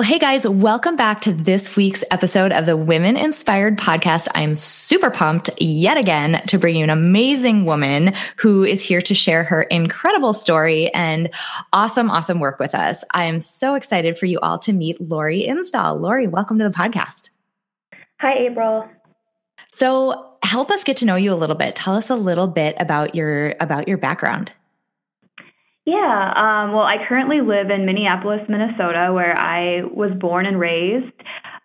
Well, 0.00 0.08
hey 0.08 0.18
guys, 0.18 0.48
welcome 0.48 0.96
back 0.96 1.20
to 1.20 1.32
this 1.34 1.76
week's 1.76 2.04
episode 2.10 2.52
of 2.52 2.64
the 2.64 2.74
Women 2.74 3.18
Inspired 3.18 3.76
Podcast. 3.76 4.28
I'm 4.34 4.54
super 4.54 5.10
pumped 5.10 5.50
yet 5.60 5.98
again 5.98 6.40
to 6.46 6.56
bring 6.56 6.76
you 6.76 6.84
an 6.84 6.88
amazing 6.88 7.66
woman 7.66 8.14
who 8.36 8.64
is 8.64 8.80
here 8.80 9.02
to 9.02 9.14
share 9.14 9.44
her 9.44 9.60
incredible 9.64 10.32
story 10.32 10.88
and 10.94 11.28
awesome, 11.74 12.10
awesome 12.10 12.40
work 12.40 12.58
with 12.58 12.74
us. 12.74 13.04
I 13.12 13.26
am 13.26 13.40
so 13.40 13.74
excited 13.74 14.16
for 14.16 14.24
you 14.24 14.38
all 14.40 14.58
to 14.60 14.72
meet 14.72 14.98
Lori 15.02 15.44
Insdahl. 15.46 16.00
Lori, 16.00 16.26
welcome 16.26 16.58
to 16.60 16.64
the 16.66 16.74
podcast. 16.74 17.28
Hi, 18.20 18.38
April. 18.38 18.88
So, 19.70 20.32
help 20.42 20.70
us 20.70 20.82
get 20.82 20.96
to 20.96 21.04
know 21.04 21.16
you 21.16 21.30
a 21.30 21.36
little 21.36 21.56
bit. 21.56 21.76
Tell 21.76 21.94
us 21.94 22.08
a 22.08 22.16
little 22.16 22.46
bit 22.46 22.74
about 22.80 23.14
your 23.14 23.54
about 23.60 23.86
your 23.86 23.98
background. 23.98 24.50
Yeah, 25.90 26.32
um, 26.36 26.72
well, 26.72 26.84
I 26.84 27.04
currently 27.08 27.40
live 27.40 27.68
in 27.68 27.84
Minneapolis, 27.84 28.42
Minnesota, 28.48 29.10
where 29.12 29.36
I 29.36 29.82
was 29.82 30.12
born 30.20 30.46
and 30.46 30.60
raised. 30.60 31.12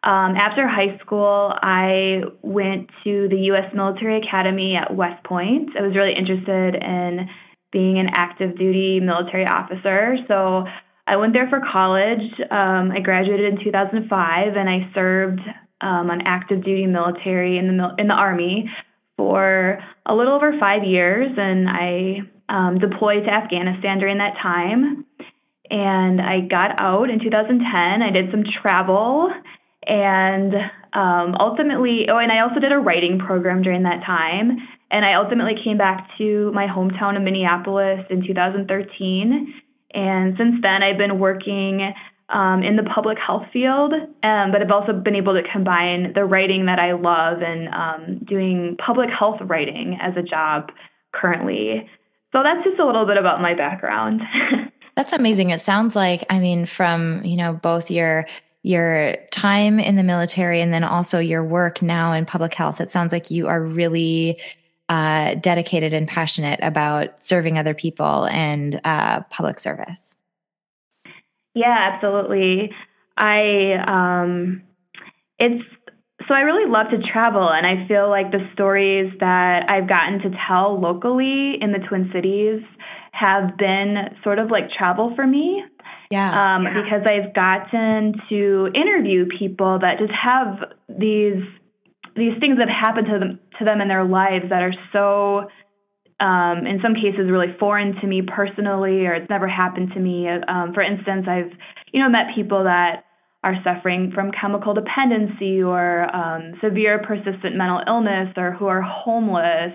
Um, 0.01 0.33
after 0.35 0.67
high 0.67 0.97
school, 1.05 1.53
I 1.61 2.21
went 2.41 2.89
to 3.03 3.27
the 3.29 3.37
U.S. 3.53 3.71
Military 3.75 4.19
Academy 4.25 4.75
at 4.75 4.95
West 4.95 5.23
Point. 5.25 5.69
I 5.77 5.83
was 5.83 5.95
really 5.95 6.13
interested 6.17 6.73
in 6.73 7.29
being 7.71 7.99
an 7.99 8.07
active 8.15 8.57
duty 8.57 8.99
military 8.99 9.45
officer. 9.45 10.17
So 10.27 10.65
I 11.05 11.17
went 11.17 11.33
there 11.33 11.47
for 11.47 11.61
college. 11.71 12.25
Um, 12.49 12.89
I 12.97 13.01
graduated 13.03 13.53
in 13.53 13.63
2005, 13.63 14.55
and 14.55 14.67
I 14.67 14.89
served 14.95 15.41
um, 15.81 16.09
on 16.09 16.21
active 16.25 16.63
duty 16.63 16.87
military 16.87 17.59
in 17.59 17.77
the 17.77 17.93
in 17.99 18.07
the 18.07 18.15
Army 18.15 18.71
for 19.17 19.77
a 20.03 20.15
little 20.15 20.33
over 20.33 20.57
five 20.59 20.83
years, 20.83 21.29
and 21.37 21.69
I 21.69 22.21
um, 22.49 22.79
deployed 22.79 23.25
to 23.25 23.31
Afghanistan 23.31 23.99
during 23.99 24.17
that 24.19 24.35
time. 24.41 25.05
And 25.69 26.21
I 26.21 26.41
got 26.41 26.79
out 26.79 27.09
in 27.09 27.19
2010. 27.19 27.65
I 28.01 28.11
did 28.11 28.31
some 28.31 28.43
travel 28.61 29.31
and 29.87 30.53
um, 30.93 31.35
ultimately, 31.39 32.07
oh, 32.09 32.17
and 32.17 32.31
I 32.31 32.41
also 32.41 32.59
did 32.59 32.71
a 32.71 32.77
writing 32.77 33.19
program 33.19 33.61
during 33.61 33.83
that 33.83 34.03
time. 34.05 34.57
And 34.91 35.05
I 35.05 35.15
ultimately 35.15 35.55
came 35.63 35.77
back 35.77 36.09
to 36.17 36.51
my 36.53 36.67
hometown 36.67 37.17
of 37.17 37.23
Minneapolis 37.23 38.05
in 38.09 38.25
2013. 38.25 39.53
And 39.93 40.35
since 40.37 40.55
then, 40.61 40.83
I've 40.83 40.97
been 40.97 41.19
working 41.19 41.93
um, 42.29 42.63
in 42.63 42.75
the 42.75 42.83
public 42.83 43.17
health 43.19 43.43
field, 43.53 43.93
um, 43.93 44.51
but 44.51 44.61
I've 44.61 44.71
also 44.71 44.93
been 44.93 45.15
able 45.15 45.33
to 45.33 45.43
combine 45.51 46.13
the 46.13 46.25
writing 46.25 46.65
that 46.65 46.79
I 46.79 46.93
love 46.93 47.41
and 47.41 47.67
um, 47.69 48.25
doing 48.25 48.77
public 48.83 49.09
health 49.09 49.39
writing 49.41 49.97
as 50.01 50.13
a 50.17 50.23
job 50.23 50.71
currently. 51.13 51.87
So 52.35 52.43
that's 52.43 52.65
just 52.65 52.79
a 52.79 52.85
little 52.85 53.05
bit 53.05 53.17
about 53.17 53.41
my 53.41 53.53
background. 53.53 54.21
that's 54.95 55.13
amazing. 55.13 55.51
It 55.51 55.61
sounds 55.61 55.95
like, 55.95 56.25
I 56.29 56.39
mean, 56.39 56.65
from, 56.65 57.23
you 57.23 57.37
know, 57.37 57.53
both 57.53 57.89
your 57.89 58.27
your 58.61 59.15
time 59.31 59.79
in 59.79 59.95
the 59.95 60.03
military 60.03 60.59
and 60.59 60.73
then 60.73 60.83
also 60.83 61.19
your 61.19 61.43
work 61.43 61.81
now 61.83 62.11
in 62.13 62.25
public 62.25 62.53
health, 62.53 62.81
it 62.81 62.91
sounds 62.91 63.13
like 63.13 63.29
you 63.29 63.47
are 63.47 63.61
really 63.61 64.41
uh, 64.89 65.35
dedicated 65.35 65.93
and 65.93 66.07
passionate 66.07 66.59
about 66.61 67.23
serving 67.23 67.57
other 67.57 67.75
people 67.75 68.25
and 68.25 68.81
uh, 68.83 69.21
public 69.29 69.59
service. 69.59 70.15
Yeah, 71.53 71.91
absolutely. 71.93 72.71
I 73.15 73.75
um, 73.87 74.63
it's 75.39 75.63
so 76.27 76.33
I 76.33 76.41
really 76.41 76.69
love 76.69 76.87
to 76.91 76.97
travel, 77.11 77.49
and 77.49 77.65
I 77.65 77.87
feel 77.87 78.09
like 78.09 78.31
the 78.31 78.47
stories 78.53 79.13
that 79.19 79.69
I've 79.69 79.87
gotten 79.87 80.19
to 80.19 80.37
tell 80.47 80.79
locally 80.79 81.55
in 81.61 81.71
the 81.71 81.79
Twin 81.87 82.09
Cities 82.13 82.61
have 83.11 83.57
been 83.57 83.95
sort 84.23 84.39
of 84.39 84.49
like 84.49 84.71
travel 84.71 85.13
for 85.15 85.25
me. 85.25 85.63
Yeah, 86.09 86.29
um, 86.29 86.63
yeah. 86.63 86.81
Because 86.81 87.01
I've 87.05 87.33
gotten 87.33 88.13
to 88.29 88.69
interview 88.73 89.25
people 89.37 89.79
that 89.79 89.99
just 89.99 90.13
have 90.13 90.75
these 90.89 91.43
these 92.15 92.33
things 92.39 92.57
that 92.57 92.69
happen 92.69 93.05
to 93.05 93.19
them 93.19 93.39
to 93.59 93.65
them 93.65 93.81
in 93.81 93.87
their 93.87 94.05
lives 94.05 94.45
that 94.49 94.61
are 94.61 94.73
so 94.91 95.49
um, 96.19 96.65
in 96.65 96.79
some 96.81 96.95
cases 96.95 97.29
really 97.29 97.55
foreign 97.59 97.95
to 98.01 98.07
me 98.07 98.21
personally, 98.21 99.05
or 99.05 99.13
it's 99.13 99.29
never 99.29 99.47
happened 99.47 99.91
to 99.93 99.99
me. 99.99 100.27
Um, 100.27 100.73
for 100.73 100.81
instance, 100.81 101.27
I've 101.29 101.51
you 101.91 102.01
know 102.01 102.09
met 102.09 102.35
people 102.35 102.63
that 102.63 103.04
are 103.45 103.55
suffering 103.63 104.11
from 104.13 104.31
chemical 104.31 104.73
dependency 104.73 105.61
or 105.61 106.03
um, 106.13 106.53
severe 106.63 106.99
persistent 107.05 107.55
mental 107.55 107.79
illness 107.87 108.33
or 108.35 108.51
who 108.51 108.65
are 108.65 108.81
homeless. 108.81 109.71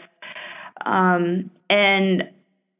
Um, 0.84 1.53
and 1.70 2.25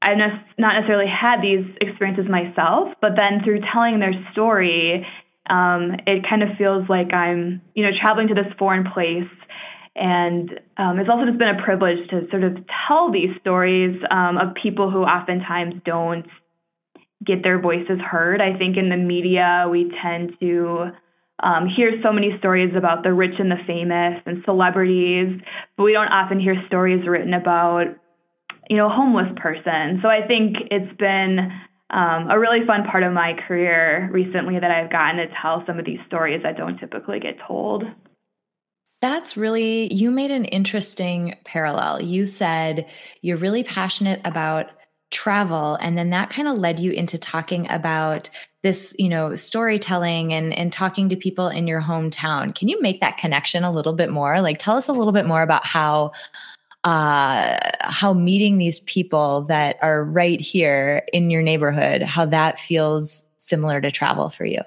I've 0.03 0.19
not 0.59 0.73
necessarily 0.75 1.07
had 1.09 1.41
these 1.43 1.65
experiences 1.81 2.25
myself, 2.29 2.89
but 3.01 3.13
then 3.17 3.45
through 3.45 3.61
telling 3.73 4.01
their 4.01 4.15
story, 4.33 5.07
um, 5.49 5.93
it 6.09 6.27
kind 6.29 6.43
of 6.43 6.59
feels 6.59 6.89
like 6.89 7.15
I'm, 7.15 7.63
you 7.75 7.85
know, 7.85 7.91
traveling 8.03 8.27
to 8.29 8.35
this 8.35 8.53
foreign 8.59 8.91
place. 8.93 9.31
And 9.95 10.51
um, 10.77 10.99
it's 10.99 11.09
also 11.09 11.27
just 11.27 11.39
been 11.39 11.55
a 11.55 11.63
privilege 11.63 12.09
to 12.11 12.27
sort 12.31 12.43
of 12.43 12.57
tell 12.89 13.13
these 13.13 13.31
stories 13.41 13.97
um, 14.11 14.39
of 14.39 14.55
people 14.61 14.91
who 14.91 15.03
oftentimes 15.03 15.75
don't 15.85 16.27
get 17.25 17.43
their 17.43 17.61
voices 17.61 17.99
heard. 18.01 18.41
I 18.41 18.57
think 18.57 18.77
in 18.77 18.89
the 18.89 18.97
media, 18.97 19.67
we 19.71 19.93
tend 20.03 20.33
to 20.41 20.91
um, 21.43 21.69
hear 21.75 21.93
so 22.03 22.13
many 22.13 22.37
stories 22.39 22.75
about 22.77 23.03
the 23.03 23.13
rich 23.13 23.35
and 23.39 23.51
the 23.51 23.57
famous 23.67 24.21
and 24.27 24.43
celebrities, 24.45 25.41
but 25.77 25.85
we 25.85 25.93
don't 25.93 26.09
often 26.09 26.41
hear 26.41 26.55
stories 26.67 27.07
written 27.07 27.35
about, 27.35 27.85
you 28.69 28.77
know, 28.77 28.87
a 28.87 28.95
homeless 28.95 29.33
person. 29.37 30.01
So 30.03 30.09
I 30.09 30.27
think 30.27 30.57
it's 30.71 30.97
been 30.99 31.51
um, 31.91 32.29
a 32.31 32.39
really 32.39 32.67
fun 32.67 32.85
part 32.85 33.03
of 33.03 33.13
my 33.13 33.35
career 33.47 34.09
recently 34.13 34.59
that 34.59 34.71
I've 34.71 34.91
gotten 34.91 35.17
to 35.17 35.27
tell 35.43 35.65
some 35.67 35.79
of 35.79 35.85
these 35.85 35.99
stories 36.07 36.43
that 36.43 36.57
don't 36.57 36.79
typically 36.79 37.21
get 37.21 37.37
told. 37.47 37.85
That's 39.01 39.37
really, 39.37 39.93
you 39.93 40.11
made 40.11 40.31
an 40.31 40.45
interesting 40.45 41.37
parallel. 41.45 42.03
You 42.03 42.27
said 42.27 42.87
you're 43.23 43.39
really 43.39 43.65
passionate 43.65 44.21
about 44.25 44.67
travel. 45.11 45.77
And 45.81 45.99
then 45.99 46.11
that 46.11 46.31
kind 46.31 46.49
of 46.49 46.59
led 46.59 46.79
you 46.79 46.93
into 46.93 47.19
talking 47.19 47.71
about 47.71 48.31
this 48.63 48.95
you 48.99 49.09
know 49.09 49.35
storytelling 49.35 50.33
and 50.33 50.53
and 50.57 50.73
talking 50.73 51.09
to 51.09 51.17
people 51.17 51.49
in 51.49 51.67
your 51.67 51.81
hometown. 51.81 52.55
Can 52.55 52.69
you 52.69 52.81
make 52.81 53.01
that 53.01 53.17
connection 53.17 53.65
a 53.65 53.73
little 53.73 53.95
bit 53.95 54.11
more? 54.11 54.41
Like 54.41 54.59
tell 54.59 54.77
us 54.77 54.89
a 54.89 54.93
little 54.93 55.13
bit 55.13 55.27
more 55.27 55.43
about 55.43 55.67
how 55.67 56.13
uh 56.85 57.59
how 57.81 58.13
meeting 58.13 58.59
these 58.59 58.81
people 58.81 59.43
that 59.43 59.77
are 59.83 60.05
right 60.05 60.41
here 60.41 61.03
in 61.13 61.29
your 61.29 61.43
neighborhood 61.43 62.01
how 62.03 62.25
that 62.25 62.59
feels 62.59 63.27
similar 63.37 63.81
to 63.81 63.91
travel 63.91 64.29
for 64.29 64.45
you? 64.45 64.61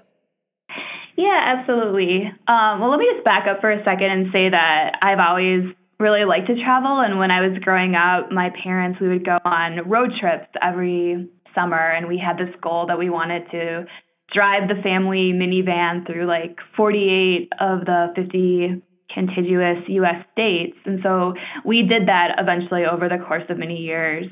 Yeah 1.16 1.46
absolutely. 1.48 2.32
Um, 2.48 2.80
well 2.80 2.90
let 2.90 3.00
me 3.00 3.08
just 3.14 3.24
back 3.26 3.48
up 3.48 3.62
for 3.62 3.72
a 3.72 3.84
second 3.84 4.12
and 4.12 4.32
say 4.32 4.50
that 4.50 4.98
i've 5.02 5.20
always 5.20 5.74
really 6.00 6.26
like 6.26 6.48
to 6.48 6.56
travel. 6.64 7.00
And 7.00 7.20
when 7.20 7.32
I 7.32 7.42
was 7.48 7.58
growing 7.62 7.96
up, 7.96 8.32
my 8.32 8.50
parents, 8.64 9.00
we 9.00 9.10
would 9.10 9.26
go 9.26 9.38
on 9.46 9.90
road 9.90 10.12
trips 10.20 10.50
every 10.62 11.30
summer. 11.56 11.92
And 11.92 12.08
we 12.08 12.18
had 12.18 12.38
this 12.38 12.54
goal 12.62 12.88
that 12.88 12.98
we 12.98 13.10
wanted 13.10 13.50
to 13.52 13.86
drive 14.34 14.68
the 14.68 14.82
family 14.82 15.32
minivan 15.34 16.06
through 16.06 16.26
like 16.26 16.58
48 16.76 17.54
of 17.60 17.86
the 17.86 18.08
50 18.16 18.82
contiguous 19.14 19.78
US 19.88 20.26
states. 20.32 20.78
And 20.86 21.00
so 21.04 21.34
we 21.64 21.84
did 21.84 22.08
that 22.08 22.36
eventually 22.40 22.84
over 22.86 23.08
the 23.08 23.24
course 23.24 23.44
of 23.50 23.58
many 23.58 23.78
years. 23.78 24.26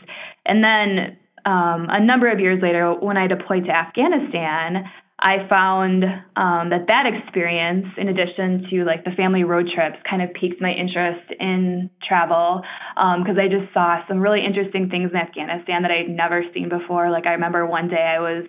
And 0.45 0.63
then 0.63 1.17
um, 1.45 1.87
a 1.89 2.03
number 2.03 2.31
of 2.31 2.39
years 2.39 2.61
later, 2.61 2.93
when 2.93 3.17
I 3.17 3.27
deployed 3.27 3.65
to 3.65 3.71
Afghanistan, 3.71 4.85
I 5.21 5.47
found 5.47 6.03
um, 6.35 6.71
that 6.71 6.87
that 6.87 7.05
experience, 7.05 7.85
in 7.97 8.09
addition 8.09 8.65
to 8.71 8.83
like 8.85 9.03
the 9.05 9.11
family 9.11 9.43
road 9.43 9.69
trips, 9.73 9.97
kind 10.09 10.23
of 10.23 10.33
piqued 10.33 10.59
my 10.59 10.71
interest 10.71 11.31
in 11.39 11.91
travel 12.01 12.63
because 12.95 13.37
um, 13.37 13.39
I 13.39 13.47
just 13.47 13.71
saw 13.71 14.01
some 14.07 14.17
really 14.19 14.43
interesting 14.43 14.89
things 14.89 15.11
in 15.13 15.17
Afghanistan 15.17 15.83
that 15.83 15.91
I'd 15.91 16.09
never 16.09 16.43
seen 16.55 16.69
before. 16.69 17.11
Like 17.11 17.27
I 17.27 17.33
remember 17.33 17.67
one 17.67 17.87
day 17.87 18.01
I 18.01 18.19
was 18.19 18.47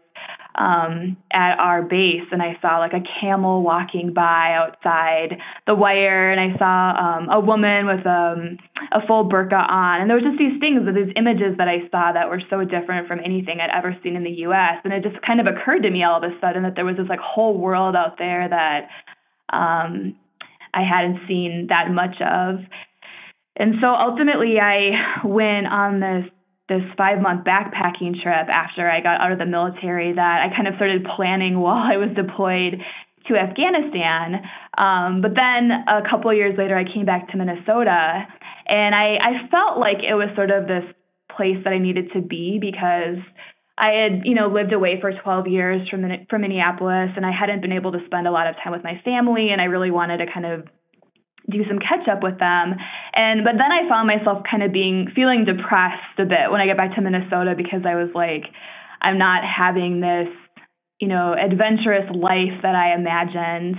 um, 0.55 1.17
at 1.33 1.59
our 1.59 1.83
base 1.83 2.29
and 2.31 2.43
I 2.43 2.59
saw 2.61 2.79
like 2.79 2.93
a 2.93 3.03
camel 3.21 3.63
walking 3.63 4.13
by 4.13 4.53
outside 4.53 5.39
the 5.67 5.75
wire 5.75 6.31
and 6.31 6.41
I 6.41 6.59
saw 6.59 6.93
um, 6.99 7.29
a 7.31 7.41
woman 7.41 7.87
with 7.87 8.07
um, 8.07 8.59
a 8.93 9.07
full 9.07 9.29
burqa 9.29 9.69
on. 9.69 10.01
And 10.03 10.11
there 10.11 10.17
was 10.17 10.25
just 10.25 10.39
these 10.39 10.61
things, 10.61 10.83
these 10.95 11.13
images 11.17 11.57
that 11.57 11.69
I 11.69 11.89
saw 11.91 12.13
that 12.13 12.29
were 12.29 12.43
so 12.51 12.65
different 12.65 13.09
from 13.09 13.21
anything 13.25 13.61
I'd 13.61 13.75
ever 13.75 13.97
seen 14.03 14.17
in 14.17 14.25
the 14.25 14.45
US. 14.49 14.81
And 14.85 14.93
it 14.93 15.03
just 15.03 15.21
kind 15.25 15.41
of 15.41 15.47
occurred 15.47 15.83
to 15.85 15.91
me 15.91 16.05
all 16.05 16.23
of 16.23 16.25
a 16.25 16.39
sudden 16.41 16.65
that 16.65 16.75
there 16.77 16.85
was 16.85 16.97
this 16.97 17.09
like 17.09 17.21
whole 17.21 17.57
world 17.57 17.97
out 17.97 18.19
there 18.19 18.49
that 18.49 18.89
um, 19.53 20.17
I 20.75 20.83
hadn't 20.83 21.27
seen 21.27 21.69
that 21.71 21.91
much 21.91 22.17
of. 22.21 22.61
and 23.57 23.77
so 23.81 23.89
ultimately, 23.89 24.59
I 24.61 25.25
went 25.25 25.67
on 25.67 26.01
this 26.01 26.31
this 26.73 26.89
five 26.97 27.21
month 27.21 27.45
backpacking 27.45 28.17
trip 28.23 28.49
after 28.49 28.89
I 28.89 29.01
got 29.01 29.21
out 29.21 29.33
of 29.33 29.39
the 29.39 29.47
military 29.47 30.15
that 30.15 30.41
I 30.41 30.55
kind 30.57 30.67
of 30.67 30.75
started 30.77 31.05
planning 31.17 31.61
while 31.65 31.77
I 31.77 31.97
was 31.97 32.09
deployed 32.17 32.81
to 33.29 33.37
Afghanistan. 33.37 34.43
Um, 34.77 35.21
but 35.21 35.37
then 35.37 35.71
a 35.87 36.03
couple 36.09 36.33
years 36.35 36.57
later, 36.57 36.77
I 36.77 36.85
came 36.85 37.05
back 37.05 37.31
to 37.31 37.37
Minnesota, 37.37 38.27
and 38.67 38.95
I, 38.95 39.19
I 39.21 39.49
felt 39.51 39.79
like 39.79 39.99
it 39.99 40.15
was 40.15 40.29
sort 40.35 40.51
of 40.51 40.67
this 40.67 40.85
place 41.37 41.59
that 41.65 41.73
I 41.73 41.79
needed 41.79 42.13
to 42.15 42.21
be 42.21 42.59
because 42.61 43.23
I 43.79 43.91
had, 43.93 44.23
you 44.25 44.35
know, 44.35 44.49
lived 44.49 44.73
away 44.73 45.01
for 45.01 45.13
12 45.13 45.47
years 45.47 45.89
from 45.89 46.03
from 46.29 46.41
Minneapolis, 46.43 47.11
and 47.17 47.25
I 47.25 47.33
hadn't 47.33 47.61
been 47.61 47.73
able 47.73 47.93
to 47.93 48.05
spend 48.07 48.27
a 48.27 48.31
lot 48.31 48.47
of 48.47 48.57
time 48.57 48.73
with 48.73 48.85
my 48.85 49.01
family, 49.05 49.51
and 49.51 49.61
I 49.61 49.65
really 49.65 49.91
wanted 49.91 50.19
to 50.19 50.27
kind 50.33 50.47
of 50.47 50.67
do 51.51 51.65
some 51.69 51.79
catch 51.79 52.09
up 52.09 52.23
with 52.23 52.39
them. 52.39 52.75
And 53.15 53.45
but 53.45 53.55
then 53.59 53.71
I 53.73 53.89
found 53.89 54.07
myself 54.07 54.45
kind 54.49 54.63
of 54.63 54.73
being 54.73 55.09
feeling 55.15 55.45
depressed 55.45 56.19
a 56.19 56.25
bit 56.25 56.51
when 56.51 56.61
I 56.61 56.67
get 56.67 56.79
back 56.79 56.95
to 56.95 57.03
Minnesota 57.03 57.55
because 57.57 57.83
I 57.87 57.97
was 57.97 58.11
like, 58.15 58.45
I'm 59.01 59.19
not 59.19 59.43
having 59.45 60.01
this, 60.01 60.29
you 61.01 61.09
know, 61.09 61.35
adventurous 61.35 62.09
life 62.15 62.63
that 62.63 62.75
I 62.75 62.95
imagined. 62.95 63.77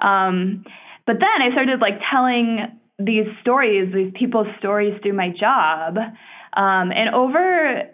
Um, 0.00 0.64
but 1.06 1.16
then 1.20 1.42
I 1.42 1.52
started 1.52 1.80
like 1.80 2.00
telling 2.10 2.78
these 2.98 3.26
stories, 3.40 3.92
these 3.92 4.12
people's 4.18 4.48
stories 4.58 4.98
through 5.02 5.14
my 5.14 5.28
job. 5.28 5.96
Um, 6.54 6.92
and 6.92 7.14
over 7.14 7.38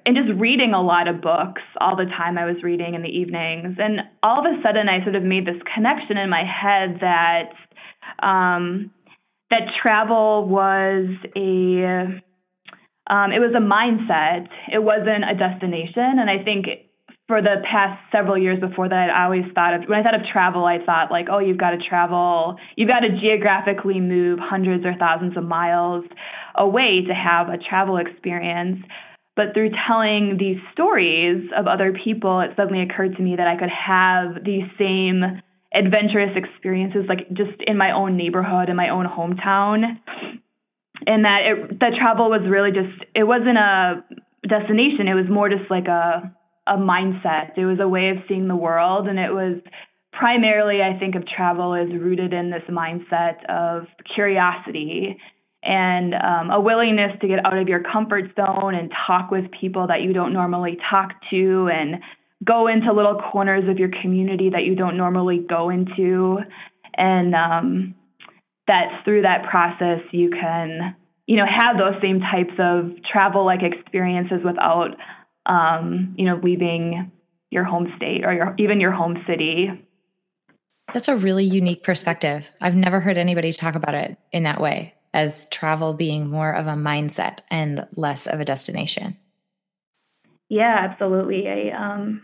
and 0.04 0.16
just 0.16 0.36
reading 0.40 0.74
a 0.74 0.82
lot 0.82 1.06
of 1.06 1.20
books 1.20 1.62
all 1.80 1.94
the 1.94 2.06
time 2.06 2.36
I 2.36 2.44
was 2.44 2.56
reading 2.64 2.94
in 2.94 3.02
the 3.02 3.08
evenings. 3.08 3.76
And 3.78 4.00
all 4.20 4.40
of 4.40 4.46
a 4.46 4.60
sudden 4.62 4.88
I 4.88 5.02
sort 5.04 5.14
of 5.14 5.22
made 5.22 5.46
this 5.46 5.62
connection 5.74 6.18
in 6.18 6.28
my 6.28 6.42
head 6.42 6.98
that 7.00 7.54
um, 8.26 8.90
that 9.50 9.62
travel 9.82 10.46
was 10.46 11.06
a 11.36 12.20
um, 13.10 13.32
it 13.32 13.40
was 13.40 13.54
a 13.56 13.64
mindset. 13.64 14.48
It 14.70 14.82
wasn't 14.82 15.24
a 15.24 15.34
destination. 15.34 16.20
And 16.20 16.28
I 16.28 16.44
think 16.44 16.66
for 17.26 17.40
the 17.40 17.62
past 17.70 18.00
several 18.12 18.38
years 18.38 18.60
before 18.60 18.88
that, 18.88 19.08
I 19.10 19.24
always 19.24 19.44
thought 19.54 19.74
of 19.74 19.88
when 19.88 19.98
I 19.98 20.02
thought 20.02 20.14
of 20.14 20.26
travel, 20.30 20.64
I 20.64 20.84
thought 20.84 21.10
like, 21.10 21.26
oh, 21.30 21.38
you've 21.38 21.58
got 21.58 21.70
to 21.70 21.78
travel, 21.78 22.56
you've 22.76 22.88
got 22.88 23.00
to 23.00 23.10
geographically 23.20 24.00
move 24.00 24.38
hundreds 24.40 24.84
or 24.84 24.94
thousands 24.98 25.36
of 25.36 25.44
miles 25.44 26.04
away 26.56 27.04
to 27.06 27.14
have 27.14 27.48
a 27.48 27.58
travel 27.58 27.98
experience. 27.98 28.84
But 29.36 29.54
through 29.54 29.70
telling 29.86 30.36
these 30.38 30.56
stories 30.72 31.48
of 31.56 31.66
other 31.66 31.94
people, 32.04 32.40
it 32.40 32.50
suddenly 32.56 32.82
occurred 32.82 33.16
to 33.16 33.22
me 33.22 33.36
that 33.36 33.46
I 33.46 33.56
could 33.56 33.70
have 33.70 34.44
these 34.44 34.64
same 34.78 35.40
adventurous 35.74 36.36
experiences 36.36 37.04
like 37.08 37.28
just 37.28 37.60
in 37.66 37.76
my 37.76 37.92
own 37.92 38.16
neighborhood 38.16 38.68
in 38.68 38.76
my 38.76 38.88
own 38.88 39.06
hometown. 39.06 39.98
And 41.06 41.24
that 41.24 41.40
it 41.44 41.80
that 41.80 41.92
travel 42.00 42.30
was 42.30 42.42
really 42.48 42.70
just 42.72 43.04
it 43.14 43.24
wasn't 43.24 43.58
a 43.58 44.04
destination 44.46 45.08
it 45.08 45.14
was 45.14 45.28
more 45.30 45.48
just 45.48 45.70
like 45.70 45.86
a 45.86 46.34
a 46.66 46.76
mindset. 46.76 47.56
It 47.56 47.64
was 47.64 47.78
a 47.80 47.88
way 47.88 48.10
of 48.10 48.18
seeing 48.28 48.48
the 48.48 48.56
world 48.56 49.08
and 49.08 49.18
it 49.18 49.32
was 49.32 49.60
primarily 50.12 50.80
i 50.82 50.98
think 50.98 51.14
of 51.14 51.22
travel 51.26 51.74
as 51.74 51.88
rooted 51.88 52.32
in 52.32 52.50
this 52.50 52.62
mindset 52.68 53.44
of 53.48 53.86
curiosity 54.14 55.16
and 55.62 56.14
um, 56.14 56.50
a 56.50 56.60
willingness 56.60 57.12
to 57.20 57.28
get 57.28 57.44
out 57.46 57.58
of 57.58 57.68
your 57.68 57.82
comfort 57.82 58.24
zone 58.36 58.74
and 58.74 58.92
talk 59.06 59.30
with 59.30 59.44
people 59.60 59.88
that 59.88 60.02
you 60.02 60.12
don't 60.12 60.32
normally 60.32 60.78
talk 60.90 61.10
to 61.30 61.68
and 61.72 61.96
go 62.44 62.68
into 62.68 62.92
little 62.92 63.20
corners 63.32 63.68
of 63.68 63.78
your 63.78 63.90
community 64.02 64.50
that 64.50 64.64
you 64.64 64.74
don't 64.74 64.96
normally 64.96 65.44
go 65.48 65.70
into. 65.70 66.38
And 66.96 67.34
um, 67.34 67.94
that 68.68 69.02
through 69.04 69.22
that 69.22 69.48
process 69.50 70.00
you 70.12 70.30
can 70.30 70.94
you 71.26 71.36
know 71.36 71.46
have 71.46 71.76
those 71.76 72.00
same 72.00 72.20
types 72.20 72.54
of 72.58 72.92
travel 73.10 73.44
like 73.44 73.60
experiences 73.62 74.40
without 74.44 74.90
um, 75.46 76.14
you 76.16 76.24
know 76.24 76.38
leaving 76.42 77.10
your 77.50 77.64
home 77.64 77.92
state 77.96 78.24
or 78.24 78.32
your, 78.32 78.54
even 78.58 78.78
your 78.78 78.92
home 78.92 79.24
city. 79.26 79.68
That's 80.92 81.08
a 81.08 81.16
really 81.16 81.44
unique 81.44 81.82
perspective. 81.82 82.46
I've 82.60 82.74
never 82.74 83.00
heard 83.00 83.16
anybody 83.16 83.52
talk 83.52 83.74
about 83.74 83.94
it 83.94 84.18
in 84.32 84.42
that 84.44 84.60
way 84.60 84.94
as 85.14 85.46
travel 85.50 85.94
being 85.94 86.28
more 86.28 86.52
of 86.52 86.66
a 86.66 86.74
mindset 86.74 87.38
and 87.50 87.86
less 87.96 88.26
of 88.26 88.40
a 88.40 88.44
destination. 88.44 89.16
Yeah 90.48 90.86
absolutely. 90.90 91.48
I 91.48 91.70
um 91.70 92.22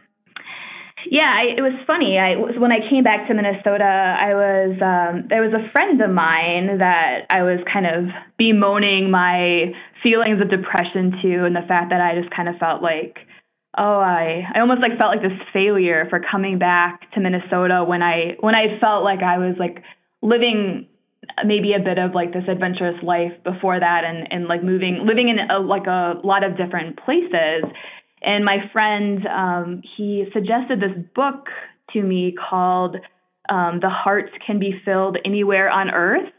yeah, 1.11 1.29
I, 1.29 1.57
it 1.57 1.61
was 1.61 1.77
funny. 1.87 2.19
I 2.19 2.37
when 2.37 2.73
I 2.73 2.81
came 2.89 3.05
back 3.05 3.29
to 3.29 3.35
Minnesota, 3.35 3.85
I 3.85 4.35
was 4.35 4.73
um, 4.81 5.29
there 5.29 5.43
was 5.43 5.53
a 5.53 5.71
friend 5.73 6.01
of 6.01 6.11
mine 6.11 6.79
that 6.79 7.27
I 7.31 7.43
was 7.43 7.61
kind 7.71 7.87
of 7.87 8.09
bemoaning 8.39 9.11
my 9.11 9.73
feelings 10.03 10.41
of 10.41 10.51
depression 10.51 11.21
to, 11.23 11.45
and 11.45 11.55
the 11.55 11.67
fact 11.69 11.91
that 11.91 12.01
I 12.01 12.19
just 12.21 12.35
kind 12.35 12.49
of 12.49 12.57
felt 12.57 12.83
like, 12.83 13.19
oh, 13.77 14.01
I 14.01 14.49
I 14.55 14.61
almost 14.61 14.81
like 14.81 14.99
felt 14.99 15.13
like 15.13 15.23
this 15.23 15.39
failure 15.53 16.07
for 16.09 16.21
coming 16.21 16.59
back 16.59 17.11
to 17.13 17.21
Minnesota 17.21 17.85
when 17.85 18.03
I 18.03 18.37
when 18.41 18.55
I 18.55 18.81
felt 18.81 19.05
like 19.05 19.23
I 19.23 19.39
was 19.39 19.57
like 19.59 19.83
living 20.23 20.89
maybe 21.45 21.73
a 21.73 21.83
bit 21.83 21.99
of 21.99 22.15
like 22.15 22.33
this 22.33 22.45
adventurous 22.49 23.03
life 23.03 23.33
before 23.45 23.79
that 23.79 24.05
and 24.05 24.29
and 24.31 24.47
like 24.47 24.63
moving 24.63 25.05
living 25.05 25.29
in 25.29 25.39
a, 25.39 25.59
like 25.59 25.87
a 25.87 26.21
lot 26.25 26.45
of 26.45 26.57
different 26.57 26.97
places 27.05 27.65
and 28.25 28.45
my 28.45 28.71
friend, 28.73 29.27
um, 29.27 29.83
he 29.97 30.25
suggested 30.33 30.81
this 30.81 30.97
book 31.15 31.49
to 31.93 32.03
me 32.03 32.35
called 32.49 32.97
um, 33.49 33.81
The 33.81 33.91
Hearts 33.91 34.33
Can 34.47 34.59
Be 34.59 34.81
Filled 34.85 35.19
Anywhere 35.25 35.71
on 35.71 35.91
Earth. 35.91 36.31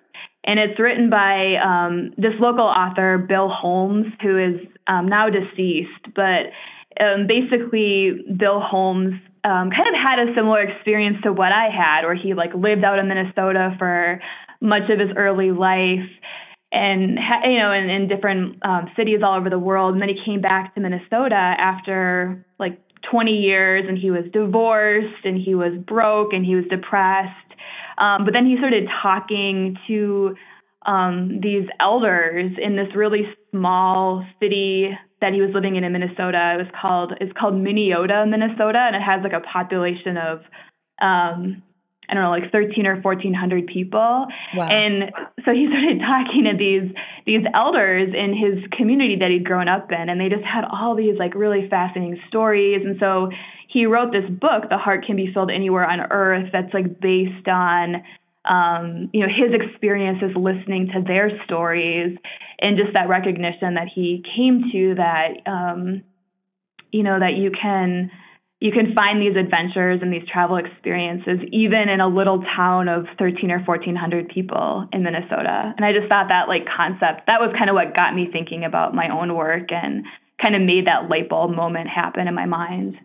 And 0.44 0.60
it's 0.60 0.80
written 0.80 1.10
by 1.10 1.56
um, 1.56 2.12
this 2.18 2.34
local 2.40 2.66
author, 2.66 3.18
Bill 3.18 3.50
Holmes, 3.50 4.08
who 4.22 4.38
is 4.38 4.68
um, 4.88 5.08
now 5.08 5.28
deceased. 5.30 6.14
But 6.16 6.54
um, 7.04 7.28
basically, 7.28 8.26
Bill 8.38 8.60
Holmes 8.60 9.16
um, 9.44 9.70
kind 9.70 9.88
of 9.88 9.96
had 9.96 10.20
a 10.20 10.36
similar 10.36 10.62
experience 10.62 11.18
to 11.24 11.34
what 11.34 11.52
I 11.52 11.70
had, 11.70 12.04
where 12.04 12.16
he 12.16 12.34
like 12.34 12.54
lived 12.54 12.84
out 12.84 13.00
in 13.00 13.08
Minnesota 13.08 13.76
for 13.78 14.20
much 14.62 14.90
of 14.90 15.00
his 15.00 15.10
early 15.16 15.52
life 15.52 16.10
and 16.72 17.20
you 17.44 17.60
know 17.60 17.72
in, 17.72 17.90
in 17.90 18.08
different 18.08 18.58
um, 18.66 18.90
cities 18.96 19.20
all 19.24 19.38
over 19.38 19.50
the 19.50 19.60
world 19.60 19.94
and 19.94 20.02
then 20.02 20.10
he 20.10 20.20
came 20.26 20.42
back 20.42 20.74
to 20.76 20.82
minnesota 20.82 21.36
after 21.36 22.46
like 22.60 22.80
20 23.12 23.32
years 23.32 23.86
and 23.88 23.98
he 23.98 24.10
was 24.10 24.24
divorced 24.34 25.24
and 25.24 25.40
he 25.40 25.54
was 25.56 25.74
broke 25.86 26.34
and 26.34 26.46
he 26.46 26.56
was 26.56 26.66
depressed 26.70 27.32
um, 27.98 28.26
but 28.26 28.34
then 28.34 28.46
he 28.46 28.58
started 28.58 28.88
talking 29.02 29.78
to 29.88 30.36
um, 30.86 31.40
these 31.42 31.68
elders 31.80 32.52
in 32.62 32.76
this 32.76 32.88
really 32.96 33.24
small 33.52 34.26
city 34.40 34.92
that 35.22 35.34
he 35.34 35.42
was 35.42 35.52
living 35.54 35.76
in 35.76 35.84
in 35.84 35.92
Minnesota. 35.92 36.56
It 36.56 36.64
was 36.64 36.72
called 36.80 37.14
it's 37.20 37.32
called 37.40 37.56
Minneota, 37.56 38.30
Minnesota, 38.30 38.80
and 38.80 38.96
it 38.96 39.02
has 39.02 39.22
like 39.24 39.34
a 39.34 39.42
population 39.42 40.18
of 40.18 40.40
um, 41.02 41.64
I 42.10 42.14
don't 42.14 42.24
know, 42.24 42.30
like 42.30 42.52
13 42.52 42.86
or 42.86 43.02
1400 43.02 43.68
people. 43.68 44.28
Wow. 44.56 44.68
And 44.70 45.12
so 45.44 45.52
he 45.52 45.68
started 45.68 46.00
talking 46.06 46.46
to 46.46 46.58
these, 46.58 46.92
these 47.26 47.46
elders 47.54 48.14
in 48.14 48.34
his 48.34 48.64
community 48.78 49.18
that 49.20 49.32
he'd 49.32 49.46
grown 49.46 49.68
up 49.68 49.92
in. 49.92 50.10
And 50.10 50.20
they 50.20 50.30
just 50.30 50.44
had 50.44 50.66
all 50.72 50.96
these 50.96 51.18
like 51.18 51.34
really 51.36 51.68
fascinating 51.70 52.20
stories. 52.28 52.82
And 52.86 52.98
so 53.00 53.30
he 53.68 53.86
wrote 53.86 54.12
this 54.12 54.30
book, 54.30 54.70
The 54.70 54.78
Heart 54.78 55.06
Can 55.06 55.16
Be 55.16 55.32
Filled 55.34 55.52
Anywhere 55.52 55.86
on 55.86 56.00
Earth, 56.12 56.50
that's 56.54 56.74
like 56.74 57.00
based 57.00 57.48
on, 57.48 58.04
um, 58.46 59.10
you 59.12 59.22
know, 59.22 59.28
his 59.28 59.54
experiences 59.54 60.32
listening 60.36 60.88
to 60.94 61.02
their 61.06 61.32
stories 61.44 62.18
and 62.62 62.78
just 62.78 62.94
that 62.94 63.10
recognition 63.10 63.74
that 63.74 63.88
he 63.94 64.24
came 64.36 64.70
to 64.72 64.96
that, 64.96 65.30
um, 65.46 66.04
you 66.92 67.04
know, 67.04 67.20
that 67.20 67.34
you 67.34 67.52
can, 67.52 68.12
you 68.60 68.72
can 68.72 68.96
find 68.96 69.22
these 69.22 69.36
adventures 69.36 70.00
and 70.02 70.12
these 70.12 70.28
travel 70.32 70.58
experiences 70.58 71.40
even 71.52 71.90
in 71.90 72.00
a 72.00 72.08
little 72.08 72.44
town 72.56 72.88
of 72.88 73.06
13 73.20 73.52
or 73.52 73.60
1400 73.60 74.30
people 74.30 74.88
in 74.94 75.04
Minnesota. 75.04 75.74
And 75.76 75.86
I 75.86 75.92
just 75.92 76.10
thought 76.10 76.30
that 76.30 76.48
like 76.48 76.64
concept, 76.66 77.28
that 77.28 77.42
was 77.42 77.54
kind 77.58 77.70
of 77.70 77.76
what 77.76 77.96
got 77.96 78.16
me 78.16 78.30
thinking 78.32 78.64
about 78.64 78.96
my 78.96 79.10
own 79.10 79.36
work 79.36 79.72
and 79.72 80.06
kind 80.42 80.56
of 80.56 80.62
made 80.62 80.88
that 80.88 81.10
light 81.10 81.30
bulb 81.30 81.52
moment 81.56 81.90
happen 81.90 82.28
in 82.28 82.34
my 82.34 82.46
mind. 82.46 82.96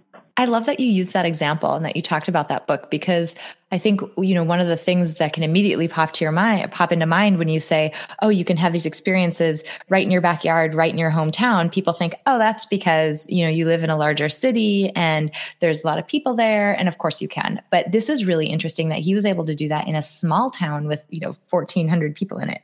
I 0.40 0.46
love 0.46 0.64
that 0.64 0.80
you 0.80 0.86
used 0.86 1.12
that 1.12 1.26
example 1.26 1.74
and 1.74 1.84
that 1.84 1.96
you 1.96 2.00
talked 2.00 2.26
about 2.26 2.48
that 2.48 2.66
book 2.66 2.90
because 2.90 3.34
I 3.72 3.76
think 3.78 4.00
you 4.16 4.34
know 4.34 4.42
one 4.42 4.58
of 4.58 4.68
the 4.68 4.76
things 4.76 5.16
that 5.16 5.34
can 5.34 5.42
immediately 5.42 5.86
pop 5.86 6.12
to 6.12 6.24
your 6.24 6.32
mind 6.32 6.72
pop 6.72 6.92
into 6.92 7.04
mind 7.04 7.36
when 7.36 7.48
you 7.48 7.60
say, 7.60 7.92
"Oh, 8.22 8.30
you 8.30 8.46
can 8.46 8.56
have 8.56 8.72
these 8.72 8.86
experiences 8.86 9.62
right 9.90 10.02
in 10.02 10.10
your 10.10 10.22
backyard, 10.22 10.74
right 10.74 10.90
in 10.90 10.96
your 10.96 11.10
hometown." 11.10 11.70
People 11.70 11.92
think, 11.92 12.14
"Oh, 12.24 12.38
that's 12.38 12.64
because, 12.64 13.26
you 13.28 13.44
know, 13.44 13.50
you 13.50 13.66
live 13.66 13.84
in 13.84 13.90
a 13.90 13.98
larger 13.98 14.30
city 14.30 14.90
and 14.96 15.30
there's 15.58 15.84
a 15.84 15.86
lot 15.86 15.98
of 15.98 16.06
people 16.06 16.34
there." 16.34 16.72
And 16.72 16.88
of 16.88 16.96
course 16.96 17.20
you 17.20 17.28
can. 17.28 17.60
But 17.70 17.92
this 17.92 18.08
is 18.08 18.24
really 18.24 18.46
interesting 18.46 18.88
that 18.88 19.00
he 19.00 19.14
was 19.14 19.26
able 19.26 19.44
to 19.44 19.54
do 19.54 19.68
that 19.68 19.88
in 19.88 19.94
a 19.94 20.00
small 20.00 20.50
town 20.50 20.86
with, 20.86 21.04
you 21.10 21.20
know, 21.20 21.36
1400 21.50 22.16
people 22.16 22.38
in 22.38 22.48
it. 22.48 22.62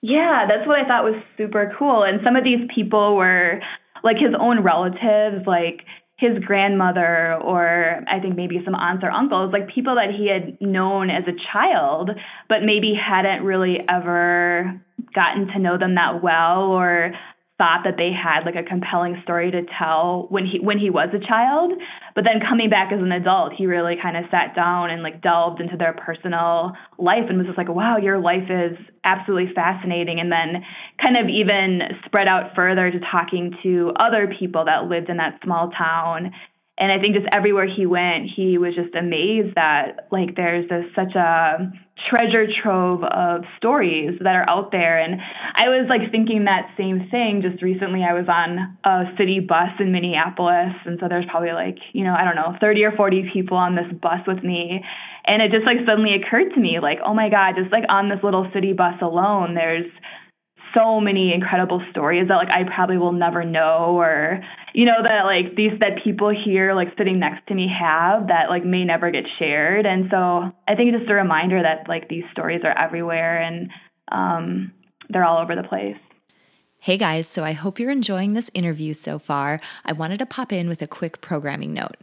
Yeah, 0.00 0.46
that's 0.48 0.64
what 0.64 0.78
I 0.78 0.86
thought 0.86 1.02
was 1.02 1.20
super 1.36 1.74
cool. 1.76 2.04
And 2.04 2.20
some 2.24 2.36
of 2.36 2.44
these 2.44 2.68
people 2.72 3.16
were 3.16 3.60
like 4.04 4.16
his 4.16 4.34
own 4.38 4.60
relatives, 4.60 5.44
like 5.44 5.84
his 6.18 6.38
grandmother 6.44 7.36
or 7.36 8.02
I 8.08 8.18
think 8.20 8.36
maybe 8.36 8.60
some 8.64 8.74
aunts 8.74 9.04
or 9.04 9.10
uncles, 9.10 9.52
like 9.52 9.68
people 9.72 9.94
that 9.94 10.10
he 10.14 10.28
had 10.28 10.60
known 10.60 11.10
as 11.10 11.22
a 11.28 11.36
child, 11.52 12.10
but 12.48 12.62
maybe 12.64 12.92
hadn't 12.92 13.44
really 13.44 13.78
ever 13.88 14.80
gotten 15.14 15.46
to 15.48 15.58
know 15.60 15.78
them 15.78 15.94
that 15.94 16.22
well 16.22 16.72
or 16.72 17.12
thought 17.58 17.82
that 17.84 17.98
they 17.98 18.10
had 18.14 18.46
like 18.46 18.54
a 18.54 18.62
compelling 18.62 19.18
story 19.24 19.50
to 19.50 19.62
tell 19.78 20.26
when 20.30 20.46
he 20.46 20.60
when 20.60 20.78
he 20.78 20.90
was 20.90 21.08
a 21.12 21.18
child. 21.18 21.72
But 22.14 22.24
then 22.24 22.40
coming 22.40 22.70
back 22.70 22.92
as 22.92 23.00
an 23.00 23.10
adult 23.10 23.52
he 23.58 23.66
really 23.66 23.96
kind 24.00 24.16
of 24.16 24.24
sat 24.30 24.54
down 24.54 24.90
and 24.90 25.02
like 25.02 25.20
delved 25.20 25.60
into 25.60 25.76
their 25.76 25.92
personal 25.92 26.72
life 26.98 27.26
and 27.28 27.36
was 27.36 27.46
just 27.46 27.58
like 27.58 27.68
wow 27.68 27.98
your 27.98 28.18
life 28.18 28.48
is 28.48 28.78
absolutely 29.04 29.52
fascinating. 29.54 30.20
And 30.20 30.30
then 30.30 30.62
kind 31.04 31.18
of 31.18 31.28
even 31.28 31.80
spread 32.06 32.28
out 32.28 32.54
further 32.54 32.90
to 32.90 33.00
talking 33.10 33.54
to 33.64 33.92
other 33.98 34.32
people 34.38 34.64
that 34.66 34.88
lived 34.88 35.10
in 35.10 35.16
that 35.18 35.40
small 35.44 35.70
town. 35.70 36.30
And 36.78 36.92
I 36.92 37.00
think 37.00 37.16
just 37.16 37.26
everywhere 37.34 37.66
he 37.66 37.86
went, 37.86 38.30
he 38.34 38.56
was 38.56 38.74
just 38.76 38.94
amazed 38.94 39.56
that 39.56 40.06
like 40.12 40.36
there's 40.36 40.68
this, 40.68 40.84
such 40.94 41.16
a 41.16 41.72
treasure 42.08 42.46
trove 42.62 43.02
of 43.02 43.42
stories 43.56 44.18
that 44.22 44.34
are 44.34 44.46
out 44.48 44.70
there. 44.70 44.98
And 44.98 45.20
I 45.54 45.68
was 45.68 45.86
like 45.88 46.10
thinking 46.10 46.44
that 46.44 46.70
same 46.76 47.08
thing. 47.10 47.42
Just 47.42 47.62
recently, 47.62 48.02
I 48.04 48.14
was 48.14 48.28
on 48.28 48.78
a 48.84 49.10
city 49.18 49.40
bus 49.40 49.74
in 49.80 49.92
Minneapolis, 49.92 50.74
and 50.86 50.98
so 51.00 51.08
there's 51.08 51.26
probably 51.28 51.52
like 51.52 51.78
you 51.92 52.04
know 52.04 52.14
I 52.14 52.24
don't 52.24 52.36
know 52.36 52.56
30 52.60 52.84
or 52.84 52.92
40 52.92 53.30
people 53.32 53.56
on 53.56 53.74
this 53.74 53.90
bus 54.00 54.20
with 54.26 54.42
me, 54.42 54.84
and 55.26 55.42
it 55.42 55.50
just 55.50 55.66
like 55.66 55.78
suddenly 55.88 56.14
occurred 56.14 56.54
to 56.54 56.60
me 56.60 56.78
like 56.80 56.98
oh 57.04 57.14
my 57.14 57.28
god, 57.28 57.54
just 57.56 57.72
like 57.72 57.84
on 57.88 58.08
this 58.08 58.22
little 58.22 58.48
city 58.54 58.72
bus 58.72 58.94
alone, 59.02 59.54
there's 59.54 59.90
so 60.74 61.00
many 61.00 61.32
incredible 61.32 61.82
stories 61.90 62.28
that 62.28 62.36
like 62.36 62.50
I 62.50 62.64
probably 62.64 62.98
will 62.98 63.12
never 63.12 63.44
know 63.44 63.96
or 63.98 64.40
you 64.74 64.84
know 64.84 65.02
that 65.02 65.24
like 65.24 65.56
these 65.56 65.72
that 65.80 66.02
people 66.02 66.30
here 66.30 66.74
like 66.74 66.88
sitting 66.96 67.18
next 67.18 67.46
to 67.48 67.54
me 67.54 67.68
have 67.68 68.28
that 68.28 68.48
like 68.48 68.64
may 68.64 68.84
never 68.84 69.10
get 69.10 69.24
shared 69.38 69.86
and 69.86 70.08
so 70.10 70.52
I 70.66 70.74
think 70.74 70.94
just 70.96 71.10
a 71.10 71.14
reminder 71.14 71.62
that 71.62 71.88
like 71.88 72.08
these 72.08 72.24
stories 72.32 72.60
are 72.64 72.76
everywhere 72.76 73.40
and 73.42 73.70
um, 74.10 74.72
they're 75.08 75.24
all 75.24 75.42
over 75.42 75.54
the 75.54 75.62
place. 75.62 75.96
Hey 76.80 76.96
guys, 76.96 77.26
so 77.26 77.44
I 77.44 77.52
hope 77.52 77.80
you're 77.80 77.90
enjoying 77.90 78.34
this 78.34 78.50
interview 78.54 78.94
so 78.94 79.18
far. 79.18 79.60
I 79.84 79.92
wanted 79.92 80.18
to 80.20 80.26
pop 80.26 80.52
in 80.52 80.68
with 80.68 80.80
a 80.80 80.86
quick 80.86 81.20
programming 81.20 81.74
note. 81.74 81.96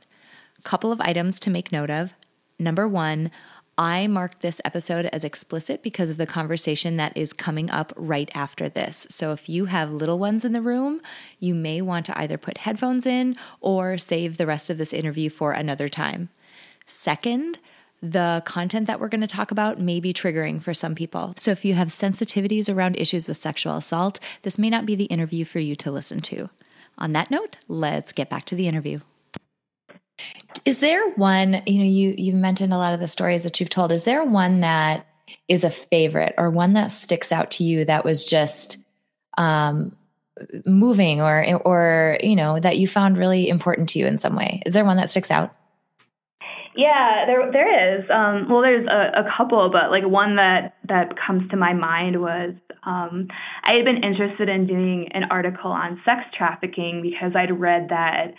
Couple 0.63 0.91
of 0.91 0.99
items 1.01 1.39
to 1.41 1.49
make 1.49 1.71
note 1.71 1.89
of. 1.89 2.13
Number 2.59 2.87
1, 2.87 3.31
I 3.77 4.07
marked 4.07 4.41
this 4.41 4.61
episode 4.63 5.07
as 5.07 5.25
explicit 5.25 5.83
because 5.83 6.09
of 6.09 6.17
the 6.17 6.25
conversation 6.25 6.95
that 6.95 7.15
is 7.17 7.33
coming 7.33 7.69
up 7.69 7.91
right 7.97 8.29
after 8.33 8.69
this. 8.69 9.05
So 9.09 9.33
if 9.33 9.49
you 9.49 9.65
have 9.65 9.91
little 9.91 10.17
ones 10.17 10.45
in 10.45 10.53
the 10.53 10.61
room, 10.61 11.01
you 11.39 11.53
may 11.53 11.81
want 11.81 12.05
to 12.05 12.17
either 12.17 12.37
put 12.37 12.59
headphones 12.59 13.05
in 13.05 13.35
or 13.59 13.97
save 13.97 14.37
the 14.37 14.47
rest 14.47 14.69
of 14.69 14.77
this 14.77 14.93
interview 14.93 15.29
for 15.29 15.51
another 15.51 15.89
time. 15.89 16.29
Second, 16.87 17.59
the 18.01 18.43
content 18.45 18.87
that 18.87 18.99
we're 18.99 19.09
going 19.09 19.21
to 19.21 19.27
talk 19.27 19.51
about 19.51 19.79
may 19.79 19.99
be 19.99 20.13
triggering 20.13 20.61
for 20.61 20.73
some 20.73 20.95
people. 20.95 21.33
So 21.37 21.51
if 21.51 21.65
you 21.65 21.73
have 21.73 21.89
sensitivities 21.89 22.73
around 22.73 22.95
issues 22.95 23.27
with 23.27 23.37
sexual 23.37 23.75
assault, 23.75 24.19
this 24.43 24.57
may 24.57 24.69
not 24.69 24.85
be 24.85 24.95
the 24.95 25.05
interview 25.05 25.43
for 25.43 25.59
you 25.59 25.75
to 25.77 25.91
listen 25.91 26.21
to. 26.21 26.49
On 26.97 27.11
that 27.11 27.29
note, 27.29 27.57
let's 27.67 28.13
get 28.13 28.29
back 28.29 28.45
to 28.45 28.55
the 28.55 28.67
interview. 28.67 29.01
Is 30.63 30.79
there 30.79 31.09
one, 31.11 31.61
you 31.65 31.79
know, 31.79 31.85
you 31.85 32.15
you 32.17 32.33
mentioned 32.33 32.73
a 32.73 32.77
lot 32.77 32.93
of 32.93 32.99
the 32.99 33.07
stories 33.07 33.43
that 33.43 33.59
you've 33.59 33.69
told. 33.69 33.91
Is 33.91 34.03
there 34.03 34.23
one 34.23 34.61
that 34.61 35.05
is 35.47 35.63
a 35.63 35.69
favorite 35.69 36.33
or 36.37 36.49
one 36.49 36.73
that 36.73 36.91
sticks 36.91 37.31
out 37.31 37.51
to 37.51 37.63
you 37.63 37.85
that 37.85 38.05
was 38.05 38.23
just 38.23 38.77
um 39.37 39.95
moving 40.65 41.21
or 41.21 41.61
or 41.65 42.17
you 42.21 42.35
know 42.35 42.59
that 42.59 42.77
you 42.77 42.87
found 42.87 43.17
really 43.17 43.49
important 43.49 43.89
to 43.89 43.99
you 43.99 44.05
in 44.05 44.17
some 44.17 44.35
way? 44.35 44.61
Is 44.65 44.73
there 44.73 44.85
one 44.85 44.97
that 44.97 45.09
sticks 45.09 45.31
out? 45.31 45.53
Yeah, 46.75 47.25
there 47.25 47.51
there 47.51 47.99
is. 47.99 48.05
Um, 48.09 48.49
well, 48.49 48.61
there's 48.61 48.85
a, 48.85 49.21
a, 49.21 49.31
couple, 49.37 49.69
but 49.71 49.91
like 49.91 50.05
one 50.05 50.35
that 50.35 50.75
that 50.89 51.13
comes 51.15 51.49
to 51.51 51.57
my 51.57 51.73
mind 51.73 52.19
was 52.19 52.53
um, 52.83 53.27
I 53.63 53.75
had 53.75 53.85
been 53.85 54.03
interested 54.03 54.49
in 54.49 54.67
doing 54.67 55.07
an 55.13 55.23
article 55.31 55.71
on 55.71 56.01
sex 56.05 56.21
trafficking 56.37 57.01
because 57.01 57.31
I'd 57.33 57.59
read 57.59 57.87
that 57.89 58.33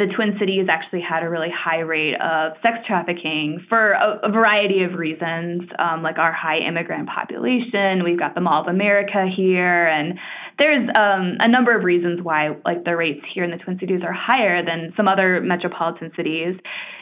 the 0.00 0.08
Twin 0.16 0.36
Cities 0.40 0.66
actually 0.70 1.02
had 1.02 1.22
a 1.22 1.28
really 1.28 1.52
high 1.52 1.80
rate 1.80 2.14
of 2.14 2.52
sex 2.64 2.78
trafficking 2.86 3.60
for 3.68 3.92
a, 3.92 4.20
a 4.24 4.32
variety 4.32 4.82
of 4.82 4.98
reasons, 4.98 5.68
um, 5.78 6.02
like 6.02 6.16
our 6.16 6.32
high 6.32 6.58
immigrant 6.66 7.06
population. 7.06 8.02
We've 8.02 8.18
got 8.18 8.34
the 8.34 8.40
Mall 8.40 8.62
of 8.62 8.68
America 8.68 9.28
here, 9.28 9.86
and 9.86 10.18
there's 10.58 10.88
um, 10.96 11.36
a 11.38 11.48
number 11.48 11.76
of 11.76 11.84
reasons 11.84 12.20
why 12.22 12.56
like 12.64 12.84
the 12.84 12.96
rates 12.96 13.20
here 13.34 13.44
in 13.44 13.50
the 13.50 13.58
Twin 13.58 13.78
Cities 13.78 14.00
are 14.02 14.16
higher 14.16 14.64
than 14.64 14.94
some 14.96 15.06
other 15.06 15.40
metropolitan 15.42 16.10
cities. 16.16 16.56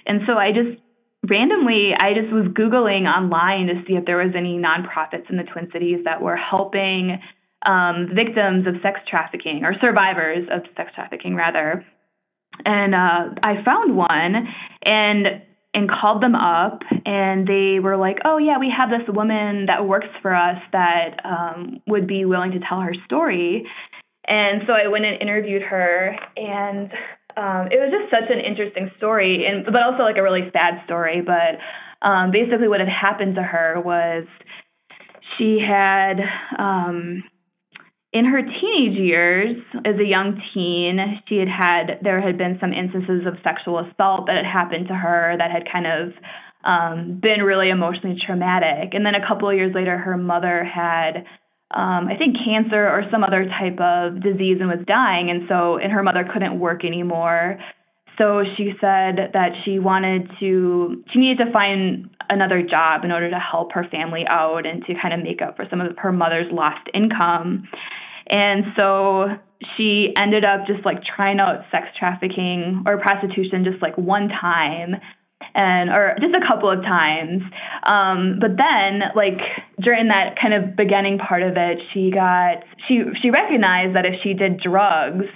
And 0.05 0.23
so 0.27 0.35
I 0.35 0.51
just 0.51 0.83
randomly 1.23 1.95
I 1.95 2.15
just 2.15 2.33
was 2.35 2.51
googling 2.51 3.07
online 3.07 3.69
to 3.69 3.83
see 3.87 3.95
if 3.95 4.07
there 4.07 4.19
was 4.19 4.35
any 4.37 4.59
nonprofits 4.59 5.31
in 5.31 5.37
the 5.37 5.45
Twin 5.45 5.71
Cities 5.73 6.01
that 6.05 6.21
were 6.21 6.37
helping 6.37 7.23
um, 7.67 8.11
victims 8.15 8.67
of 8.67 8.75
sex 8.83 9.01
trafficking 9.09 9.63
or 9.65 9.75
survivors 9.83 10.49
of 10.51 10.63
sex 10.77 10.91
trafficking 10.95 11.35
rather 11.35 11.87
and 12.65 12.95
uh, 12.95 13.35
I 13.43 13.63
found 13.65 13.97
one 13.97 14.49
and 14.83 15.43
and 15.75 15.89
called 15.91 16.23
them 16.23 16.35
up 16.35 16.81
and 17.05 17.47
they 17.47 17.79
were 17.79 17.97
like 17.97 18.19
oh 18.25 18.39
yeah 18.39 18.59
we 18.59 18.73
have 18.77 18.91
this 18.91 19.07
woman 19.15 19.67
that 19.67 19.87
works 19.87 20.09
for 20.23 20.35
us 20.35 20.59
that 20.73 21.21
um, 21.25 21.81
would 21.87 22.07
be 22.07 22.25
willing 22.25 22.53
to 22.53 22.61
tell 22.61 22.81
her 22.81 22.95
story. 23.05 23.67
And 24.27 24.63
so 24.67 24.75
I 24.75 24.89
went 24.89 25.07
and 25.07 25.21
interviewed 25.23 25.63
her 25.63 26.17
and 26.37 26.91
um, 27.37 27.69
it 27.71 27.79
was 27.79 27.93
just 27.93 28.11
such 28.11 28.31
an 28.31 28.41
interesting 28.45 28.91
story 28.97 29.47
and 29.47 29.65
but 29.65 29.83
also 29.83 30.03
like 30.03 30.17
a 30.17 30.23
really 30.23 30.51
sad 30.53 30.83
story. 30.85 31.23
But 31.25 31.61
um, 32.07 32.31
basically 32.31 32.69
what 32.69 32.81
had 32.81 32.89
happened 32.89 33.37
to 33.37 33.43
her 33.43 33.81
was 33.81 34.25
she 35.37 35.59
had 35.61 36.21
um, 36.59 37.23
in 38.13 38.25
her 38.25 38.41
teenage 38.41 38.99
years, 38.99 39.57
as 39.85 39.97
a 40.01 40.05
young 40.05 40.41
teen, 40.55 40.99
she 41.29 41.37
had 41.37 41.49
had 41.49 41.99
there 42.03 42.21
had 42.21 42.39
been 42.39 42.57
some 42.61 42.73
instances 42.73 43.27
of 43.27 43.35
sexual 43.45 43.81
assault 43.81 44.27
that 44.27 44.37
had 44.37 44.47
happened 44.47 44.89
to 44.89 44.95
her 44.95 45.37
that 45.37 45.51
had 45.51 45.69
kind 45.71 45.87
of 45.87 46.13
um, 46.65 47.21
been 47.21 47.43
really 47.43 47.69
emotionally 47.69 48.17
traumatic. 48.25 48.95
And 48.95 49.05
then 49.05 49.15
a 49.15 49.27
couple 49.27 49.49
of 49.49 49.57
years 49.57 49.75
later, 49.75 49.97
her 49.99 50.17
mother 50.17 50.65
had, 50.65 51.27
um, 51.71 52.09
I 52.09 52.17
think, 52.17 52.37
cancer 52.45 52.81
or 52.81 53.05
some 53.11 53.23
other 53.23 53.45
type 53.45 53.79
of 53.79 54.23
disease 54.23 54.57
and 54.61 54.69
was 54.69 54.85
dying. 54.87 55.29
And 55.31 55.43
so, 55.49 55.77
and 55.77 55.93
her 55.93 56.03
mother 56.03 56.25
couldn't 56.33 56.59
work 56.59 56.85
anymore. 56.85 57.59
So 58.17 58.43
she 58.57 58.73
said 58.81 59.31
that 59.33 59.51
she 59.65 59.79
wanted 59.79 60.29
to, 60.41 61.05
she 61.13 61.19
needed 61.21 61.45
to 61.45 61.53
find 61.53 62.11
another 62.29 62.63
job 62.63 63.05
in 63.05 63.13
order 63.13 63.31
to 63.31 63.39
help 63.39 63.73
her 63.73 63.87
family 63.91 64.25
out 64.29 64.67
and 64.67 64.85
to 64.87 64.95
kind 65.01 65.15
of 65.15 65.23
make 65.23 65.41
up 65.41 65.57
for 65.57 65.67
some 65.71 65.81
of 65.81 65.97
her 65.99 66.11
mother's 66.11 66.51
lost 66.51 66.89
income. 66.93 67.69
And 68.31 68.65
so 68.79 69.27
she 69.77 70.15
ended 70.17 70.45
up 70.45 70.67
just 70.67 70.85
like 70.85 70.99
trying 71.05 71.41
out 71.41 71.65
sex 71.71 71.87
trafficking 71.99 72.85
or 72.87 72.99
prostitution 72.99 73.65
just 73.65 73.83
like 73.83 73.97
one 73.97 74.29
time 74.29 74.97
and 75.55 75.91
or 75.91 76.17
just 76.21 76.35
a 76.35 76.47
couple 76.47 76.71
of 76.71 76.83
times. 76.83 77.43
Um, 77.85 78.39
but 78.41 78.57
then 78.57 79.01
like 79.17 79.41
during 79.81 80.09
that 80.09 80.37
kind 80.41 80.55
of 80.55 80.77
beginning 80.77 81.19
part 81.19 81.43
of 81.43 81.55
it 81.57 81.79
she 81.93 82.11
got 82.11 82.65
she 82.87 83.03
she 83.23 83.31
recognized 83.31 83.97
that 83.97 84.05
if 84.07 84.21
she 84.23 84.35
did 84.35 84.61
drugs 84.61 85.27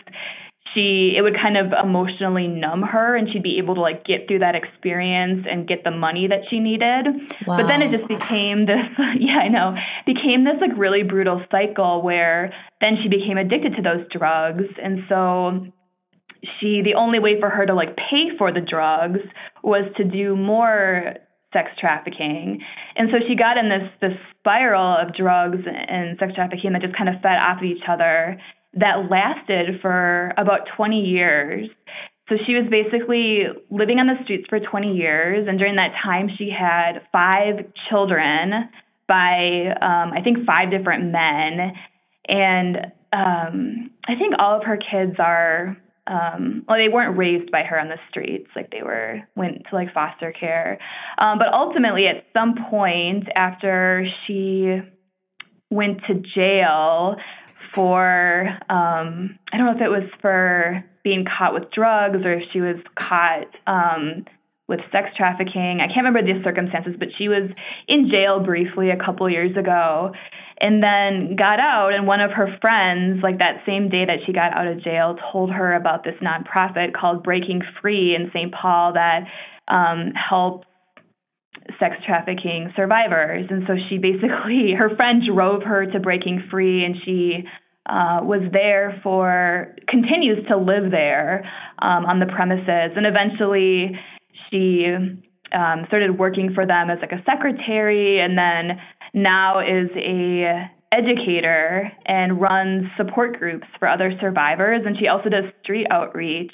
she 0.75 1.15
it 1.17 1.23
would 1.23 1.37
kind 1.41 1.57
of 1.57 1.73
emotionally 1.73 2.47
numb 2.47 2.83
her 2.83 3.17
and 3.17 3.29
she'd 3.33 3.43
be 3.43 3.59
able 3.59 3.75
to 3.75 3.81
like 3.81 4.05
get 4.05 4.29
through 4.29 4.41
that 4.41 4.55
experience 4.55 5.47
and 5.51 5.69
get 5.69 5.85
the 5.85 5.91
money 5.91 6.27
that 6.29 6.41
she 6.51 6.59
needed. 6.59 7.07
Wow. 7.47 7.59
but 7.59 7.69
then 7.69 7.83
it 7.83 7.91
just 7.91 8.09
became 8.09 8.67
this 8.67 8.87
yeah 9.19 9.39
i 9.43 9.49
know 9.49 9.75
became 10.07 10.45
this 10.45 10.61
like 10.61 10.77
really 10.77 11.03
brutal 11.03 11.43
cycle 11.51 12.03
where 12.03 12.53
then 12.83 12.99
she 13.01 13.09
became 13.09 13.39
addicted 13.39 13.77
to 13.77 13.83
those 13.83 14.05
drugs. 14.11 14.65
And 14.83 15.01
so 15.09 15.67
she 16.61 16.83
the 16.85 16.95
only 16.99 17.21
way 17.21 17.39
for 17.41 17.49
her 17.49 17.65
to 17.65 17.75
like 17.75 17.97
pay 17.97 18.37
for 18.37 18.53
the 18.53 18.61
drugs 18.61 19.21
was 19.63 19.85
to 19.97 20.05
do 20.05 20.37
more 20.37 21.15
sex 21.53 21.71
trafficking. 21.79 22.61
And 22.97 23.09
so 23.11 23.19
she 23.29 23.37
got 23.37 23.57
in 23.57 23.71
this 23.71 23.89
this 24.01 24.19
spiral 24.41 24.97
of 25.01 25.15
drugs 25.15 25.63
and 25.65 26.19
sex 26.19 26.35
trafficking 26.35 26.73
that 26.73 26.83
just 26.83 26.97
kind 26.97 27.09
of 27.09 27.23
fed 27.23 27.39
off 27.41 27.59
of 27.59 27.65
each 27.65 27.87
other 27.89 28.39
that 28.75 29.11
lasted 29.11 29.81
for 29.81 30.33
about 30.37 30.69
20 30.77 31.01
years. 31.01 31.69
So 32.29 32.37
she 32.47 32.55
was 32.55 32.67
basically 32.71 33.45
living 33.71 33.99
on 33.99 34.07
the 34.07 34.23
streets 34.25 34.47
for 34.49 34.59
20 34.59 34.95
years, 34.95 35.47
and 35.49 35.59
during 35.59 35.77
that 35.77 35.93
time, 36.03 36.31
she 36.39 36.51
had 36.51 37.03
five 37.11 37.67
children 37.91 38.71
by 39.09 39.75
um, 39.83 40.13
I 40.13 40.23
think 40.23 40.47
five 40.47 40.71
different 40.71 41.13
men, 41.13 41.75
and 42.29 42.77
um, 43.13 43.91
I 44.07 44.15
think 44.17 44.35
all 44.39 44.57
of 44.57 44.65
her 44.65 44.79
kids 44.79 45.17
are 45.19 45.77
um, 46.07 46.65
well, 46.69 46.79
they 46.79 46.93
weren't 46.93 47.17
raised 47.17 47.51
by 47.53 47.63
her 47.63 47.79
on 47.79 47.89
the 47.89 47.99
streets, 48.09 48.49
like 48.57 48.71
they 48.71 48.83
were 48.83 49.21
went 49.37 49.63
to 49.71 49.75
like 49.75 49.93
foster 49.95 50.33
care. 50.33 50.79
Um, 51.19 51.39
but 51.39 51.53
ultimately, 51.53 52.07
at 52.07 52.25
some 52.33 52.55
point 52.71 53.29
after 53.37 54.07
she 54.27 54.81
went 55.71 56.01
to 56.09 56.15
jail, 56.35 57.17
for 57.75 58.49
um, 58.69 59.39
I 59.53 59.57
don't 59.57 59.67
know 59.67 59.77
if 59.77 59.81
it 59.81 59.89
was 59.89 60.09
for 60.21 60.85
being 61.05 61.25
caught 61.25 61.55
with 61.55 61.71
drugs 61.73 62.25
or 62.25 62.35
if 62.35 62.43
she 62.53 62.61
was 62.61 62.77
caught 62.99 63.49
um, 63.67 64.25
with 64.69 64.81
sex 64.93 65.09
trafficking. 65.17 65.81
I 65.81 65.87
can't 65.87 66.07
remember 66.07 66.23
the 66.23 66.43
circumstances, 66.45 66.95
but 66.99 67.09
she 67.19 67.29
was 67.29 67.51
in 67.89 68.11
jail 68.11 68.41
briefly 68.41 68.91
a 68.91 68.97
couple 68.97 69.29
years 69.29 69.57
ago 69.57 70.13
and 70.63 70.83
then 70.83 71.35
got 71.37 71.59
out 71.59 71.93
and 71.93 72.07
one 72.07 72.21
of 72.21 72.31
her 72.31 72.57
friends 72.61 73.21
like 73.23 73.39
that 73.39 73.63
same 73.67 73.89
day 73.89 74.05
that 74.07 74.19
she 74.25 74.33
got 74.33 74.57
out 74.59 74.67
of 74.67 74.83
jail 74.83 75.17
told 75.33 75.51
her 75.51 75.75
about 75.75 76.05
this 76.05 76.15
nonprofit 76.23 76.95
called 76.95 77.23
breaking 77.23 77.61
free 77.81 78.15
in 78.15 78.31
st 78.33 78.55
paul 78.55 78.93
that 78.95 79.25
um, 79.69 80.13
helps 80.15 80.67
sex 81.79 81.97
trafficking 82.07 82.73
survivors 82.77 83.47
and 83.51 83.65
so 83.67 83.75
she 83.89 83.99
basically 83.99 84.73
her 84.79 84.95
friend 84.97 85.23
drove 85.27 85.63
her 85.63 85.85
to 85.85 85.99
breaking 85.99 86.43
free 86.51 86.85
and 86.85 86.97
she 87.05 87.45
uh, 87.87 88.21
was 88.23 88.43
there 88.53 89.01
for 89.03 89.75
continues 89.89 90.47
to 90.49 90.57
live 90.57 90.91
there 90.91 91.45
um, 91.81 92.07
on 92.07 92.21
the 92.21 92.27
premises. 92.27 92.97
And 92.97 93.07
eventually 93.07 93.99
she 94.51 94.87
um, 95.53 95.85
started 95.89 96.19
working 96.19 96.55
for 96.55 96.67
them 96.67 96.91
as 96.91 96.99
like 97.01 97.13
a 97.13 97.23
secretary 97.29 98.21
and 98.21 98.39
then 98.39 98.79
now 99.15 99.61
is 99.61 99.91
a 99.97 100.71
educator 100.93 101.91
and 102.07 102.41
runs 102.41 102.85
support 102.97 103.39
groups 103.39 103.67
for 103.79 103.89
other 103.89 104.13
survivors. 104.21 104.83
And 104.85 104.97
she 104.99 105.09
also 105.09 105.29
does 105.29 105.45
street 105.63 105.87
outreach 105.91 106.53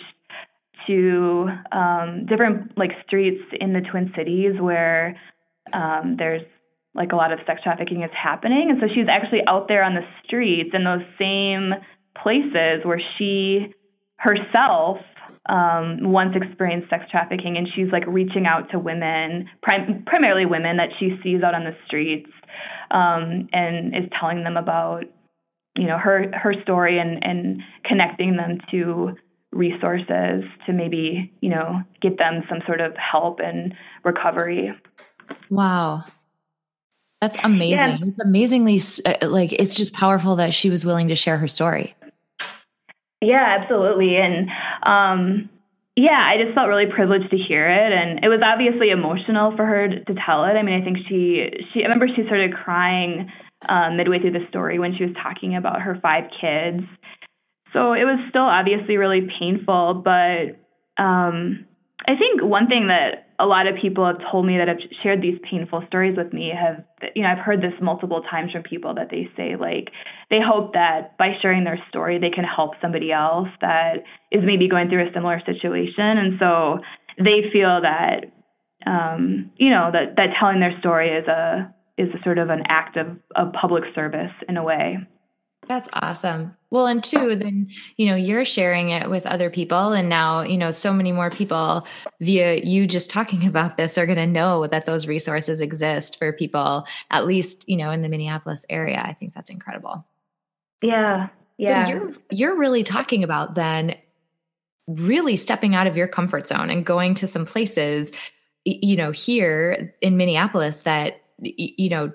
to 0.86 1.48
um, 1.72 2.24
different 2.26 2.78
like 2.78 2.92
streets 3.06 3.42
in 3.60 3.72
the 3.72 3.80
twin 3.90 4.12
cities 4.16 4.54
where 4.60 5.16
um, 5.72 6.16
there's 6.18 6.42
like 6.98 7.12
a 7.12 7.16
lot 7.16 7.32
of 7.32 7.38
sex 7.46 7.62
trafficking 7.62 8.02
is 8.02 8.10
happening. 8.12 8.70
And 8.70 8.80
so 8.80 8.88
she's 8.92 9.06
actually 9.08 9.42
out 9.48 9.68
there 9.68 9.84
on 9.84 9.94
the 9.94 10.02
streets 10.24 10.70
in 10.74 10.82
those 10.82 11.06
same 11.18 11.72
places 12.20 12.82
where 12.82 13.00
she 13.16 13.72
herself 14.16 14.98
um, 15.48 16.10
once 16.12 16.34
experienced 16.34 16.90
sex 16.90 17.04
trafficking 17.08 17.56
and 17.56 17.68
she's 17.74 17.90
like 17.92 18.02
reaching 18.08 18.46
out 18.46 18.70
to 18.72 18.78
women 18.78 19.48
prim- 19.62 20.02
primarily 20.04 20.44
women 20.44 20.76
that 20.76 20.88
she 20.98 21.16
sees 21.22 21.42
out 21.42 21.54
on 21.54 21.62
the 21.62 21.76
streets 21.86 22.28
um, 22.90 23.48
and 23.52 23.94
is 23.94 24.10
telling 24.18 24.42
them 24.42 24.56
about 24.56 25.04
you 25.76 25.86
know 25.86 25.96
her 25.96 26.26
her 26.34 26.52
story 26.62 26.98
and 26.98 27.24
and 27.24 27.60
connecting 27.84 28.36
them 28.36 28.58
to 28.72 29.14
resources 29.52 30.42
to 30.66 30.72
maybe 30.72 31.32
you 31.40 31.48
know 31.48 31.80
get 32.02 32.18
them 32.18 32.42
some 32.48 32.58
sort 32.66 32.80
of 32.80 32.92
help 32.96 33.38
and 33.38 33.72
recovery. 34.04 34.70
Wow 35.48 36.04
that's 37.20 37.36
amazing 37.42 37.76
yeah. 37.78 37.98
it's 38.00 38.20
amazingly 38.20 38.80
uh, 39.06 39.28
like 39.28 39.52
it's 39.52 39.76
just 39.76 39.92
powerful 39.92 40.36
that 40.36 40.54
she 40.54 40.70
was 40.70 40.84
willing 40.84 41.08
to 41.08 41.14
share 41.14 41.38
her 41.38 41.48
story 41.48 41.94
yeah 43.20 43.56
absolutely 43.60 44.16
and 44.16 44.48
um 44.84 45.48
yeah, 46.00 46.24
I 46.30 46.40
just 46.40 46.54
felt 46.54 46.68
really 46.68 46.86
privileged 46.86 47.28
to 47.30 47.36
hear 47.36 47.68
it, 47.68 47.92
and 47.92 48.24
it 48.24 48.28
was 48.28 48.38
obviously 48.46 48.90
emotional 48.90 49.56
for 49.56 49.66
her 49.66 49.88
to, 49.88 50.04
to 50.04 50.14
tell 50.24 50.44
it. 50.44 50.54
I 50.54 50.62
mean, 50.62 50.80
I 50.80 50.84
think 50.84 50.98
she 51.08 51.50
she 51.72 51.80
I 51.80 51.90
remember 51.90 52.06
she 52.06 52.22
started 52.24 52.54
crying 52.54 53.28
um, 53.68 53.96
midway 53.96 54.20
through 54.20 54.38
the 54.38 54.46
story 54.48 54.78
when 54.78 54.96
she 54.96 55.04
was 55.04 55.14
talking 55.20 55.56
about 55.56 55.82
her 55.82 55.98
five 56.00 56.30
kids. 56.40 56.86
So 57.72 57.94
it 57.94 58.04
was 58.04 58.20
still 58.30 58.46
obviously 58.46 58.96
really 58.96 59.26
painful, 59.40 60.02
but 60.04 60.54
um, 61.02 61.66
I 62.06 62.16
think 62.16 62.42
one 62.42 62.68
thing 62.68 62.88
that 62.88 63.28
a 63.40 63.46
lot 63.46 63.66
of 63.66 63.76
people 63.80 64.06
have 64.06 64.18
told 64.30 64.46
me 64.46 64.58
that 64.58 64.68
have 64.68 64.78
shared 65.02 65.22
these 65.22 65.38
painful 65.48 65.84
stories 65.86 66.16
with 66.16 66.32
me 66.32 66.52
have 66.54 66.84
you 67.14 67.22
know 67.22 67.28
I've 67.28 67.38
heard 67.44 67.60
this 67.60 67.74
multiple 67.80 68.22
times 68.22 68.52
from 68.52 68.62
people 68.62 68.94
that 68.94 69.10
they 69.10 69.28
say 69.36 69.56
like 69.56 69.90
they 70.30 70.38
hope 70.40 70.74
that 70.74 71.16
by 71.18 71.34
sharing 71.40 71.64
their 71.64 71.78
story 71.88 72.18
they 72.18 72.30
can 72.30 72.44
help 72.44 72.72
somebody 72.82 73.12
else 73.12 73.48
that 73.60 74.04
is 74.30 74.42
maybe 74.44 74.68
going 74.68 74.88
through 74.88 75.08
a 75.08 75.12
similar 75.12 75.40
situation 75.44 76.18
and 76.18 76.38
so 76.38 76.78
they 77.18 77.50
feel 77.52 77.80
that 77.82 78.26
um, 78.86 79.50
you 79.56 79.70
know 79.70 79.90
that 79.92 80.16
that 80.16 80.30
telling 80.38 80.60
their 80.60 80.78
story 80.78 81.10
is 81.10 81.26
a 81.26 81.74
is 81.98 82.08
a 82.14 82.22
sort 82.22 82.38
of 82.38 82.48
an 82.48 82.62
act 82.68 82.96
of, 82.96 83.08
of 83.34 83.52
public 83.52 83.82
service 83.94 84.30
in 84.48 84.56
a 84.56 84.62
way. 84.62 84.98
That's 85.68 85.88
awesome. 85.92 86.56
Well, 86.70 86.86
and 86.86 87.04
two, 87.04 87.36
then, 87.36 87.68
you 87.98 88.06
know, 88.06 88.14
you're 88.14 88.46
sharing 88.46 88.88
it 88.88 89.10
with 89.10 89.26
other 89.26 89.50
people. 89.50 89.92
And 89.92 90.08
now, 90.08 90.40
you 90.40 90.56
know, 90.56 90.70
so 90.70 90.94
many 90.94 91.12
more 91.12 91.30
people 91.30 91.86
via 92.20 92.56
you 92.64 92.86
just 92.86 93.10
talking 93.10 93.46
about 93.46 93.76
this 93.76 93.98
are 93.98 94.06
going 94.06 94.16
to 94.16 94.26
know 94.26 94.66
that 94.66 94.86
those 94.86 95.06
resources 95.06 95.60
exist 95.60 96.18
for 96.18 96.32
people, 96.32 96.86
at 97.10 97.26
least, 97.26 97.68
you 97.68 97.76
know, 97.76 97.90
in 97.90 98.00
the 98.00 98.08
Minneapolis 98.08 98.64
area. 98.70 99.02
I 99.04 99.12
think 99.12 99.34
that's 99.34 99.50
incredible. 99.50 100.06
Yeah. 100.82 101.28
Yeah. 101.58 101.84
So 101.84 101.90
you're, 101.90 102.12
you're 102.30 102.56
really 102.56 102.82
talking 102.82 103.22
about 103.22 103.54
then 103.54 103.94
really 104.86 105.36
stepping 105.36 105.74
out 105.74 105.86
of 105.86 105.96
your 105.96 106.08
comfort 106.08 106.48
zone 106.48 106.70
and 106.70 106.86
going 106.86 107.14
to 107.14 107.26
some 107.26 107.44
places, 107.44 108.10
you 108.64 108.96
know, 108.96 109.10
here 109.10 109.94
in 110.00 110.16
Minneapolis 110.16 110.80
that, 110.80 111.20
you 111.42 111.90
know, 111.90 112.10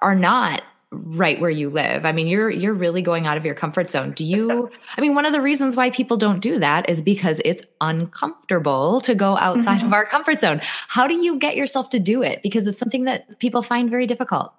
are 0.00 0.14
not 0.14 0.62
right 0.92 1.40
where 1.40 1.50
you 1.50 1.70
live. 1.70 2.04
I 2.04 2.12
mean, 2.12 2.26
you're 2.26 2.50
you're 2.50 2.74
really 2.74 3.02
going 3.02 3.26
out 3.26 3.36
of 3.36 3.44
your 3.44 3.54
comfort 3.54 3.90
zone. 3.90 4.12
Do 4.12 4.24
you 4.24 4.70
I 4.96 5.00
mean, 5.00 5.14
one 5.14 5.26
of 5.26 5.32
the 5.32 5.40
reasons 5.40 5.74
why 5.74 5.90
people 5.90 6.16
don't 6.16 6.40
do 6.40 6.58
that 6.58 6.88
is 6.88 7.00
because 7.00 7.40
it's 7.44 7.62
uncomfortable 7.80 9.00
to 9.02 9.14
go 9.14 9.36
outside 9.38 9.78
mm-hmm. 9.78 9.86
of 9.86 9.92
our 9.92 10.04
comfort 10.04 10.40
zone. 10.40 10.60
How 10.88 11.06
do 11.06 11.14
you 11.14 11.38
get 11.38 11.56
yourself 11.56 11.90
to 11.90 11.98
do 11.98 12.22
it? 12.22 12.42
Because 12.42 12.66
it's 12.66 12.78
something 12.78 13.04
that 13.04 13.38
people 13.38 13.62
find 13.62 13.90
very 13.90 14.06
difficult. 14.06 14.52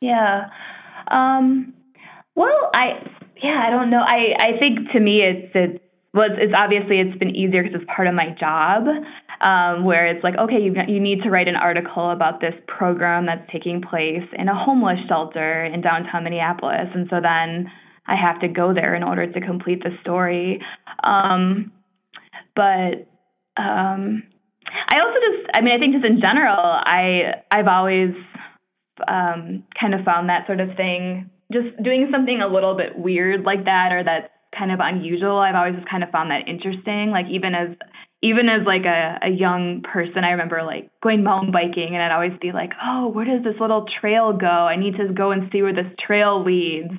Yeah. 0.00 0.50
Um 1.08 1.72
well, 2.34 2.70
I 2.74 3.10
yeah, 3.42 3.64
I 3.66 3.70
don't 3.70 3.90
know. 3.90 4.02
I 4.06 4.34
I 4.38 4.58
think 4.60 4.90
to 4.92 5.00
me 5.00 5.22
it's 5.22 5.52
it's 5.54 5.82
well, 6.12 6.26
it's, 6.26 6.36
it's 6.38 6.54
obviously 6.56 7.00
it's 7.00 7.18
been 7.18 7.34
easier 7.34 7.62
because 7.62 7.80
it's 7.80 7.90
part 7.94 8.08
of 8.08 8.14
my 8.14 8.30
job 8.38 8.84
um, 9.40 9.84
where 9.84 10.06
it's 10.06 10.22
like, 10.24 10.34
okay, 10.36 10.60
you, 10.60 10.74
you 10.88 11.00
need 11.00 11.22
to 11.22 11.30
write 11.30 11.48
an 11.48 11.56
article 11.56 12.10
about 12.10 12.40
this 12.40 12.54
program 12.66 13.26
that's 13.26 13.50
taking 13.52 13.82
place 13.82 14.26
in 14.32 14.48
a 14.48 14.54
homeless 14.54 14.98
shelter 15.08 15.64
in 15.64 15.80
downtown 15.80 16.24
Minneapolis. 16.24 16.88
And 16.94 17.06
so 17.10 17.20
then 17.20 17.70
I 18.06 18.16
have 18.16 18.40
to 18.40 18.48
go 18.48 18.72
there 18.72 18.94
in 18.94 19.02
order 19.02 19.30
to 19.30 19.40
complete 19.40 19.82
the 19.82 19.90
story. 20.00 20.62
Um, 21.02 21.72
but 22.54 23.06
um, 23.56 24.22
I 24.88 25.00
also 25.00 25.18
just, 25.20 25.50
I 25.54 25.60
mean, 25.60 25.74
I 25.74 25.78
think 25.78 25.94
just 25.94 26.04
in 26.04 26.20
general, 26.20 26.58
I 26.58 27.42
I've 27.50 27.68
always 27.68 28.14
um, 29.06 29.64
kind 29.78 29.94
of 29.94 30.04
found 30.04 30.28
that 30.28 30.46
sort 30.46 30.60
of 30.60 30.76
thing, 30.76 31.30
just 31.52 31.80
doing 31.82 32.08
something 32.10 32.40
a 32.40 32.52
little 32.52 32.76
bit 32.76 32.98
weird 32.98 33.44
like 33.44 33.64
that 33.64 33.92
or 33.92 34.02
that's 34.04 34.28
kind 34.56 34.72
of 34.72 34.80
unusual. 34.80 35.38
I've 35.38 35.54
always 35.54 35.74
just 35.74 35.88
kind 35.88 36.02
of 36.02 36.10
found 36.10 36.30
that 36.30 36.48
interesting. 36.48 37.10
Like 37.10 37.26
even 37.30 37.54
as 37.54 37.76
even 38.22 38.48
as 38.48 38.66
like 38.66 38.84
a, 38.84 39.18
a 39.22 39.30
young 39.30 39.82
person, 39.82 40.24
I 40.24 40.30
remember 40.30 40.62
like 40.64 40.90
going 41.02 41.22
mountain 41.22 41.52
biking 41.52 41.90
and 41.92 42.02
I'd 42.02 42.12
always 42.12 42.38
be 42.40 42.52
like, 42.52 42.70
oh, 42.82 43.08
where 43.08 43.24
does 43.24 43.44
this 43.44 43.60
little 43.60 43.84
trail 44.00 44.32
go? 44.32 44.46
I 44.46 44.76
need 44.76 44.96
to 44.96 45.12
go 45.12 45.32
and 45.32 45.50
see 45.52 45.62
where 45.62 45.74
this 45.74 45.92
trail 46.04 46.42
leads. 46.44 46.92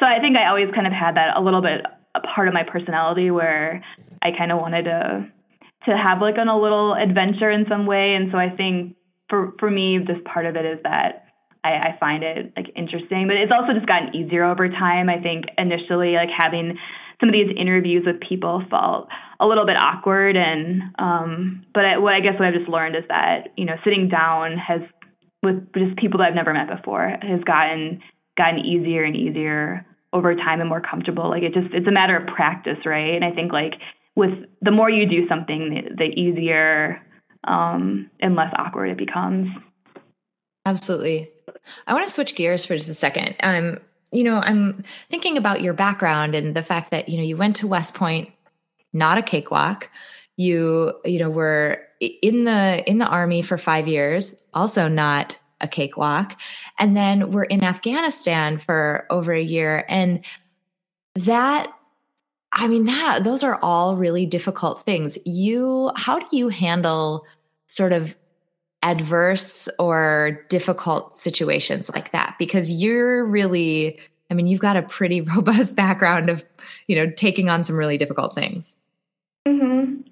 So 0.00 0.06
I 0.06 0.20
think 0.20 0.36
I 0.36 0.48
always 0.48 0.68
kind 0.74 0.86
of 0.86 0.92
had 0.92 1.16
that 1.16 1.36
a 1.36 1.40
little 1.40 1.62
bit 1.62 1.86
a 2.14 2.20
part 2.20 2.48
of 2.48 2.54
my 2.54 2.62
personality 2.62 3.30
where 3.30 3.84
I 4.22 4.30
kind 4.36 4.52
of 4.52 4.58
wanted 4.58 4.84
to 4.84 5.28
to 5.86 5.92
have 5.96 6.20
like 6.20 6.36
an, 6.38 6.48
a 6.48 6.58
little 6.58 6.94
adventure 6.94 7.50
in 7.50 7.66
some 7.68 7.86
way. 7.86 8.14
And 8.14 8.30
so 8.32 8.38
I 8.38 8.50
think 8.50 8.96
for 9.28 9.52
for 9.58 9.70
me, 9.70 9.98
this 9.98 10.18
part 10.24 10.46
of 10.46 10.56
it 10.56 10.64
is 10.64 10.78
that 10.84 11.26
I, 11.62 11.94
I 11.94 11.96
find 11.98 12.22
it 12.22 12.52
like 12.56 12.66
interesting, 12.76 13.26
but 13.26 13.36
it's 13.36 13.52
also 13.52 13.72
just 13.74 13.86
gotten 13.86 14.14
easier 14.14 14.44
over 14.44 14.68
time. 14.68 15.08
I 15.08 15.20
think 15.20 15.44
initially 15.58 16.14
like 16.14 16.30
having 16.36 16.78
some 17.24 17.30
of 17.30 17.32
these 17.32 17.56
interviews 17.58 18.04
with 18.04 18.20
people 18.20 18.62
felt 18.70 19.08
a 19.40 19.46
little 19.46 19.64
bit 19.64 19.78
awkward 19.78 20.36
and 20.36 20.82
um 20.98 21.64
but 21.72 21.86
I, 21.86 21.98
what 21.98 22.12
I 22.12 22.20
guess 22.20 22.34
what 22.38 22.48
I've 22.48 22.54
just 22.54 22.68
learned 22.68 22.96
is 22.96 23.04
that 23.08 23.48
you 23.56 23.64
know 23.64 23.76
sitting 23.82 24.08
down 24.08 24.58
has 24.58 24.82
with 25.42 25.72
just 25.72 25.96
people 25.96 26.18
that 26.18 26.28
I've 26.28 26.34
never 26.34 26.52
met 26.52 26.68
before 26.68 27.08
has 27.08 27.42
gotten 27.44 28.02
gotten 28.36 28.58
easier 28.58 29.04
and 29.04 29.16
easier 29.16 29.86
over 30.12 30.34
time 30.34 30.60
and 30.60 30.68
more 30.68 30.82
comfortable. 30.82 31.30
Like 31.30 31.42
it 31.42 31.54
just 31.54 31.72
it's 31.72 31.88
a 31.88 31.92
matter 31.92 32.16
of 32.16 32.26
practice 32.26 32.84
right? 32.84 33.14
And 33.14 33.24
I 33.24 33.30
think 33.30 33.52
like 33.52 33.72
with 34.16 34.32
the 34.60 34.70
more 34.70 34.90
you 34.90 35.06
do 35.06 35.26
something 35.26 35.70
the, 35.70 36.04
the 36.04 36.20
easier 36.20 37.00
um 37.44 38.10
and 38.20 38.36
less 38.36 38.52
awkward 38.58 38.90
it 38.90 38.98
becomes. 38.98 39.48
Absolutely. 40.66 41.30
I 41.86 41.94
want 41.94 42.06
to 42.06 42.12
switch 42.12 42.34
gears 42.34 42.66
for 42.66 42.76
just 42.76 42.90
a 42.90 42.94
second. 42.94 43.34
Um 43.42 43.78
you 44.14 44.24
know, 44.24 44.40
I'm 44.44 44.84
thinking 45.10 45.36
about 45.36 45.60
your 45.60 45.74
background 45.74 46.34
and 46.34 46.54
the 46.54 46.62
fact 46.62 46.90
that, 46.92 47.08
you 47.08 47.18
know, 47.18 47.24
you 47.24 47.36
went 47.36 47.56
to 47.56 47.66
West 47.66 47.94
Point, 47.94 48.30
not 48.92 49.18
a 49.18 49.22
cakewalk. 49.22 49.90
You, 50.36 50.94
you 51.04 51.18
know, 51.18 51.30
were 51.30 51.80
in 52.00 52.44
the 52.44 52.82
in 52.88 52.98
the 52.98 53.06
army 53.06 53.42
for 53.42 53.56
5 53.56 53.86
years, 53.86 54.34
also 54.52 54.88
not 54.88 55.38
a 55.60 55.68
cakewalk. 55.68 56.36
And 56.78 56.96
then 56.96 57.30
we're 57.30 57.44
in 57.44 57.62
Afghanistan 57.62 58.58
for 58.58 59.06
over 59.10 59.32
a 59.32 59.42
year 59.42 59.84
and 59.88 60.24
that 61.14 61.72
I 62.52 62.68
mean 62.68 62.84
that 62.84 63.22
those 63.22 63.42
are 63.42 63.58
all 63.62 63.96
really 63.96 64.26
difficult 64.26 64.84
things. 64.84 65.18
You 65.24 65.92
how 65.96 66.18
do 66.18 66.26
you 66.36 66.48
handle 66.48 67.24
sort 67.68 67.92
of 67.92 68.14
adverse 68.84 69.68
or 69.78 70.44
difficult 70.48 71.14
situations 71.14 71.90
like 71.94 72.12
that 72.12 72.36
because 72.38 72.70
you're 72.70 73.24
really 73.24 73.98
i 74.30 74.34
mean 74.34 74.46
you've 74.46 74.60
got 74.60 74.76
a 74.76 74.82
pretty 74.82 75.20
robust 75.36 75.74
background 75.74 76.30
of 76.30 76.44
you 76.86 76.94
know 76.94 77.10
taking 77.16 77.48
on 77.48 77.64
some 77.64 77.76
really 77.76 77.96
difficult 77.96 78.34
things. 78.34 78.76
Mhm 79.48 80.04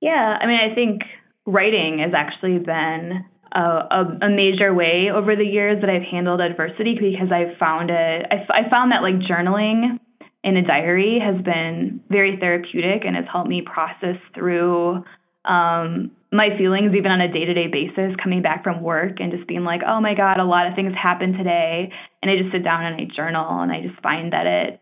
yeah 0.00 0.38
I 0.40 0.46
mean, 0.46 0.58
I 0.60 0.74
think 0.74 1.02
writing 1.46 2.00
has 2.00 2.12
actually 2.14 2.58
been 2.58 3.24
a, 3.52 3.60
a, 3.60 4.18
a, 4.22 4.28
major 4.28 4.74
way 4.74 5.08
over 5.12 5.34
the 5.34 5.44
years 5.44 5.80
that 5.80 5.88
I've 5.88 6.02
handled 6.02 6.40
adversity 6.40 6.94
because 7.00 7.32
I've 7.32 7.56
found 7.58 7.90
it, 7.90 8.26
I, 8.30 8.46
I 8.50 8.70
found 8.70 8.92
that 8.92 9.02
like 9.02 9.14
journaling 9.20 9.98
in 10.44 10.56
a 10.56 10.62
diary 10.62 11.18
has 11.24 11.42
been 11.42 12.02
very 12.10 12.36
therapeutic 12.38 13.04
and 13.06 13.16
has 13.16 13.24
helped 13.32 13.48
me 13.48 13.62
process 13.62 14.16
through 14.34 15.02
um, 15.46 16.10
my 16.30 16.48
feelings 16.58 16.92
even 16.94 17.10
on 17.10 17.20
a 17.20 17.32
day-to-day 17.32 17.68
basis 17.68 18.14
coming 18.22 18.42
back 18.42 18.62
from 18.62 18.82
work 18.82 19.18
and 19.18 19.32
just 19.32 19.48
being 19.48 19.64
like 19.64 19.80
oh 19.86 20.00
my 20.00 20.14
god 20.14 20.38
a 20.38 20.44
lot 20.44 20.66
of 20.66 20.74
things 20.74 20.92
happened 20.94 21.36
today. 21.36 21.90
And 22.22 22.30
i 22.30 22.36
just 22.36 22.52
sit 22.52 22.64
down 22.64 22.84
and 22.84 22.96
i 22.96 23.04
journal 23.14 23.60
and 23.60 23.72
i 23.72 23.80
just 23.80 24.00
find 24.02 24.32
that 24.32 24.46
it 24.46 24.80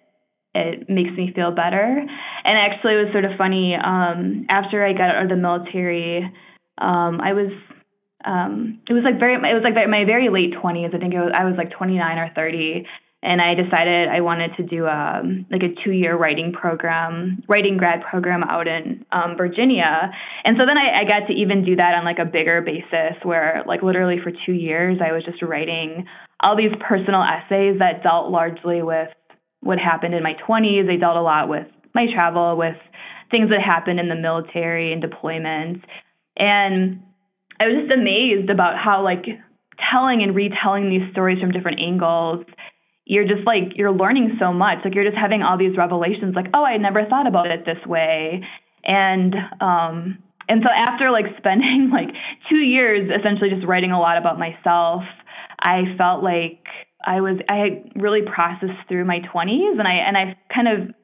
it 0.54 0.88
makes 0.88 1.10
me 1.10 1.32
feel 1.34 1.50
better. 1.50 1.84
And 1.84 2.56
actually 2.56 2.94
it 2.94 3.04
was 3.04 3.12
sort 3.12 3.24
of 3.24 3.38
funny 3.38 3.74
um 3.74 4.46
after 4.50 4.84
i 4.84 4.92
got 4.92 5.14
out 5.14 5.24
of 5.24 5.28
the 5.28 5.36
military 5.36 6.24
um 6.78 7.20
i 7.20 7.32
was 7.32 7.52
um 8.24 8.80
it 8.88 8.92
was 8.92 9.04
like 9.04 9.20
very 9.20 9.34
it 9.34 9.54
was 9.54 9.62
like 9.62 9.74
my 9.88 10.04
very 10.04 10.28
late 10.28 10.52
20s 10.52 10.94
i 10.94 10.98
think 10.98 11.14
it 11.14 11.20
was 11.20 11.32
i 11.36 11.44
was 11.44 11.54
like 11.56 11.70
29 11.70 12.18
or 12.18 12.30
30 12.34 12.86
and 13.26 13.40
I 13.40 13.54
decided 13.54 14.08
I 14.08 14.20
wanted 14.20 14.56
to 14.56 14.62
do 14.62 14.84
a 14.84 15.18
um, 15.18 15.46
like 15.50 15.62
a 15.62 15.74
two 15.84 15.90
year 15.90 16.16
writing 16.16 16.52
program, 16.52 17.42
writing 17.48 17.76
grad 17.76 18.02
program 18.08 18.44
out 18.44 18.68
in 18.68 19.04
um, 19.10 19.36
Virginia. 19.36 20.12
And 20.44 20.56
so 20.56 20.64
then 20.64 20.78
I, 20.78 21.00
I 21.00 21.04
got 21.04 21.26
to 21.26 21.32
even 21.34 21.64
do 21.64 21.74
that 21.74 21.94
on 21.94 22.04
like 22.04 22.20
a 22.20 22.24
bigger 22.24 22.62
basis, 22.62 23.18
where 23.24 23.64
like 23.66 23.82
literally 23.82 24.18
for 24.22 24.30
two 24.46 24.52
years 24.52 24.98
I 25.04 25.12
was 25.12 25.24
just 25.24 25.42
writing 25.42 26.06
all 26.40 26.56
these 26.56 26.70
personal 26.78 27.22
essays 27.22 27.80
that 27.80 28.04
dealt 28.04 28.30
largely 28.30 28.82
with 28.82 29.08
what 29.60 29.78
happened 29.78 30.14
in 30.14 30.22
my 30.22 30.34
20s. 30.48 30.86
They 30.86 30.96
dealt 30.96 31.16
a 31.16 31.22
lot 31.22 31.48
with 31.48 31.66
my 31.96 32.06
travel, 32.14 32.56
with 32.56 32.76
things 33.32 33.50
that 33.50 33.60
happened 33.60 33.98
in 33.98 34.08
the 34.08 34.14
military 34.14 34.92
and 34.92 35.02
deployment, 35.02 35.84
and 36.36 37.02
I 37.58 37.66
was 37.66 37.82
just 37.82 37.92
amazed 37.92 38.50
about 38.50 38.78
how 38.78 39.02
like 39.02 39.24
telling 39.90 40.22
and 40.22 40.34
retelling 40.34 40.90
these 40.90 41.10
stories 41.10 41.40
from 41.40 41.50
different 41.50 41.80
angles 41.80 42.44
you're 43.06 43.24
just 43.24 43.46
like 43.46 43.76
you're 43.76 43.92
learning 43.92 44.36
so 44.38 44.52
much. 44.52 44.78
Like 44.84 44.94
you're 44.94 45.04
just 45.04 45.16
having 45.16 45.42
all 45.42 45.56
these 45.56 45.76
revelations 45.76 46.34
like 46.34 46.46
oh 46.54 46.64
i 46.64 46.76
never 46.76 47.06
thought 47.06 47.26
about 47.26 47.46
it 47.50 47.64
this 47.64 47.84
way. 47.86 48.42
And 48.84 49.34
um 49.60 50.18
and 50.48 50.62
so 50.62 50.68
after 50.68 51.10
like 51.10 51.24
spending 51.38 51.90
like 51.92 52.14
2 52.50 52.56
years 52.56 53.10
essentially 53.10 53.50
just 53.50 53.66
writing 53.66 53.92
a 53.92 53.98
lot 53.98 54.18
about 54.18 54.38
myself 54.38 55.02
i 55.60 55.82
felt 55.96 56.22
like 56.22 56.62
i 57.04 57.20
was 57.20 57.38
i 57.48 57.56
had 57.56 57.92
really 57.94 58.22
processed 58.22 58.78
through 58.88 59.04
my 59.04 59.20
20s 59.34 59.78
and 59.78 59.88
i 59.88 59.94
and 59.94 60.16
i 60.16 60.36
kind 60.54 60.68
of 60.68 60.94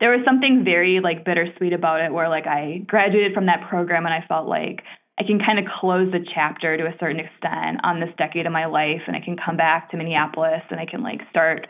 there 0.00 0.10
was 0.10 0.20
something 0.24 0.62
very 0.64 1.00
like 1.00 1.24
bittersweet 1.24 1.72
about 1.72 2.00
it 2.00 2.12
where 2.12 2.28
like 2.28 2.46
i 2.46 2.82
graduated 2.86 3.32
from 3.32 3.46
that 3.46 3.68
program 3.68 4.04
and 4.04 4.14
i 4.14 4.24
felt 4.26 4.48
like 4.48 4.82
I 5.18 5.24
can 5.24 5.38
kind 5.38 5.58
of 5.58 5.66
close 5.80 6.10
the 6.10 6.24
chapter 6.34 6.76
to 6.76 6.84
a 6.84 6.94
certain 6.98 7.20
extent 7.20 7.80
on 7.84 8.00
this 8.00 8.10
decade 8.16 8.46
of 8.46 8.52
my 8.52 8.66
life 8.66 9.02
and 9.06 9.16
I 9.16 9.20
can 9.20 9.36
come 9.36 9.56
back 9.56 9.90
to 9.90 9.96
Minneapolis 9.96 10.62
and 10.70 10.80
I 10.80 10.86
can 10.86 11.02
like 11.02 11.20
start 11.30 11.66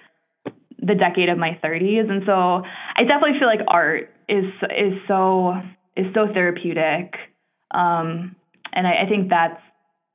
the 0.78 0.94
decade 0.94 1.28
of 1.28 1.38
my 1.38 1.58
30s 1.62 2.10
and 2.10 2.22
so 2.26 2.32
I 2.32 3.02
definitely 3.02 3.38
feel 3.38 3.48
like 3.48 3.60
art 3.68 4.10
is 4.28 4.44
is 4.70 4.94
so 5.06 5.54
is 5.96 6.06
so 6.14 6.26
therapeutic 6.32 7.14
um, 7.72 8.36
and 8.72 8.86
I, 8.86 9.04
I 9.04 9.08
think 9.08 9.28
that's 9.28 9.60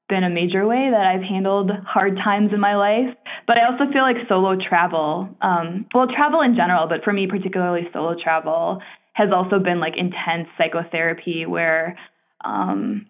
been 0.10 0.24
a 0.24 0.30
major 0.30 0.66
way 0.66 0.90
that 0.92 1.06
I've 1.06 1.22
handled 1.22 1.72
hard 1.86 2.16
times 2.16 2.52
in 2.54 2.60
my 2.60 2.76
life. 2.76 3.14
But 3.46 3.58
I 3.58 3.66
also 3.70 3.92
feel 3.92 4.04
like 4.04 4.16
solo 4.30 4.56
travel, 4.56 5.30
um, 5.42 5.86
well, 5.94 6.08
travel 6.08 6.42
in 6.42 6.56
general, 6.56 6.88
but 6.88 7.04
for 7.04 7.12
me, 7.12 7.28
particularly 7.28 7.88
solo 7.92 8.16
travel, 8.22 8.82
has 9.14 9.30
also 9.36 9.60
been 9.60 9.80
like 9.80 9.94
intense 9.98 10.48
psychotherapy 10.58 11.46
where 11.46 11.98
um, 12.46 13.06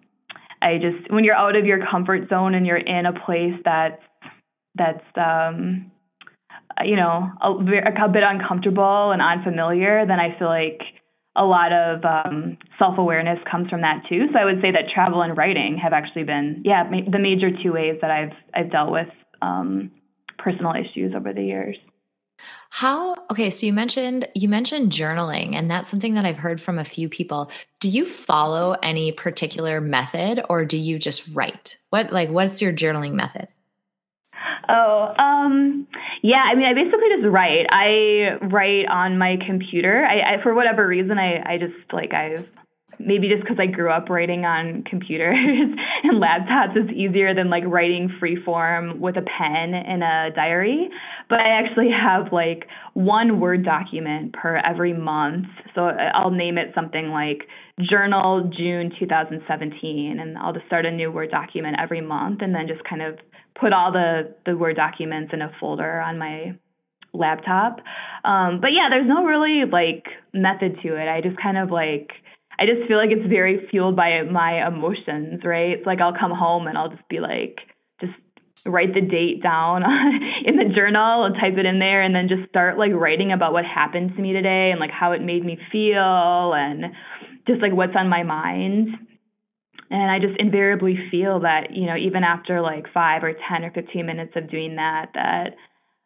I 0.61 0.77
just 0.77 1.11
when 1.11 1.23
you're 1.23 1.35
out 1.35 1.55
of 1.55 1.65
your 1.65 1.79
comfort 1.85 2.29
zone 2.29 2.53
and 2.55 2.65
you're 2.65 2.77
in 2.77 3.05
a 3.05 3.13
place 3.25 3.53
that's 3.63 4.01
that's 4.75 5.05
um 5.15 5.91
you 6.83 6.95
know 6.95 7.31
a, 7.41 7.51
a 7.51 8.09
bit 8.09 8.23
uncomfortable 8.23 9.11
and 9.11 9.21
unfamiliar, 9.21 10.05
then 10.07 10.19
I 10.19 10.37
feel 10.37 10.47
like 10.47 10.81
a 11.35 11.45
lot 11.45 11.71
of 11.71 12.03
um, 12.03 12.57
self 12.79 12.97
awareness 12.97 13.37
comes 13.49 13.69
from 13.69 13.81
that 13.81 14.03
too. 14.09 14.27
So 14.33 14.39
I 14.39 14.45
would 14.45 14.59
say 14.61 14.71
that 14.71 14.85
travel 14.93 15.21
and 15.21 15.37
writing 15.37 15.77
have 15.81 15.93
actually 15.93 16.23
been 16.23 16.63
yeah 16.65 16.83
ma- 16.89 17.09
the 17.09 17.19
major 17.19 17.49
two 17.63 17.73
ways 17.73 17.97
that 18.01 18.11
I've 18.11 18.33
I've 18.53 18.71
dealt 18.71 18.91
with 18.91 19.07
um, 19.41 19.91
personal 20.37 20.73
issues 20.73 21.13
over 21.15 21.33
the 21.33 21.43
years. 21.43 21.77
How 22.69 23.15
okay, 23.31 23.49
so 23.49 23.65
you 23.65 23.73
mentioned 23.73 24.27
you 24.35 24.49
mentioned 24.49 24.91
journaling 24.91 25.55
and 25.55 25.69
that's 25.69 25.89
something 25.89 26.13
that 26.15 26.25
I've 26.25 26.37
heard 26.37 26.61
from 26.61 26.79
a 26.79 26.85
few 26.85 27.09
people. 27.09 27.49
Do 27.79 27.89
you 27.89 28.05
follow 28.05 28.75
any 28.83 29.11
particular 29.11 29.81
method 29.81 30.43
or 30.49 30.65
do 30.65 30.77
you 30.77 30.99
just 30.99 31.27
write? 31.33 31.77
What 31.89 32.11
like 32.11 32.29
what's 32.29 32.61
your 32.61 32.73
journaling 32.73 33.13
method? 33.13 33.47
Oh, 34.69 35.13
um, 35.17 35.87
yeah. 36.21 36.43
I 36.51 36.55
mean, 36.55 36.65
I 36.65 36.73
basically 36.73 37.07
just 37.15 37.27
write. 37.27 37.67
I 37.71 38.37
write 38.47 38.87
on 38.89 39.17
my 39.17 39.37
computer. 39.45 40.05
I, 40.05 40.35
I 40.35 40.43
for 40.43 40.53
whatever 40.53 40.85
reason, 40.85 41.17
I, 41.17 41.53
I 41.53 41.57
just 41.57 41.93
like 41.93 42.13
I've 42.13 42.47
maybe 42.99 43.29
just 43.29 43.41
because 43.41 43.57
I 43.59 43.67
grew 43.67 43.91
up 43.91 44.09
writing 44.09 44.45
on 44.45 44.83
computers 44.83 45.35
and 46.03 46.21
laptops, 46.21 46.75
it's 46.75 46.91
easier 46.91 47.33
than 47.33 47.49
like 47.49 47.63
writing 47.65 48.09
free 48.19 48.37
form 48.43 48.99
with 48.99 49.15
a 49.17 49.21
pen 49.21 49.73
in 49.73 50.01
a 50.01 50.29
diary. 50.35 50.89
But 51.29 51.39
I 51.39 51.59
actually 51.61 51.89
have 51.91 52.31
like 52.31 52.67
one 52.93 53.39
Word 53.39 53.63
document 53.63 54.33
per 54.33 54.57
every 54.57 54.93
month. 54.93 55.47
So 55.75 55.81
I'll 55.81 56.31
name 56.31 56.57
it 56.57 56.71
something 56.73 57.09
like 57.09 57.47
Journal 57.79 58.49
June 58.57 58.91
2017, 58.99 60.19
and 60.19 60.37
I'll 60.37 60.53
just 60.53 60.65
start 60.65 60.85
a 60.85 60.91
new 60.91 61.11
Word 61.11 61.29
document 61.29 61.77
every 61.79 62.01
month 62.01 62.41
and 62.41 62.53
then 62.53 62.67
just 62.67 62.83
kind 62.89 63.01
of 63.01 63.19
put 63.59 63.73
all 63.73 63.91
the, 63.91 64.33
the 64.45 64.57
Word 64.57 64.75
documents 64.75 65.31
in 65.33 65.41
a 65.41 65.51
folder 65.59 65.99
on 65.99 66.17
my 66.17 66.57
laptop. 67.13 67.77
Um, 68.23 68.59
but 68.61 68.71
yeah, 68.73 68.89
there's 68.89 69.07
no 69.07 69.23
really 69.23 69.63
like 69.69 70.05
method 70.33 70.77
to 70.83 70.95
it. 70.95 71.07
I 71.07 71.21
just 71.21 71.41
kind 71.41 71.57
of 71.57 71.71
like 71.71 72.11
I 72.59 72.65
just 72.65 72.87
feel 72.87 72.97
like 72.97 73.11
it's 73.11 73.27
very 73.29 73.67
fueled 73.69 73.95
by 73.95 74.23
my 74.23 74.67
emotions, 74.67 75.41
right? 75.43 75.77
It's 75.77 75.85
like 75.85 76.01
I'll 76.01 76.17
come 76.17 76.31
home 76.31 76.67
and 76.67 76.77
I'll 76.77 76.89
just 76.89 77.07
be 77.07 77.19
like, 77.19 77.59
just 78.01 78.13
write 78.65 78.93
the 78.93 79.01
date 79.01 79.43
down 79.43 79.83
in 80.45 80.57
the 80.57 80.73
journal 80.75 81.25
and 81.25 81.35
type 81.35 81.57
it 81.57 81.65
in 81.65 81.79
there 81.79 82.01
and 82.01 82.15
then 82.15 82.27
just 82.27 82.49
start 82.49 82.77
like 82.77 82.91
writing 82.93 83.31
about 83.31 83.53
what 83.53 83.63
happened 83.63 84.15
to 84.15 84.21
me 84.21 84.33
today 84.33 84.71
and 84.71 84.79
like 84.79 84.89
how 84.89 85.11
it 85.11 85.21
made 85.21 85.45
me 85.45 85.57
feel 85.71 86.53
and 86.53 86.85
just 87.47 87.61
like 87.61 87.73
what's 87.73 87.95
on 87.95 88.09
my 88.09 88.23
mind. 88.23 88.89
And 89.89 90.11
I 90.11 90.19
just 90.19 90.37
invariably 90.39 90.97
feel 91.11 91.41
that, 91.41 91.73
you 91.73 91.85
know, 91.85 91.95
even 91.95 92.23
after 92.23 92.59
like 92.59 92.91
five 92.93 93.23
or 93.23 93.33
10 93.33 93.63
or 93.63 93.71
15 93.71 94.05
minutes 94.05 94.33
of 94.35 94.49
doing 94.49 94.75
that, 94.75 95.11
that 95.13 95.55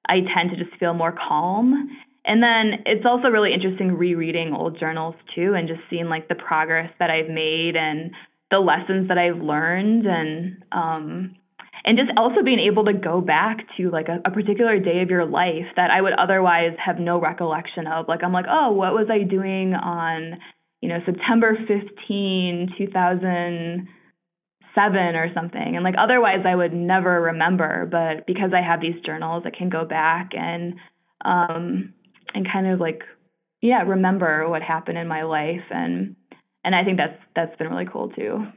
I 0.07 0.19
tend 0.35 0.51
to 0.51 0.57
just 0.57 0.77
feel 0.79 0.93
more 0.93 1.15
calm 1.17 1.89
and 2.25 2.41
then 2.41 2.83
it's 2.85 3.05
also 3.05 3.29
really 3.29 3.53
interesting 3.53 3.93
rereading 3.93 4.53
old 4.53 4.79
journals 4.79 5.15
too 5.35 5.53
and 5.55 5.67
just 5.67 5.81
seeing 5.89 6.05
like 6.05 6.27
the 6.27 6.35
progress 6.35 6.91
that 6.99 7.09
I've 7.09 7.29
made 7.29 7.75
and 7.75 8.11
the 8.51 8.59
lessons 8.59 9.07
that 9.07 9.17
I've 9.17 9.41
learned 9.41 10.05
and 10.05 10.63
um 10.71 11.35
and 11.83 11.97
just 11.97 12.11
also 12.15 12.43
being 12.43 12.59
able 12.59 12.85
to 12.85 12.93
go 12.93 13.21
back 13.21 13.65
to 13.77 13.89
like 13.89 14.07
a, 14.07 14.21
a 14.25 14.31
particular 14.31 14.77
day 14.79 15.01
of 15.01 15.09
your 15.09 15.25
life 15.25 15.65
that 15.75 15.89
I 15.89 15.99
would 15.99 16.13
otherwise 16.13 16.77
have 16.83 16.99
no 16.99 17.19
recollection 17.19 17.87
of. 17.87 18.07
Like 18.07 18.23
I'm 18.23 18.33
like, 18.33 18.45
oh, 18.47 18.71
what 18.71 18.93
was 18.93 19.07
I 19.09 19.23
doing 19.23 19.73
on, 19.73 20.37
you 20.81 20.89
know, 20.89 20.99
September 21.05 21.57
15, 21.67 22.75
2007 22.77 25.15
or 25.15 25.33
something. 25.33 25.75
And 25.75 25.83
like 25.83 25.95
otherwise 25.97 26.45
I 26.45 26.53
would 26.53 26.73
never 26.73 27.19
remember, 27.19 27.87
but 27.89 28.27
because 28.27 28.53
I 28.55 28.61
have 28.61 28.79
these 28.79 29.01
journals, 29.03 29.45
I 29.47 29.49
can 29.49 29.69
go 29.69 29.83
back 29.83 30.33
and 30.33 30.75
um 31.25 31.95
and 32.33 32.47
kind 32.51 32.67
of 32.67 32.79
like 32.79 33.03
yeah 33.61 33.81
remember 33.83 34.49
what 34.49 34.61
happened 34.61 34.97
in 34.97 35.07
my 35.07 35.23
life. 35.23 35.63
And 35.69 36.15
and 36.63 36.75
i 36.75 36.83
think 36.83 36.97
that's 36.97 37.21
that's 37.35 37.55
been 37.57 37.69
really 37.69 37.87
cool 37.91 38.09
too. 38.09 38.47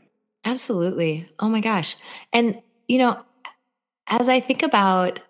Absolutely. 0.45 1.27
Oh 1.39 1.49
my 1.49 1.61
gosh. 1.61 1.97
And 2.33 2.61
you 2.89 2.99
know 2.99 3.23
as 4.07 4.29
i 4.29 4.41
think 4.41 4.63
about 4.63 5.21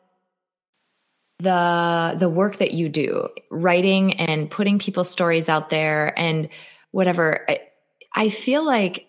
the 1.38 2.16
the 2.18 2.28
work 2.28 2.58
that 2.58 2.72
you 2.72 2.88
do 2.88 3.28
writing 3.50 4.14
and 4.14 4.50
putting 4.50 4.78
people's 4.78 5.10
stories 5.10 5.48
out 5.48 5.70
there 5.70 6.16
and 6.18 6.48
whatever 6.92 7.44
I, 7.48 7.60
I 8.14 8.28
feel 8.30 8.64
like 8.64 9.06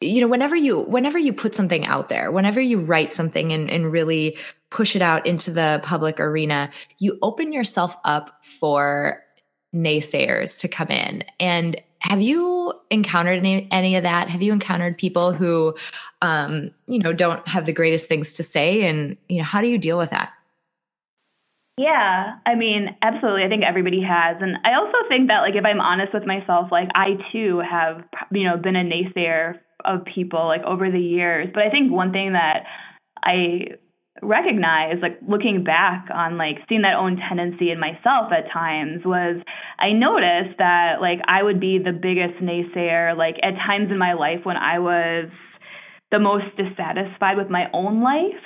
you 0.00 0.20
know 0.20 0.28
whenever 0.28 0.54
you 0.54 0.80
whenever 0.80 1.18
you 1.18 1.32
put 1.32 1.54
something 1.54 1.86
out 1.86 2.08
there 2.08 2.30
whenever 2.30 2.60
you 2.60 2.80
write 2.80 3.12
something 3.12 3.52
and, 3.52 3.70
and 3.70 3.90
really 3.90 4.38
push 4.74 4.96
it 4.96 5.02
out 5.02 5.24
into 5.24 5.52
the 5.52 5.80
public 5.84 6.18
arena 6.18 6.68
you 6.98 7.16
open 7.22 7.52
yourself 7.52 7.96
up 8.04 8.42
for 8.42 9.22
naysayers 9.74 10.58
to 10.58 10.68
come 10.68 10.88
in 10.88 11.24
and 11.38 11.80
have 12.00 12.20
you 12.20 12.72
encountered 12.90 13.38
any, 13.38 13.68
any 13.70 13.94
of 13.96 14.02
that 14.02 14.28
have 14.28 14.42
you 14.42 14.52
encountered 14.52 14.98
people 14.98 15.32
who 15.32 15.74
um, 16.22 16.70
you 16.86 16.98
know 16.98 17.12
don't 17.12 17.46
have 17.46 17.66
the 17.66 17.72
greatest 17.72 18.08
things 18.08 18.32
to 18.32 18.42
say 18.42 18.82
and 18.86 19.16
you 19.28 19.38
know 19.38 19.44
how 19.44 19.60
do 19.60 19.68
you 19.68 19.78
deal 19.78 19.96
with 19.96 20.10
that 20.10 20.32
Yeah, 21.76 22.38
I 22.46 22.54
mean, 22.54 22.94
absolutely. 23.02 23.42
I 23.42 23.48
think 23.48 23.64
everybody 23.64 24.00
has. 24.00 24.36
And 24.40 24.58
I 24.64 24.74
also 24.78 24.98
think 25.08 25.26
that, 25.26 25.40
like, 25.40 25.56
if 25.56 25.66
I'm 25.66 25.80
honest 25.80 26.14
with 26.14 26.24
myself, 26.24 26.70
like, 26.70 26.88
I 26.94 27.18
too 27.32 27.60
have, 27.68 28.04
you 28.30 28.44
know, 28.46 28.56
been 28.56 28.76
a 28.76 28.84
naysayer 28.84 29.58
of 29.84 30.04
people, 30.04 30.46
like, 30.46 30.62
over 30.62 30.88
the 30.88 31.00
years. 31.00 31.48
But 31.52 31.64
I 31.64 31.70
think 31.70 31.90
one 31.90 32.12
thing 32.12 32.34
that 32.34 32.62
I 33.26 33.74
recognize, 34.22 34.96
like, 35.02 35.18
looking 35.26 35.64
back 35.64 36.06
on, 36.12 36.36
like, 36.38 36.58
seeing 36.68 36.82
that 36.82 36.94
own 36.94 37.16
tendency 37.16 37.70
in 37.70 37.80
myself 37.80 38.32
at 38.32 38.50
times 38.52 39.04
was 39.04 39.42
I 39.78 39.92
noticed 39.92 40.58
that, 40.58 41.00
like, 41.00 41.20
I 41.26 41.42
would 41.42 41.60
be 41.60 41.78
the 41.78 41.92
biggest 41.92 42.40
naysayer, 42.40 43.16
like, 43.16 43.36
at 43.42 43.54
times 43.54 43.90
in 43.90 43.98
my 43.98 44.12
life 44.14 44.40
when 44.44 44.56
I 44.56 44.78
was 44.78 45.30
the 46.10 46.20
most 46.20 46.44
dissatisfied 46.56 47.36
with 47.36 47.50
my 47.50 47.66
own 47.72 48.02
life. 48.02 48.44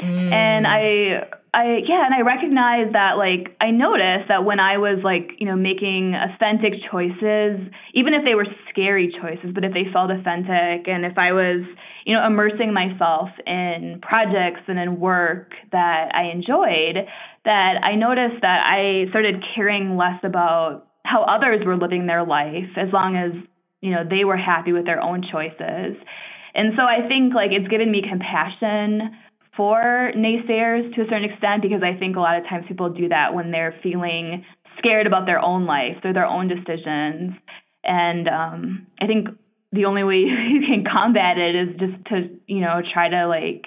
Mm. 0.00 0.32
And 0.32 0.66
I 0.66 1.28
I 1.52 1.82
yeah, 1.86 2.06
and 2.06 2.14
I 2.14 2.20
recognize 2.20 2.92
that 2.92 3.18
like 3.18 3.56
I 3.60 3.72
noticed 3.72 4.28
that 4.28 4.44
when 4.44 4.60
I 4.60 4.78
was 4.78 5.02
like, 5.02 5.34
you 5.38 5.46
know, 5.46 5.56
making 5.56 6.14
authentic 6.14 6.74
choices, 6.90 7.58
even 7.92 8.14
if 8.14 8.22
they 8.24 8.36
were 8.36 8.46
scary 8.70 9.10
choices, 9.10 9.50
but 9.52 9.64
if 9.64 9.72
they 9.72 9.90
felt 9.92 10.12
authentic 10.12 10.86
and 10.86 11.04
if 11.04 11.18
I 11.18 11.32
was, 11.32 11.66
you 12.06 12.14
know, 12.14 12.24
immersing 12.24 12.72
myself 12.72 13.30
in 13.46 13.98
projects 14.00 14.62
and 14.68 14.78
in 14.78 15.00
work 15.00 15.50
that 15.72 16.14
I 16.14 16.30
enjoyed, 16.30 17.10
that 17.44 17.82
I 17.82 17.96
noticed 17.96 18.42
that 18.42 18.66
I 18.66 19.10
started 19.10 19.42
caring 19.56 19.96
less 19.96 20.22
about 20.22 20.86
how 21.04 21.24
others 21.24 21.66
were 21.66 21.76
living 21.76 22.06
their 22.06 22.24
life 22.24 22.70
as 22.76 22.92
long 22.92 23.16
as, 23.16 23.32
you 23.80 23.90
know, 23.90 24.04
they 24.08 24.24
were 24.24 24.36
happy 24.36 24.72
with 24.72 24.84
their 24.84 25.02
own 25.02 25.24
choices. 25.32 25.98
And 26.54 26.74
so 26.76 26.82
I 26.82 27.08
think 27.08 27.34
like 27.34 27.50
it's 27.50 27.66
given 27.66 27.90
me 27.90 28.02
compassion 28.08 29.16
for 29.60 30.10
naysayers 30.16 30.88
to 30.94 31.02
a 31.02 31.04
certain 31.04 31.28
extent 31.28 31.60
because 31.60 31.82
I 31.84 31.92
think 31.98 32.16
a 32.16 32.20
lot 32.20 32.38
of 32.38 32.44
times 32.44 32.64
people 32.66 32.88
do 32.88 33.10
that 33.10 33.34
when 33.34 33.50
they're 33.50 33.78
feeling 33.82 34.42
scared 34.78 35.06
about 35.06 35.26
their 35.26 35.38
own 35.38 35.66
life 35.66 36.00
or 36.02 36.14
their 36.14 36.24
own 36.24 36.48
decisions. 36.48 37.36
And 37.84 38.26
um, 38.26 38.86
I 38.98 39.06
think 39.06 39.28
the 39.70 39.84
only 39.84 40.02
way 40.02 40.14
you 40.24 40.64
can 40.64 40.82
combat 40.90 41.36
it 41.36 41.54
is 41.54 41.68
just 41.76 42.06
to, 42.06 42.40
you 42.46 42.60
know, 42.62 42.80
try 42.94 43.10
to 43.10 43.28
like 43.28 43.66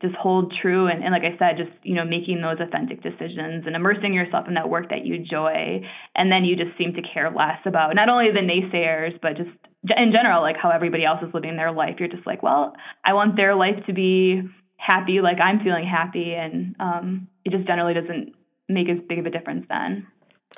just 0.00 0.14
hold 0.14 0.54
true 0.62 0.86
and, 0.86 1.02
and 1.02 1.10
like 1.10 1.26
I 1.26 1.36
said, 1.40 1.58
just, 1.58 1.74
you 1.82 1.96
know, 1.96 2.04
making 2.04 2.40
those 2.40 2.62
authentic 2.62 3.02
decisions 3.02 3.66
and 3.66 3.74
immersing 3.74 4.14
yourself 4.14 4.46
in 4.46 4.54
that 4.54 4.68
work 4.70 4.90
that 4.90 5.04
you 5.04 5.16
enjoy. 5.16 5.82
And 6.14 6.30
then 6.30 6.44
you 6.44 6.54
just 6.54 6.78
seem 6.78 6.94
to 6.94 7.02
care 7.02 7.32
less 7.34 7.58
about 7.66 7.96
not 7.96 8.08
only 8.08 8.30
the 8.30 8.46
naysayers, 8.46 9.20
but 9.20 9.36
just 9.36 9.50
in 9.82 10.12
general, 10.12 10.40
like 10.40 10.56
how 10.56 10.70
everybody 10.70 11.04
else 11.04 11.18
is 11.26 11.34
living 11.34 11.56
their 11.56 11.72
life. 11.72 11.96
You're 11.98 12.14
just 12.14 12.28
like, 12.28 12.44
well, 12.44 12.74
I 13.04 13.14
want 13.14 13.34
their 13.34 13.56
life 13.56 13.82
to 13.88 13.92
be 13.92 14.42
happy 14.76 15.20
like 15.20 15.40
I'm 15.40 15.60
feeling 15.60 15.86
happy. 15.86 16.34
And 16.34 16.76
um, 16.80 17.28
it 17.44 17.50
just 17.50 17.66
generally 17.66 17.94
doesn't 17.94 18.34
make 18.68 18.88
as 18.88 18.98
big 19.08 19.18
of 19.18 19.26
a 19.26 19.30
difference 19.30 19.66
then. 19.68 20.06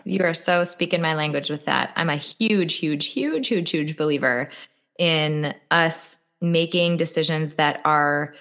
You 0.04 0.22
are 0.24 0.34
so 0.34 0.64
speaking 0.64 1.00
my 1.00 1.14
language 1.14 1.50
with 1.50 1.64
that. 1.64 1.92
I'm 1.96 2.10
a 2.10 2.16
huge, 2.16 2.74
huge, 2.74 3.06
huge, 3.06 3.48
huge, 3.48 3.70
huge 3.70 3.96
believer 3.96 4.50
in 4.98 5.54
us 5.70 6.16
making 6.40 6.96
decisions 6.96 7.54
that 7.54 7.80
are 7.84 8.34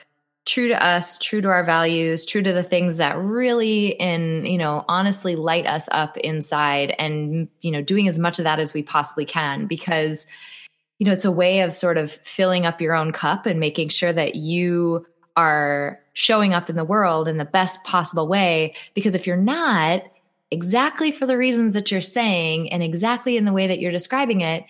true 0.46 0.70
to 0.70 0.86
us, 0.86 1.18
true 1.20 1.42
to 1.42 1.50
our 1.50 1.64
values, 1.64 2.26
true 2.26 2.42
to 2.42 2.54
the 2.54 2.64
things 2.64 2.98
that 2.98 3.18
really 3.18 4.00
and, 4.00 4.48
you 4.48 4.58
know, 4.58 4.86
honestly 4.88 5.36
light 5.36 5.68
us 5.68 5.90
up 5.92 6.16
inside 6.18 6.96
and, 6.98 7.50
you 7.62 7.70
know, 7.70 7.82
doing 7.82 8.08
as 8.08 8.18
much 8.18 8.40
of 8.40 8.44
that 8.44 8.60
as 8.60 8.74
we 8.74 8.82
possibly 8.82 9.26
can 9.26 9.68
because, 9.68 10.26
you 11.00 11.06
know, 11.06 11.12
it's 11.12 11.26
a 11.26 11.32
way 11.32 11.62
of 11.62 11.74
sort 11.74 11.98
of 11.98 12.12
filling 12.12 12.66
up 12.66 12.80
your 12.80 12.96
own 12.96 13.12
cup 13.12 13.46
and 13.46 13.60
making 13.60 13.90
sure 13.90 14.14
that 14.14 14.36
you 14.36 15.06
are 15.38 16.00
showing 16.14 16.54
up 16.54 16.70
in 16.70 16.76
the 16.76 16.84
world 16.84 17.28
in 17.28 17.38
the 17.38 17.46
best 17.46 17.84
possible 17.84 18.28
way. 18.28 18.76
Because 18.94 19.16
if 19.16 19.26
you're 19.26 19.38
not, 19.38 20.04
exactly 20.52 21.12
for 21.12 21.26
the 21.26 21.38
reasons 21.38 21.74
that 21.74 21.92
you're 21.92 22.02
saying 22.02 22.72
and 22.72 22.82
exactly 22.82 23.38
in 23.38 23.46
the 23.46 23.54
way 23.54 23.68
that 23.68 23.80
you're 23.80 23.92
describing 23.92 24.42
it, 24.42 24.66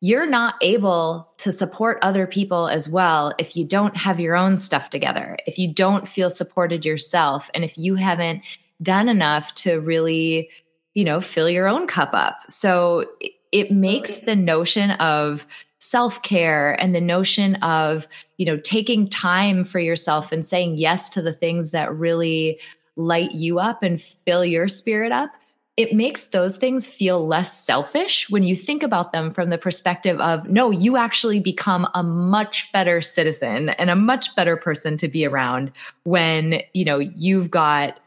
you're 0.00 0.26
not 0.26 0.54
able 0.62 1.28
to 1.38 1.50
support 1.50 1.98
other 2.02 2.26
people 2.26 2.68
as 2.68 2.88
well 2.88 3.32
if 3.38 3.56
you 3.56 3.64
don't 3.64 3.96
have 3.96 4.20
your 4.20 4.36
own 4.36 4.56
stuff 4.56 4.90
together, 4.90 5.36
if 5.46 5.58
you 5.58 5.72
don't 5.72 6.06
feel 6.06 6.30
supported 6.30 6.84
yourself, 6.84 7.50
and 7.54 7.64
if 7.64 7.76
you 7.76 7.96
haven't 7.96 8.42
done 8.80 9.08
enough 9.08 9.54
to 9.54 9.80
really, 9.80 10.50
you 10.94 11.04
know, 11.04 11.20
fill 11.20 11.50
your 11.50 11.66
own 11.66 11.86
cup 11.86 12.10
up. 12.12 12.38
So 12.48 13.06
it 13.50 13.72
makes 13.72 14.20
the 14.20 14.36
notion 14.36 14.92
of 14.92 15.46
self 15.78 16.22
care 16.22 16.80
and 16.80 16.94
the 16.94 17.00
notion 17.00 17.54
of, 17.56 18.06
you 18.36 18.46
know, 18.46 18.56
taking 18.58 19.08
time 19.08 19.64
for 19.64 19.78
yourself 19.78 20.32
and 20.32 20.44
saying 20.44 20.76
yes 20.76 21.08
to 21.10 21.22
the 21.22 21.32
things 21.32 21.70
that 21.70 21.94
really 21.94 22.58
light 22.96 23.32
you 23.32 23.58
up 23.58 23.82
and 23.82 24.00
fill 24.00 24.44
your 24.44 24.68
spirit 24.68 25.12
up. 25.12 25.30
It 25.76 25.94
makes 25.94 26.24
those 26.24 26.56
things 26.56 26.88
feel 26.88 27.24
less 27.24 27.56
selfish 27.56 28.28
when 28.28 28.42
you 28.42 28.56
think 28.56 28.82
about 28.82 29.12
them 29.12 29.30
from 29.30 29.50
the 29.50 29.58
perspective 29.58 30.20
of, 30.20 30.48
no, 30.48 30.72
you 30.72 30.96
actually 30.96 31.38
become 31.38 31.86
a 31.94 32.02
much 32.02 32.72
better 32.72 33.00
citizen 33.00 33.68
and 33.70 33.88
a 33.88 33.94
much 33.94 34.34
better 34.34 34.56
person 34.56 34.96
to 34.96 35.06
be 35.06 35.24
around 35.24 35.70
when, 36.02 36.60
you 36.74 36.84
know, 36.84 36.98
you've 36.98 37.52
got 37.52 38.00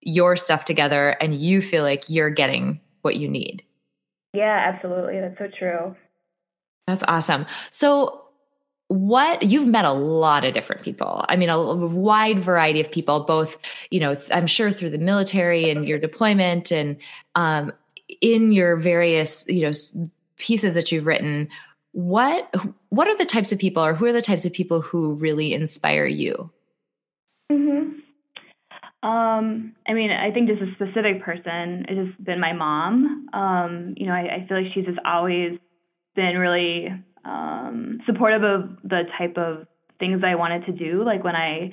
your 0.00 0.34
stuff 0.34 0.64
together 0.64 1.10
and 1.20 1.34
you 1.34 1.60
feel 1.60 1.82
like 1.82 2.08
you're 2.08 2.30
getting 2.30 2.80
what 3.02 3.16
you 3.16 3.28
need. 3.28 3.62
Yeah, 4.32 4.72
absolutely. 4.74 5.20
That's 5.20 5.38
so 5.38 5.48
true. 5.58 5.94
That's 6.86 7.04
awesome. 7.08 7.46
So, 7.72 8.20
what 8.88 9.42
you've 9.42 9.66
met 9.66 9.84
a 9.84 9.92
lot 9.92 10.44
of 10.44 10.52
different 10.52 10.82
people. 10.82 11.24
I 11.28 11.36
mean, 11.36 11.48
a, 11.48 11.56
a 11.56 11.74
wide 11.74 12.40
variety 12.40 12.80
of 12.80 12.92
people, 12.92 13.20
both, 13.20 13.56
you 13.90 13.98
know, 13.98 14.16
I'm 14.30 14.46
sure 14.46 14.70
through 14.70 14.90
the 14.90 14.98
military 14.98 15.70
and 15.70 15.88
your 15.88 15.98
deployment 15.98 16.70
and 16.70 16.98
um, 17.34 17.72
in 18.20 18.52
your 18.52 18.76
various, 18.76 19.46
you 19.48 19.62
know, 19.62 19.72
pieces 20.36 20.74
that 20.74 20.92
you've 20.92 21.06
written. 21.06 21.48
What 21.92 22.52
what 22.88 23.08
are 23.08 23.16
the 23.16 23.24
types 23.24 23.52
of 23.52 23.58
people, 23.58 23.84
or 23.84 23.94
who 23.94 24.06
are 24.06 24.12
the 24.12 24.20
types 24.20 24.44
of 24.44 24.52
people 24.52 24.80
who 24.80 25.14
really 25.14 25.54
inspire 25.54 26.06
you? 26.06 26.50
Hmm. 27.50 28.00
Um, 29.02 29.76
I 29.86 29.92
mean, 29.92 30.10
I 30.10 30.30
think 30.32 30.48
just 30.48 30.62
a 30.62 30.72
specific 30.74 31.22
person 31.22 31.84
has 31.88 32.08
been 32.24 32.40
my 32.40 32.52
mom. 32.52 33.28
Um, 33.32 33.94
you 33.96 34.06
know, 34.06 34.12
I, 34.12 34.36
I 34.36 34.46
feel 34.48 34.62
like 34.62 34.72
she's 34.72 34.86
just 34.86 34.98
always 35.04 35.58
been 36.14 36.36
really 36.38 36.88
um, 37.24 38.00
supportive 38.06 38.42
of 38.42 38.76
the 38.82 39.02
type 39.18 39.36
of 39.36 39.66
things 39.98 40.22
I 40.24 40.34
wanted 40.34 40.66
to 40.66 40.72
do. 40.72 41.04
Like 41.04 41.24
when 41.24 41.36
I 41.36 41.70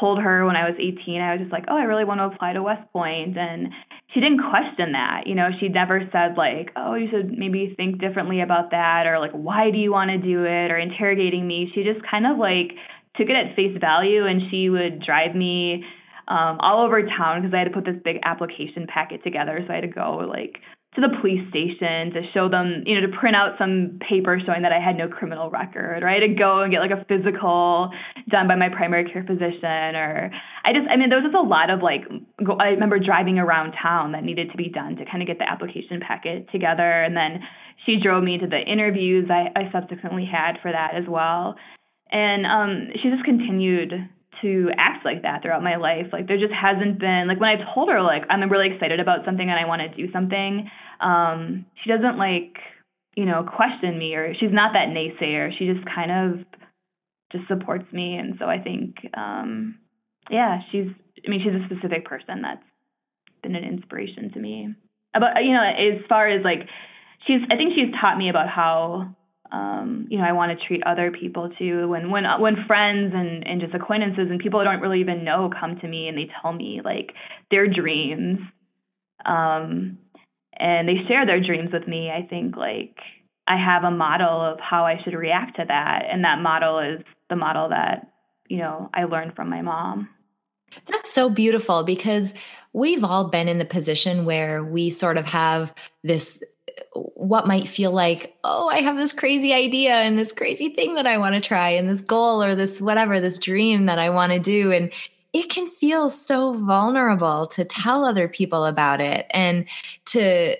told 0.00 0.20
her 0.20 0.44
when 0.44 0.56
I 0.56 0.68
was 0.68 0.76
18, 0.78 1.20
I 1.20 1.32
was 1.32 1.40
just 1.40 1.52
like, 1.52 1.64
oh, 1.68 1.76
I 1.76 1.84
really 1.84 2.04
want 2.04 2.20
to 2.20 2.24
apply 2.24 2.52
to 2.52 2.62
West 2.62 2.90
Point. 2.92 3.36
And 3.36 3.68
she 4.12 4.20
didn't 4.20 4.42
question 4.50 4.92
that. 4.92 5.26
You 5.26 5.34
know, 5.34 5.48
she 5.60 5.68
never 5.68 6.00
said, 6.12 6.36
like, 6.36 6.70
oh, 6.76 6.94
you 6.94 7.08
should 7.10 7.36
maybe 7.36 7.74
think 7.76 8.00
differently 8.00 8.40
about 8.40 8.70
that, 8.70 9.06
or 9.06 9.18
like, 9.18 9.32
why 9.32 9.70
do 9.70 9.78
you 9.78 9.92
want 9.92 10.10
to 10.10 10.18
do 10.18 10.44
it, 10.44 10.70
or 10.70 10.78
interrogating 10.78 11.46
me. 11.46 11.70
She 11.74 11.82
just 11.82 12.04
kind 12.08 12.26
of 12.26 12.38
like 12.38 12.76
took 13.16 13.28
it 13.28 13.36
at 13.36 13.56
face 13.56 13.76
value 13.80 14.26
and 14.26 14.50
she 14.50 14.68
would 14.68 15.02
drive 15.02 15.34
me 15.34 15.84
um, 16.28 16.58
all 16.60 16.84
over 16.84 17.00
town 17.02 17.40
because 17.40 17.54
I 17.54 17.58
had 17.58 17.64
to 17.64 17.70
put 17.70 17.84
this 17.84 17.96
big 18.04 18.16
application 18.24 18.86
packet 18.86 19.22
together. 19.24 19.62
So 19.66 19.72
I 19.72 19.76
had 19.76 19.80
to 19.82 19.88
go 19.88 20.26
like 20.28 20.58
to 20.96 21.02
the 21.02 21.12
police 21.20 21.46
station 21.50 22.10
to 22.12 22.22
show 22.32 22.48
them, 22.48 22.82
you 22.86 22.98
know, 22.98 23.06
to 23.06 23.12
print 23.16 23.36
out 23.36 23.54
some 23.58 24.00
paper 24.00 24.40
showing 24.44 24.62
that 24.62 24.72
I 24.72 24.80
had 24.80 24.96
no 24.96 25.08
criminal 25.08 25.50
record, 25.50 26.02
had 26.02 26.20
to 26.20 26.34
go 26.34 26.62
and 26.62 26.72
get 26.72 26.80
like 26.80 26.90
a 26.90 27.04
physical 27.04 27.90
done 28.28 28.48
by 28.48 28.56
my 28.56 28.70
primary 28.70 29.04
care 29.04 29.22
physician, 29.22 29.94
or 29.94 30.30
I 30.64 30.72
just, 30.72 30.88
I 30.90 30.96
mean, 30.96 31.10
there 31.10 31.20
was 31.20 31.30
just 31.30 31.36
a 31.36 31.46
lot 31.46 31.68
of 31.68 31.82
like, 31.82 32.02
I 32.58 32.68
remember 32.68 32.98
driving 32.98 33.38
around 33.38 33.74
town 33.80 34.12
that 34.12 34.24
needed 34.24 34.50
to 34.50 34.56
be 34.56 34.68
done 34.68 34.96
to 34.96 35.04
kind 35.04 35.22
of 35.22 35.28
get 35.28 35.38
the 35.38 35.48
application 35.48 36.00
packet 36.00 36.50
together. 36.50 37.04
And 37.04 37.14
then 37.14 37.40
she 37.84 38.00
drove 38.02 38.24
me 38.24 38.38
to 38.38 38.46
the 38.46 38.58
interviews 38.58 39.28
I, 39.30 39.52
I 39.54 39.70
subsequently 39.70 40.24
had 40.24 40.56
for 40.62 40.72
that 40.72 40.94
as 40.96 41.04
well. 41.06 41.56
And 42.10 42.46
um, 42.46 42.88
she 43.02 43.10
just 43.10 43.24
continued 43.24 43.92
to 44.42 44.70
act 44.76 45.04
like 45.04 45.22
that 45.22 45.42
throughout 45.42 45.62
my 45.62 45.76
life. 45.76 46.06
Like 46.12 46.26
there 46.28 46.38
just 46.38 46.52
hasn't 46.52 46.98
been 46.98 47.26
like 47.28 47.40
when 47.40 47.50
I 47.50 47.74
told 47.74 47.88
her 47.88 48.02
like 48.02 48.22
I'm 48.28 48.50
really 48.50 48.72
excited 48.72 49.00
about 49.00 49.24
something 49.24 49.48
and 49.48 49.58
I 49.58 49.66
want 49.66 49.82
to 49.82 49.96
do 49.96 50.10
something, 50.12 50.70
um, 51.00 51.66
she 51.82 51.90
doesn't 51.90 52.18
like, 52.18 52.56
you 53.14 53.24
know, 53.24 53.44
question 53.44 53.98
me 53.98 54.14
or 54.14 54.34
she's 54.34 54.52
not 54.52 54.72
that 54.74 54.88
naysayer. 54.88 55.50
She 55.58 55.66
just 55.72 55.84
kind 55.86 56.10
of 56.10 56.46
just 57.32 57.48
supports 57.48 57.90
me 57.92 58.16
and 58.16 58.34
so 58.38 58.46
I 58.46 58.58
think 58.58 58.96
um 59.16 59.78
yeah, 60.30 60.60
she's 60.70 60.88
I 61.24 61.30
mean, 61.30 61.40
she's 61.42 61.54
a 61.54 61.64
specific 61.66 62.04
person 62.04 62.42
that's 62.42 62.62
been 63.42 63.54
an 63.54 63.64
inspiration 63.64 64.32
to 64.32 64.38
me. 64.38 64.74
About 65.14 65.42
you 65.44 65.52
know, 65.52 65.62
as 65.62 66.04
far 66.08 66.28
as 66.28 66.44
like 66.44 66.68
she's 67.26 67.40
I 67.50 67.56
think 67.56 67.74
she's 67.74 67.94
taught 68.00 68.18
me 68.18 68.28
about 68.28 68.48
how 68.48 69.14
um, 69.52 70.06
you 70.10 70.18
know, 70.18 70.24
I 70.24 70.32
want 70.32 70.58
to 70.58 70.66
treat 70.66 70.82
other 70.86 71.10
people 71.10 71.50
too. 71.58 71.88
When 71.88 72.10
when 72.10 72.24
when 72.40 72.64
friends 72.66 73.12
and 73.14 73.46
and 73.46 73.60
just 73.60 73.74
acquaintances 73.74 74.28
and 74.30 74.40
people 74.40 74.60
I 74.60 74.64
don't 74.64 74.80
really 74.80 75.00
even 75.00 75.24
know 75.24 75.50
come 75.58 75.78
to 75.80 75.88
me 75.88 76.08
and 76.08 76.16
they 76.16 76.28
tell 76.42 76.52
me 76.52 76.80
like 76.84 77.12
their 77.50 77.66
dreams, 77.66 78.38
um, 79.24 79.98
and 80.58 80.88
they 80.88 81.06
share 81.08 81.26
their 81.26 81.40
dreams 81.40 81.70
with 81.72 81.86
me, 81.86 82.10
I 82.10 82.26
think 82.26 82.56
like 82.56 82.96
I 83.46 83.56
have 83.56 83.84
a 83.84 83.90
model 83.90 84.40
of 84.42 84.58
how 84.60 84.84
I 84.84 85.00
should 85.04 85.14
react 85.14 85.56
to 85.56 85.64
that, 85.66 86.04
and 86.10 86.24
that 86.24 86.40
model 86.40 86.78
is 86.80 87.04
the 87.30 87.36
model 87.36 87.68
that 87.70 88.10
you 88.48 88.58
know 88.58 88.90
I 88.92 89.04
learned 89.04 89.34
from 89.36 89.48
my 89.48 89.62
mom. 89.62 90.08
That's 90.86 91.12
so 91.12 91.30
beautiful 91.30 91.84
because 91.84 92.34
we've 92.76 93.04
all 93.04 93.24
been 93.24 93.48
in 93.48 93.56
the 93.58 93.64
position 93.64 94.26
where 94.26 94.62
we 94.62 94.90
sort 94.90 95.16
of 95.16 95.24
have 95.24 95.74
this 96.04 96.42
what 97.14 97.46
might 97.46 97.66
feel 97.66 97.90
like, 97.90 98.36
oh, 98.44 98.68
I 98.68 98.82
have 98.82 98.98
this 98.98 99.14
crazy 99.14 99.54
idea 99.54 99.94
and 99.94 100.18
this 100.18 100.30
crazy 100.30 100.68
thing 100.68 100.94
that 100.96 101.06
I 101.06 101.16
want 101.16 101.34
to 101.34 101.40
try 101.40 101.70
and 101.70 101.88
this 101.88 102.02
goal 102.02 102.42
or 102.42 102.54
this 102.54 102.78
whatever, 102.78 103.18
this 103.18 103.38
dream 103.38 103.86
that 103.86 103.98
I 103.98 104.10
want 104.10 104.32
to 104.32 104.38
do. 104.38 104.72
And 104.72 104.92
it 105.32 105.48
can 105.48 105.68
feel 105.68 106.10
so 106.10 106.52
vulnerable 106.52 107.46
to 107.48 107.64
tell 107.64 108.04
other 108.04 108.28
people 108.28 108.66
about 108.66 109.00
it 109.00 109.24
and 109.30 109.64
to 110.06 110.56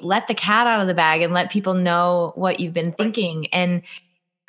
let 0.00 0.26
the 0.28 0.34
cat 0.34 0.66
out 0.66 0.80
of 0.80 0.86
the 0.86 0.94
bag 0.94 1.20
and 1.20 1.34
let 1.34 1.50
people 1.50 1.74
know 1.74 2.32
what 2.36 2.58
you've 2.58 2.72
been 2.72 2.92
thinking. 2.92 3.48
And 3.48 3.82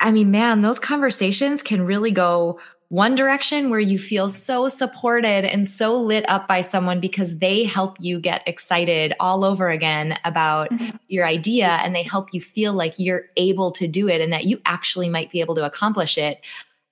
I 0.00 0.12
mean, 0.12 0.30
man, 0.30 0.62
those 0.62 0.78
conversations 0.78 1.60
can 1.60 1.84
really 1.84 2.10
go 2.10 2.58
one 2.88 3.16
direction 3.16 3.68
where 3.68 3.80
you 3.80 3.98
feel 3.98 4.28
so 4.28 4.68
supported 4.68 5.44
and 5.44 5.66
so 5.66 6.00
lit 6.00 6.28
up 6.28 6.46
by 6.46 6.60
someone 6.60 7.00
because 7.00 7.38
they 7.38 7.64
help 7.64 7.96
you 7.98 8.20
get 8.20 8.46
excited 8.46 9.12
all 9.18 9.44
over 9.44 9.68
again 9.70 10.16
about 10.24 10.70
mm-hmm. 10.70 10.96
your 11.08 11.26
idea 11.26 11.66
and 11.66 11.94
they 11.94 12.04
help 12.04 12.32
you 12.32 12.40
feel 12.40 12.72
like 12.72 12.94
you're 12.98 13.24
able 13.36 13.72
to 13.72 13.88
do 13.88 14.08
it 14.08 14.20
and 14.20 14.32
that 14.32 14.44
you 14.44 14.60
actually 14.66 15.08
might 15.08 15.30
be 15.30 15.40
able 15.40 15.56
to 15.56 15.64
accomplish 15.64 16.16
it. 16.16 16.40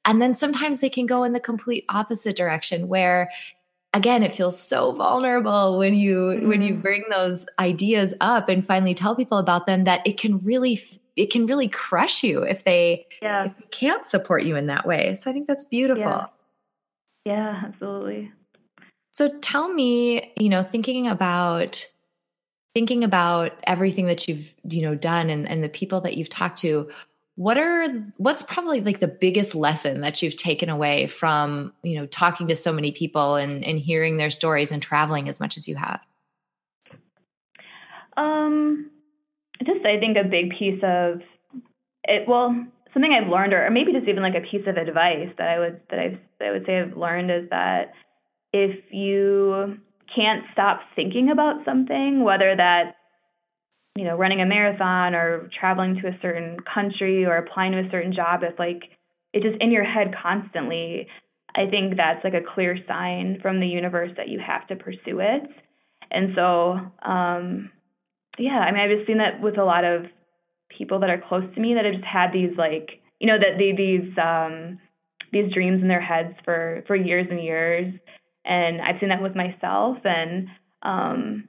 And 0.04 0.20
then 0.20 0.34
sometimes 0.34 0.80
they 0.80 0.90
can 0.90 1.06
go 1.06 1.22
in 1.22 1.32
the 1.32 1.40
complete 1.40 1.84
opposite 1.88 2.36
direction 2.36 2.88
where 2.88 3.30
again 3.92 4.24
it 4.24 4.34
feels 4.34 4.58
so 4.58 4.90
vulnerable 4.92 5.78
when 5.78 5.94
you 5.94 6.16
mm-hmm. 6.16 6.48
when 6.48 6.60
you 6.60 6.72
mm-hmm. 6.72 6.82
bring 6.82 7.04
those 7.10 7.46
ideas 7.60 8.12
up 8.20 8.48
and 8.48 8.66
finally 8.66 8.94
tell 8.94 9.14
people 9.14 9.38
about 9.38 9.66
them 9.66 9.84
that 9.84 10.04
it 10.04 10.18
can 10.18 10.38
really 10.38 10.74
it 11.16 11.30
can 11.30 11.46
really 11.46 11.68
crush 11.68 12.22
you 12.22 12.42
if 12.42 12.64
they, 12.64 13.06
yeah. 13.22 13.46
if 13.46 13.56
they 13.56 13.66
can't 13.70 14.06
support 14.06 14.44
you 14.44 14.56
in 14.56 14.66
that 14.66 14.86
way. 14.86 15.14
So 15.14 15.30
I 15.30 15.32
think 15.32 15.46
that's 15.46 15.64
beautiful. 15.64 16.02
Yeah. 16.02 16.26
yeah, 17.24 17.62
absolutely. 17.66 18.32
So 19.12 19.30
tell 19.40 19.72
me, 19.72 20.32
you 20.36 20.48
know, 20.48 20.64
thinking 20.64 21.06
about 21.06 21.86
thinking 22.74 23.04
about 23.04 23.52
everything 23.64 24.06
that 24.06 24.26
you've, 24.26 24.52
you 24.68 24.82
know, 24.82 24.96
done 24.96 25.30
and, 25.30 25.48
and 25.48 25.62
the 25.62 25.68
people 25.68 26.00
that 26.00 26.16
you've 26.16 26.28
talked 26.28 26.58
to, 26.58 26.90
what 27.36 27.56
are 27.56 27.86
what's 28.16 28.42
probably 28.42 28.80
like 28.80 29.00
the 29.00 29.08
biggest 29.08 29.54
lesson 29.54 30.00
that 30.00 30.22
you've 30.22 30.36
taken 30.36 30.68
away 30.68 31.06
from, 31.06 31.72
you 31.82 31.96
know, 31.96 32.06
talking 32.06 32.48
to 32.48 32.56
so 32.56 32.72
many 32.72 32.90
people 32.90 33.36
and, 33.36 33.64
and 33.64 33.78
hearing 33.78 34.16
their 34.16 34.30
stories 34.30 34.72
and 34.72 34.82
traveling 34.82 35.28
as 35.28 35.38
much 35.40 35.56
as 35.56 35.68
you 35.68 35.76
have? 35.76 36.00
Um 38.16 38.90
just 39.62 39.84
I 39.86 39.98
think 40.00 40.16
a 40.16 40.28
big 40.28 40.50
piece 40.58 40.82
of 40.82 41.20
it. 42.04 42.28
Well, 42.28 42.54
something 42.92 43.12
I've 43.12 43.30
learned, 43.30 43.52
or 43.52 43.68
maybe 43.70 43.92
just 43.92 44.08
even 44.08 44.22
like 44.22 44.34
a 44.34 44.50
piece 44.50 44.66
of 44.66 44.76
advice 44.76 45.30
that 45.38 45.48
I 45.48 45.58
would 45.58 45.80
that 45.90 45.98
I 45.98 46.18
that 46.38 46.48
I 46.48 46.50
would 46.52 46.66
say 46.66 46.80
I've 46.80 46.96
learned 46.96 47.30
is 47.30 47.50
that 47.50 47.92
if 48.52 48.84
you 48.90 49.78
can't 50.14 50.44
stop 50.52 50.80
thinking 50.94 51.30
about 51.30 51.64
something, 51.64 52.22
whether 52.24 52.54
that's 52.56 52.96
you 53.96 54.04
know 54.04 54.16
running 54.16 54.40
a 54.40 54.46
marathon 54.46 55.14
or 55.14 55.48
traveling 55.58 56.00
to 56.02 56.08
a 56.08 56.18
certain 56.22 56.58
country 56.72 57.24
or 57.24 57.36
applying 57.36 57.72
to 57.72 57.80
a 57.80 57.90
certain 57.90 58.14
job, 58.14 58.40
if 58.42 58.58
like 58.58 58.82
it's 59.32 59.44
just 59.44 59.60
in 59.60 59.72
your 59.72 59.84
head 59.84 60.14
constantly, 60.20 61.08
I 61.54 61.68
think 61.68 61.96
that's 61.96 62.22
like 62.24 62.34
a 62.34 62.54
clear 62.54 62.78
sign 62.86 63.38
from 63.42 63.60
the 63.60 63.66
universe 63.66 64.12
that 64.16 64.28
you 64.28 64.40
have 64.44 64.66
to 64.68 64.76
pursue 64.76 65.20
it. 65.20 65.42
And 66.10 66.30
so, 66.36 66.78
um, 67.02 67.70
yeah, 68.38 68.58
I 68.58 68.72
mean, 68.72 68.80
I've 68.80 68.96
just 68.96 69.06
seen 69.06 69.18
that 69.18 69.40
with 69.40 69.58
a 69.58 69.64
lot 69.64 69.84
of 69.84 70.06
people 70.76 71.00
that 71.00 71.10
are 71.10 71.22
close 71.28 71.44
to 71.54 71.60
me 71.60 71.74
that 71.74 71.84
have 71.84 71.94
just 71.94 72.06
had 72.06 72.32
these 72.32 72.56
like, 72.56 73.00
you 73.20 73.26
know, 73.26 73.38
that 73.38 73.58
they 73.58 73.72
these 73.72 74.16
um 74.18 74.78
these 75.32 75.52
dreams 75.52 75.82
in 75.82 75.88
their 75.88 76.00
heads 76.00 76.34
for 76.44 76.84
for 76.86 76.96
years 76.96 77.26
and 77.30 77.42
years, 77.42 77.92
and 78.44 78.80
I've 78.80 79.00
seen 79.00 79.08
that 79.08 79.22
with 79.22 79.34
myself, 79.34 79.98
and 80.04 80.48
um, 80.82 81.48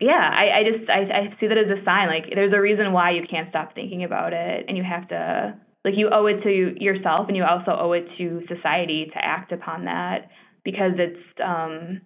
yeah, 0.00 0.30
I, 0.32 0.60
I 0.60 0.62
just 0.64 0.90
I, 0.90 1.00
I 1.00 1.40
see 1.40 1.46
that 1.48 1.58
as 1.58 1.70
a 1.70 1.84
sign. 1.84 2.08
Like, 2.08 2.30
there's 2.34 2.52
a 2.54 2.60
reason 2.60 2.92
why 2.92 3.12
you 3.12 3.22
can't 3.28 3.50
stop 3.50 3.74
thinking 3.74 4.04
about 4.04 4.32
it, 4.32 4.64
and 4.68 4.76
you 4.76 4.84
have 4.84 5.08
to 5.08 5.54
like 5.84 5.94
you 5.96 6.10
owe 6.12 6.26
it 6.26 6.42
to 6.42 6.82
yourself, 6.82 7.26
and 7.28 7.36
you 7.36 7.44
also 7.44 7.72
owe 7.72 7.92
it 7.92 8.06
to 8.18 8.42
society 8.48 9.10
to 9.12 9.24
act 9.24 9.52
upon 9.52 9.84
that 9.86 10.28
because 10.64 10.92
it's 10.98 11.40
um, 11.44 12.00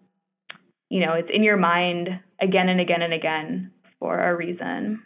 you 0.90 1.00
know, 1.00 1.14
it's 1.14 1.30
in 1.32 1.42
your 1.42 1.56
mind 1.56 2.08
again 2.40 2.68
and 2.68 2.80
again 2.80 3.02
and 3.02 3.12
again 3.12 3.70
for 4.04 4.20
a 4.20 4.36
reason. 4.36 5.02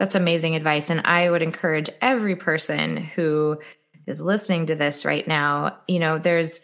That's 0.00 0.16
amazing 0.16 0.56
advice. 0.56 0.90
And 0.90 1.02
I 1.04 1.30
would 1.30 1.40
encourage 1.40 1.88
every 2.02 2.34
person 2.34 2.96
who 2.96 3.60
is 4.08 4.20
listening 4.20 4.66
to 4.66 4.74
this 4.74 5.04
right 5.04 5.26
now, 5.28 5.78
you 5.86 6.00
know, 6.00 6.18
there's, 6.18 6.60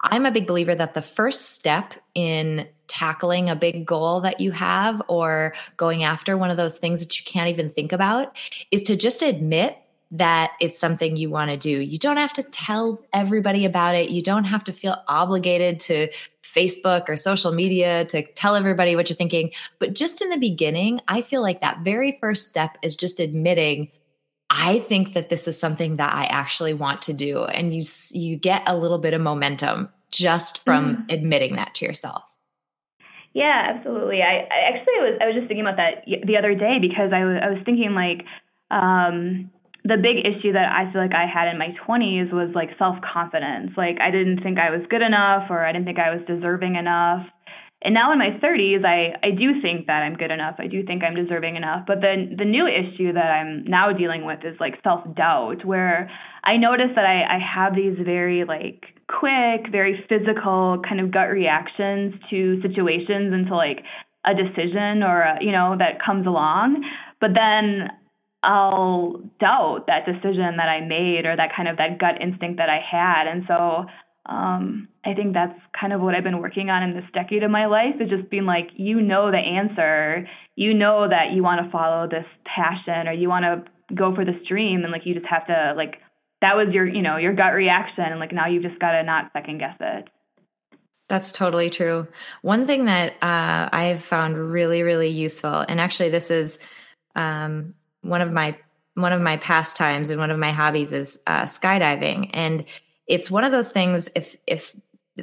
I'm 0.00 0.26
a 0.26 0.32
big 0.32 0.48
believer 0.48 0.74
that 0.74 0.94
the 0.94 1.02
first 1.02 1.52
step 1.52 1.94
in 2.16 2.66
tackling 2.88 3.48
a 3.48 3.54
big 3.54 3.86
goal 3.86 4.22
that 4.22 4.40
you 4.40 4.50
have 4.50 5.00
or 5.06 5.54
going 5.76 6.02
after 6.02 6.36
one 6.36 6.50
of 6.50 6.56
those 6.56 6.78
things 6.78 6.98
that 6.98 7.16
you 7.16 7.24
can't 7.24 7.50
even 7.50 7.70
think 7.70 7.92
about 7.92 8.36
is 8.72 8.82
to 8.84 8.96
just 8.96 9.22
admit 9.22 9.78
that 10.10 10.50
it's 10.60 10.80
something 10.80 11.16
you 11.16 11.30
want 11.30 11.50
to 11.52 11.56
do. 11.56 11.70
You 11.70 11.98
don't 11.98 12.16
have 12.16 12.32
to 12.32 12.42
tell 12.42 13.04
everybody 13.12 13.64
about 13.66 13.94
it. 13.94 14.10
You 14.10 14.22
don't 14.22 14.44
have 14.44 14.64
to 14.64 14.72
feel 14.72 14.96
obligated 15.06 15.78
to 15.80 16.08
Facebook 16.58 17.08
or 17.08 17.16
social 17.16 17.52
media 17.52 18.04
to 18.06 18.22
tell 18.32 18.56
everybody 18.56 18.96
what 18.96 19.08
you're 19.08 19.16
thinking. 19.16 19.52
But 19.78 19.94
just 19.94 20.20
in 20.20 20.30
the 20.30 20.38
beginning, 20.38 21.00
I 21.06 21.22
feel 21.22 21.42
like 21.42 21.60
that 21.60 21.80
very 21.80 22.18
first 22.20 22.48
step 22.48 22.76
is 22.82 22.96
just 22.96 23.20
admitting 23.20 23.90
I 24.50 24.78
think 24.80 25.12
that 25.12 25.28
this 25.28 25.46
is 25.46 25.58
something 25.58 25.96
that 25.96 26.14
I 26.14 26.24
actually 26.24 26.72
want 26.72 27.02
to 27.02 27.12
do 27.12 27.44
and 27.44 27.74
you 27.74 27.84
you 28.12 28.36
get 28.36 28.62
a 28.66 28.76
little 28.76 28.98
bit 28.98 29.12
of 29.12 29.20
momentum 29.20 29.90
just 30.10 30.64
from 30.64 30.96
mm-hmm. 30.96 31.10
admitting 31.10 31.56
that 31.56 31.74
to 31.76 31.84
yourself. 31.84 32.22
Yeah, 33.34 33.74
absolutely. 33.74 34.22
I, 34.22 34.48
I 34.50 34.72
actually 34.72 34.94
was 34.94 35.18
I 35.20 35.26
was 35.26 35.34
just 35.34 35.48
thinking 35.48 35.66
about 35.66 35.76
that 35.76 36.04
the 36.26 36.36
other 36.38 36.54
day 36.54 36.78
because 36.80 37.12
I 37.12 37.24
was 37.24 37.40
I 37.42 37.50
was 37.50 37.62
thinking 37.64 37.94
like 37.94 38.24
um 38.70 39.50
the 39.88 39.96
big 39.96 40.20
issue 40.20 40.52
that 40.52 40.68
I 40.68 40.92
feel 40.92 41.00
like 41.00 41.16
I 41.16 41.24
had 41.24 41.48
in 41.48 41.56
my 41.56 41.72
20s 41.88 42.30
was 42.30 42.52
like 42.54 42.76
self 42.78 42.96
confidence. 43.00 43.72
Like 43.76 43.96
I 44.04 44.10
didn't 44.10 44.42
think 44.44 44.58
I 44.58 44.68
was 44.68 44.84
good 44.90 45.00
enough 45.00 45.48
or 45.48 45.64
I 45.64 45.72
didn't 45.72 45.86
think 45.86 45.98
I 45.98 46.14
was 46.14 46.20
deserving 46.28 46.76
enough. 46.76 47.24
And 47.80 47.94
now 47.94 48.12
in 48.12 48.18
my 48.18 48.36
30s, 48.42 48.84
I, 48.84 49.14
I 49.24 49.30
do 49.30 49.62
think 49.62 49.86
that 49.86 50.02
I'm 50.02 50.16
good 50.16 50.32
enough. 50.32 50.56
I 50.58 50.66
do 50.66 50.82
think 50.84 51.04
I'm 51.04 51.14
deserving 51.14 51.54
enough. 51.56 51.86
But 51.86 52.02
then 52.02 52.34
the 52.36 52.44
new 52.44 52.66
issue 52.66 53.12
that 53.14 53.30
I'm 53.30 53.64
now 53.64 53.92
dealing 53.92 54.26
with 54.26 54.40
is 54.44 54.58
like 54.60 54.74
self 54.82 55.02
doubt, 55.14 55.64
where 55.64 56.10
I 56.44 56.58
notice 56.58 56.92
that 56.94 57.06
I, 57.06 57.36
I 57.36 57.38
have 57.38 57.74
these 57.74 57.96
very 58.04 58.44
like 58.44 58.84
quick, 59.08 59.72
very 59.72 60.04
physical 60.08 60.82
kind 60.86 61.00
of 61.00 61.12
gut 61.12 61.30
reactions 61.30 62.14
to 62.28 62.60
situations 62.60 63.32
and 63.32 63.46
to 63.46 63.56
like 63.56 63.84
a 64.26 64.34
decision 64.34 65.02
or 65.02 65.22
a, 65.22 65.38
you 65.40 65.52
know 65.52 65.76
that 65.78 66.04
comes 66.04 66.26
along. 66.26 66.84
But 67.20 67.30
then 67.34 67.88
I'll 68.42 69.20
doubt 69.40 69.86
that 69.88 70.06
decision 70.06 70.56
that 70.58 70.68
I 70.68 70.80
made 70.80 71.26
or 71.26 71.36
that 71.36 71.50
kind 71.56 71.68
of 71.68 71.76
that 71.78 71.98
gut 71.98 72.20
instinct 72.20 72.58
that 72.58 72.68
I 72.68 72.78
had. 72.78 73.26
And 73.26 73.44
so 73.48 73.86
um, 74.26 74.88
I 75.04 75.14
think 75.14 75.34
that's 75.34 75.58
kind 75.78 75.92
of 75.92 76.00
what 76.00 76.14
I've 76.14 76.22
been 76.22 76.40
working 76.40 76.70
on 76.70 76.82
in 76.82 76.94
this 76.94 77.04
decade 77.12 77.42
of 77.42 77.50
my 77.50 77.66
life 77.66 77.94
is 78.00 78.08
just 78.08 78.30
being 78.30 78.44
like, 78.44 78.68
you 78.76 79.00
know, 79.00 79.30
the 79.30 79.38
answer, 79.38 80.28
you 80.54 80.74
know 80.74 81.08
that 81.08 81.32
you 81.34 81.42
want 81.42 81.64
to 81.64 81.70
follow 81.70 82.06
this 82.08 82.26
passion 82.44 83.08
or 83.08 83.12
you 83.12 83.28
want 83.28 83.44
to 83.44 83.94
go 83.94 84.14
for 84.14 84.24
this 84.24 84.36
dream. 84.46 84.82
And 84.84 84.92
like, 84.92 85.02
you 85.04 85.14
just 85.14 85.26
have 85.26 85.46
to 85.46 85.74
like, 85.76 85.96
that 86.40 86.56
was 86.56 86.68
your, 86.72 86.86
you 86.86 87.02
know, 87.02 87.16
your 87.16 87.34
gut 87.34 87.54
reaction. 87.54 88.04
And 88.04 88.20
like, 88.20 88.32
now 88.32 88.46
you've 88.46 88.62
just 88.62 88.78
got 88.78 88.92
to 88.92 89.02
not 89.02 89.30
second 89.32 89.58
guess 89.58 89.76
it. 89.80 90.08
That's 91.08 91.32
totally 91.32 91.70
true. 91.70 92.06
One 92.42 92.66
thing 92.66 92.84
that 92.84 93.14
uh, 93.22 93.70
I've 93.72 94.04
found 94.04 94.36
really, 94.36 94.82
really 94.82 95.08
useful, 95.08 95.64
and 95.66 95.80
actually, 95.80 96.10
this 96.10 96.30
is 96.30 96.58
um, 97.16 97.72
one 98.08 98.20
of 98.20 98.32
my 98.32 98.56
one 98.94 99.12
of 99.12 99.20
my 99.20 99.36
pastimes 99.36 100.10
and 100.10 100.18
one 100.18 100.30
of 100.30 100.38
my 100.38 100.50
hobbies 100.50 100.92
is 100.92 101.20
uh, 101.26 101.42
skydiving, 101.42 102.30
and 102.32 102.64
it's 103.06 103.30
one 103.30 103.44
of 103.44 103.52
those 103.52 103.68
things. 103.68 104.08
If 104.14 104.36
if 104.46 104.74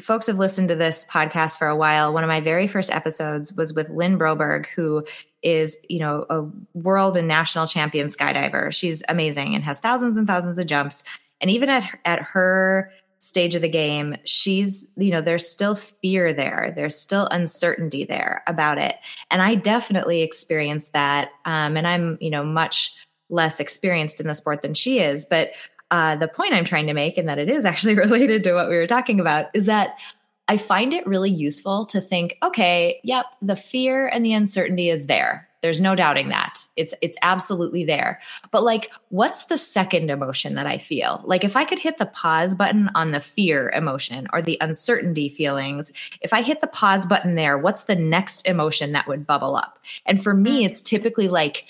folks 0.02 0.28
have 0.28 0.38
listened 0.38 0.70
to 0.70 0.76
this 0.76 1.06
podcast 1.10 1.58
for 1.58 1.68
a 1.68 1.76
while, 1.76 2.14
one 2.14 2.24
of 2.24 2.28
my 2.28 2.42
very 2.42 2.68
first 2.68 2.92
episodes 2.92 3.54
was 3.54 3.74
with 3.74 3.90
Lynn 3.90 4.18
Broberg, 4.18 4.68
who 4.68 5.06
is 5.42 5.78
you 5.90 6.00
know 6.00 6.26
a 6.30 6.46
world 6.78 7.18
and 7.18 7.28
national 7.28 7.68
champion 7.68 8.08
skydiver. 8.08 8.74
She's 8.74 9.04
amazing 9.10 9.56
and 9.56 9.64
has 9.64 9.80
thousands 9.80 10.18
and 10.18 10.28
thousands 10.28 10.60
of 10.60 10.68
jumps. 10.68 11.04
And 11.42 11.52
even 11.52 11.70
at 11.70 12.00
at 12.06 12.22
her 12.22 12.92
stage 13.20 13.56
of 13.56 13.62
the 13.62 13.70
game, 13.70 14.16
she's, 14.26 14.88
you 14.98 15.12
know, 15.12 15.22
there's 15.22 15.48
still 15.48 15.76
fear 15.76 16.34
there. 16.34 16.74
There's 16.76 16.98
still 16.98 17.28
uncertainty 17.28 18.06
there 18.06 18.44
about 18.48 18.78
it. 18.78 18.96
And 19.32 19.42
I 19.42 19.56
definitely 19.56 20.22
experienced 20.22 20.94
that. 20.94 21.30
Um, 21.46 21.78
and 21.78 21.88
I'm, 21.88 22.18
you 22.22 22.30
know, 22.30 22.44
much 22.44 22.96
less 23.30 23.60
experienced 23.60 24.20
in 24.20 24.28
the 24.28 24.36
sport 24.36 24.62
than 24.62 24.74
she 24.74 25.00
is. 25.00 25.26
But 25.26 25.52
uh, 25.92 26.16
the 26.16 26.28
point 26.28 26.54
I'm 26.54 26.66
trying 26.66 26.88
to 26.88 26.94
make, 26.94 27.18
and 27.18 27.28
that 27.28 27.40
it 27.40 27.50
is 27.50 27.66
actually 27.66 27.96
related 27.96 28.44
to 28.44 28.54
what 28.54 28.70
we 28.70 28.76
were 28.76 28.88
talking 28.88 29.20
about, 29.20 29.48
is 29.54 29.66
that 29.66 29.98
I 30.48 30.58
find 30.58 30.94
it 30.94 31.08
really 31.08 31.32
useful 31.32 31.86
to 31.86 32.00
think, 32.00 32.38
okay, 32.44 33.00
yep, 33.04 33.26
the 33.42 33.56
fear 33.56 34.08
and 34.08 34.24
the 34.24 34.34
uncertainty 34.34 34.90
is 34.90 35.08
there 35.08 35.45
There's 35.66 35.82
no 35.82 35.96
doubting 35.96 36.30
that. 36.30 36.64
It's 36.76 36.94
it's 37.02 37.18
absolutely 37.24 37.86
there. 37.86 38.22
But 38.52 38.64
like 38.64 38.92
what's 39.10 39.46
the 39.46 39.58
second 39.58 40.12
emotion 40.12 40.54
that 40.54 40.68
I 40.68 40.78
feel? 40.78 41.24
Like 41.26 41.44
if 41.44 41.56
I 41.56 41.66
could 41.66 41.80
hit 41.80 41.98
the 41.98 42.06
pause 42.06 42.54
button 42.54 42.92
on 42.94 43.10
the 43.10 43.20
fear 43.20 43.72
emotion 43.72 44.28
or 44.32 44.44
the 44.44 44.60
uncertainty 44.62 45.28
feelings, 45.28 45.92
if 46.22 46.34
I 46.34 46.44
hit 46.44 46.62
the 46.62 46.68
pause 46.68 47.08
button 47.08 47.34
there, 47.34 47.58
what's 47.58 47.86
the 47.86 47.96
next 47.96 48.48
emotion 48.48 48.92
that 48.92 49.08
would 49.08 49.26
bubble 49.26 49.56
up? 49.56 49.80
And 50.06 50.22
for 50.22 50.36
me 50.36 50.62
mm. 50.62 50.68
it's 50.68 50.84
typically 50.84 51.30
like 51.30 51.66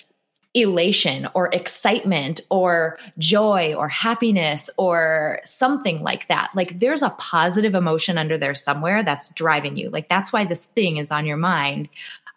elation 0.54 1.30
or 1.34 1.48
excitement 1.54 2.42
or 2.50 2.98
joy 3.18 3.74
or 3.76 3.88
happiness 3.88 4.70
or 4.78 5.40
something 5.46 6.02
like 6.02 6.28
that. 6.28 6.52
Like 6.54 6.80
there's 6.80 7.02
a 7.02 7.12
positive 7.12 7.76
emotion 7.76 8.18
under 8.18 8.38
there 8.38 8.56
somewhere 8.56 9.04
that's 9.04 9.30
driving 9.30 9.78
you. 9.78 9.90
Like 9.90 10.10
that's 10.10 10.34
why 10.34 10.44
this 10.44 10.66
thing 10.66 10.98
is 10.98 11.12
on 11.12 11.26
your 11.26 11.38
mind. 11.38 11.88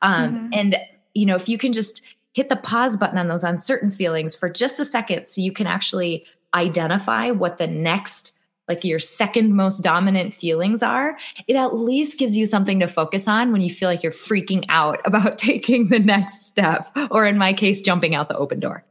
Um, 0.02 0.34
mm-hmm. 0.34 0.48
And, 0.52 0.76
you 1.14 1.26
know, 1.26 1.36
if 1.36 1.48
you 1.48 1.58
can 1.58 1.72
just 1.72 2.02
hit 2.34 2.48
the 2.48 2.56
pause 2.56 2.96
button 2.96 3.18
on 3.18 3.28
those 3.28 3.44
uncertain 3.44 3.90
feelings 3.90 4.34
for 4.34 4.48
just 4.48 4.80
a 4.80 4.84
second 4.84 5.26
so 5.26 5.40
you 5.40 5.52
can 5.52 5.66
actually 5.66 6.24
identify 6.54 7.30
what 7.30 7.58
the 7.58 7.66
next 7.66 8.32
like 8.68 8.84
your 8.84 8.98
second 8.98 9.56
most 9.56 9.82
dominant 9.82 10.34
feelings 10.34 10.82
are, 10.82 11.16
it 11.46 11.56
at 11.56 11.74
least 11.74 12.18
gives 12.18 12.36
you 12.36 12.46
something 12.46 12.78
to 12.80 12.86
focus 12.86 13.26
on 13.26 13.50
when 13.50 13.62
you 13.62 13.70
feel 13.70 13.88
like 13.88 14.02
you're 14.02 14.12
freaking 14.12 14.64
out 14.68 15.00
about 15.04 15.38
taking 15.38 15.88
the 15.88 15.98
next 15.98 16.46
step, 16.46 16.94
or 17.10 17.26
in 17.26 17.38
my 17.38 17.52
case, 17.52 17.80
jumping 17.80 18.14
out 18.14 18.28
the 18.28 18.36
open 18.36 18.60
door. 18.60 18.84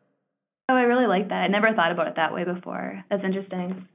Oh, 0.69 0.75
I 0.75 0.81
really 0.81 1.05
like 1.05 1.29
that. 1.29 1.43
I 1.43 1.47
never 1.47 1.73
thought 1.73 1.91
about 1.91 2.07
it 2.07 2.15
that 2.15 2.33
way 2.33 2.43
before. 2.43 3.03
That's 3.09 3.23
interesting. 3.23 3.87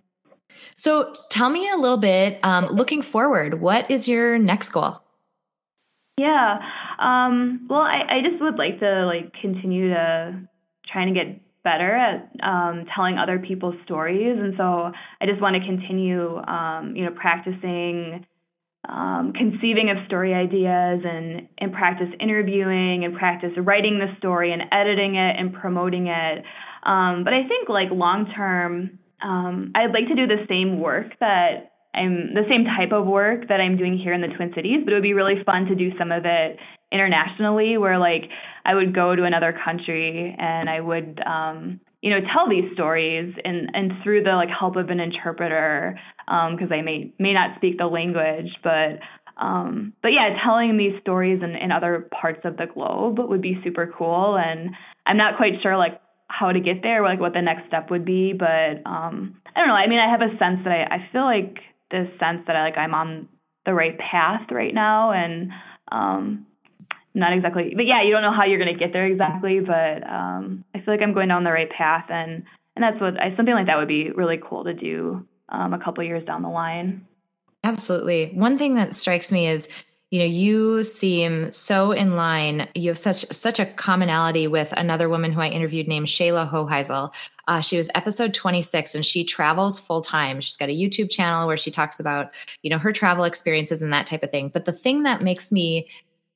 So 0.76 1.12
tell 1.28 1.50
me 1.50 1.68
a 1.68 1.76
little 1.76 1.98
bit, 1.98 2.38
um, 2.42 2.66
looking 2.66 3.02
forward, 3.02 3.60
what 3.60 3.90
is 3.90 4.08
your 4.08 4.38
next 4.38 4.70
goal? 4.70 5.02
Yeah. 6.18 6.58
Um, 6.98 7.66
well, 7.68 7.80
I, 7.80 8.02
I 8.08 8.20
just 8.28 8.40
would 8.42 8.56
like 8.56 8.80
to 8.80 9.06
like 9.06 9.32
continue 9.40 9.90
to 9.90 10.40
trying 10.92 11.12
to 11.12 11.18
get 11.18 11.40
better 11.64 11.96
at 11.96 12.30
um, 12.42 12.84
telling 12.94 13.18
other 13.18 13.38
people's 13.38 13.76
stories, 13.84 14.36
and 14.38 14.54
so 14.56 14.92
I 15.20 15.26
just 15.26 15.40
want 15.40 15.56
to 15.56 15.66
continue, 15.66 16.36
um, 16.38 16.94
you 16.96 17.04
know, 17.04 17.12
practicing 17.12 18.26
um, 18.88 19.32
conceiving 19.32 19.90
of 19.90 20.04
story 20.06 20.34
ideas 20.34 21.02
and 21.04 21.48
and 21.58 21.72
practice 21.72 22.08
interviewing 22.20 23.04
and 23.04 23.16
practice 23.16 23.52
writing 23.56 23.98
the 23.98 24.14
story 24.18 24.52
and 24.52 24.62
editing 24.72 25.14
it 25.14 25.36
and 25.38 25.54
promoting 25.54 26.08
it. 26.08 26.44
Um, 26.84 27.24
but 27.24 27.32
I 27.32 27.46
think 27.48 27.68
like 27.68 27.88
long 27.90 28.26
term, 28.36 28.98
um, 29.22 29.72
I'd 29.74 29.92
like 29.92 30.08
to 30.08 30.14
do 30.14 30.26
the 30.26 30.44
same 30.48 30.80
work 30.80 31.18
that 31.20 31.71
I'm 31.94 32.34
the 32.34 32.48
same 32.48 32.64
type 32.64 32.92
of 32.92 33.06
work 33.06 33.48
that 33.48 33.60
I'm 33.60 33.76
doing 33.76 33.98
here 33.98 34.14
in 34.14 34.22
the 34.22 34.28
Twin 34.28 34.52
Cities, 34.54 34.80
but 34.84 34.92
it 34.92 34.96
would 34.96 35.02
be 35.02 35.12
really 35.12 35.42
fun 35.44 35.66
to 35.66 35.74
do 35.74 35.90
some 35.98 36.10
of 36.10 36.24
it 36.24 36.58
internationally 36.92 37.78
where 37.78 37.98
like 37.98 38.24
I 38.64 38.74
would 38.74 38.94
go 38.94 39.16
to 39.16 39.24
another 39.24 39.54
country 39.64 40.36
and 40.38 40.68
I 40.68 40.80
would 40.80 41.20
um 41.24 41.80
you 42.02 42.10
know 42.10 42.20
tell 42.32 42.48
these 42.48 42.70
stories 42.74 43.34
and 43.44 43.70
and 43.72 43.92
through 44.04 44.24
the 44.24 44.32
like 44.32 44.50
help 44.50 44.76
of 44.76 44.90
an 44.90 45.00
interpreter 45.00 45.98
because 46.26 46.70
um, 46.70 46.72
I 46.72 46.82
may 46.82 47.12
may 47.18 47.32
not 47.32 47.56
speak 47.56 47.78
the 47.78 47.86
language 47.86 48.50
but 48.62 49.00
um 49.42 49.94
but 50.02 50.08
yeah 50.08 50.36
telling 50.44 50.76
these 50.76 51.00
stories 51.00 51.40
in, 51.42 51.56
in 51.56 51.72
other 51.72 52.08
parts 52.20 52.40
of 52.44 52.56
the 52.58 52.66
globe 52.72 53.18
would 53.18 53.42
be 53.42 53.58
super 53.64 53.92
cool. 53.96 54.36
And 54.36 54.70
I'm 55.06 55.16
not 55.16 55.38
quite 55.38 55.62
sure 55.62 55.76
like 55.76 56.00
how 56.28 56.52
to 56.52 56.60
get 56.60 56.82
there 56.82 57.02
like 57.02 57.20
what 57.20 57.32
the 57.32 57.42
next 57.42 57.68
step 57.68 57.90
would 57.90 58.04
be 58.04 58.34
but 58.38 58.84
um 58.84 59.36
I 59.56 59.60
don't 59.60 59.68
know. 59.68 59.74
I 59.74 59.88
mean 59.88 59.98
I 59.98 60.10
have 60.10 60.20
a 60.20 60.36
sense 60.38 60.60
that 60.64 60.72
I, 60.72 60.96
I 60.96 61.08
feel 61.10 61.24
like 61.24 61.56
this 61.92 62.08
sense 62.18 62.42
that 62.46 62.56
I 62.56 62.64
like 62.64 62.76
I'm 62.76 62.94
on 62.94 63.28
the 63.64 63.74
right 63.74 63.96
path 63.98 64.50
right 64.50 64.74
now 64.74 65.12
and 65.12 65.52
um 65.92 66.46
not 67.14 67.32
exactly 67.32 67.74
but 67.76 67.86
yeah 67.86 68.02
you 68.02 68.10
don't 68.10 68.22
know 68.22 68.32
how 68.32 68.44
you're 68.44 68.58
going 68.58 68.72
to 68.72 68.78
get 68.78 68.92
there 68.92 69.06
exactly 69.06 69.60
but 69.60 70.02
um 70.08 70.64
i 70.74 70.78
feel 70.78 70.94
like 70.94 71.00
i'm 71.00 71.14
going 71.14 71.28
down 71.28 71.44
the 71.44 71.52
right 71.52 71.70
path 71.70 72.06
and 72.08 72.42
and 72.74 72.82
that's 72.82 73.00
what 73.00 73.20
I, 73.20 73.34
something 73.36 73.54
like 73.54 73.66
that 73.66 73.76
would 73.76 73.88
be 73.88 74.10
really 74.10 74.40
cool 74.42 74.64
to 74.64 74.74
do 74.74 75.26
um, 75.48 75.74
a 75.74 75.78
couple 75.78 76.02
years 76.04 76.24
down 76.24 76.42
the 76.42 76.48
line. 76.48 77.06
Absolutely. 77.64 78.30
One 78.34 78.58
thing 78.58 78.74
that 78.74 78.94
strikes 78.94 79.30
me 79.30 79.46
is 79.46 79.68
you 80.12 80.18
know 80.18 80.26
you 80.26 80.82
seem 80.82 81.50
so 81.50 81.90
in 81.90 82.16
line. 82.16 82.68
You 82.74 82.90
have 82.90 82.98
such 82.98 83.24
such 83.32 83.58
a 83.58 83.64
commonality 83.64 84.46
with 84.46 84.70
another 84.72 85.08
woman 85.08 85.32
who 85.32 85.40
i 85.40 85.48
interviewed 85.48 85.88
named 85.88 86.06
shayla 86.06 86.48
hoheisel. 86.48 87.10
Uh, 87.48 87.62
she 87.62 87.78
was 87.78 87.88
episode 87.94 88.34
26 88.34 88.94
and 88.94 89.04
she 89.04 89.24
travels 89.24 89.80
full 89.80 90.00
time 90.00 90.40
she's 90.40 90.54
got 90.56 90.68
a 90.68 90.78
youtube 90.78 91.10
channel 91.10 91.48
where 91.48 91.56
she 91.56 91.72
talks 91.72 91.98
about 91.98 92.30
you 92.62 92.70
know 92.70 92.78
her 92.78 92.92
travel 92.92 93.24
experiences 93.24 93.80
and 93.80 93.92
that 93.92 94.06
type 94.06 94.22
of 94.22 94.30
thing. 94.30 94.50
But 94.52 94.66
the 94.66 94.72
thing 94.72 95.02
that 95.04 95.22
makes 95.22 95.50
me 95.50 95.88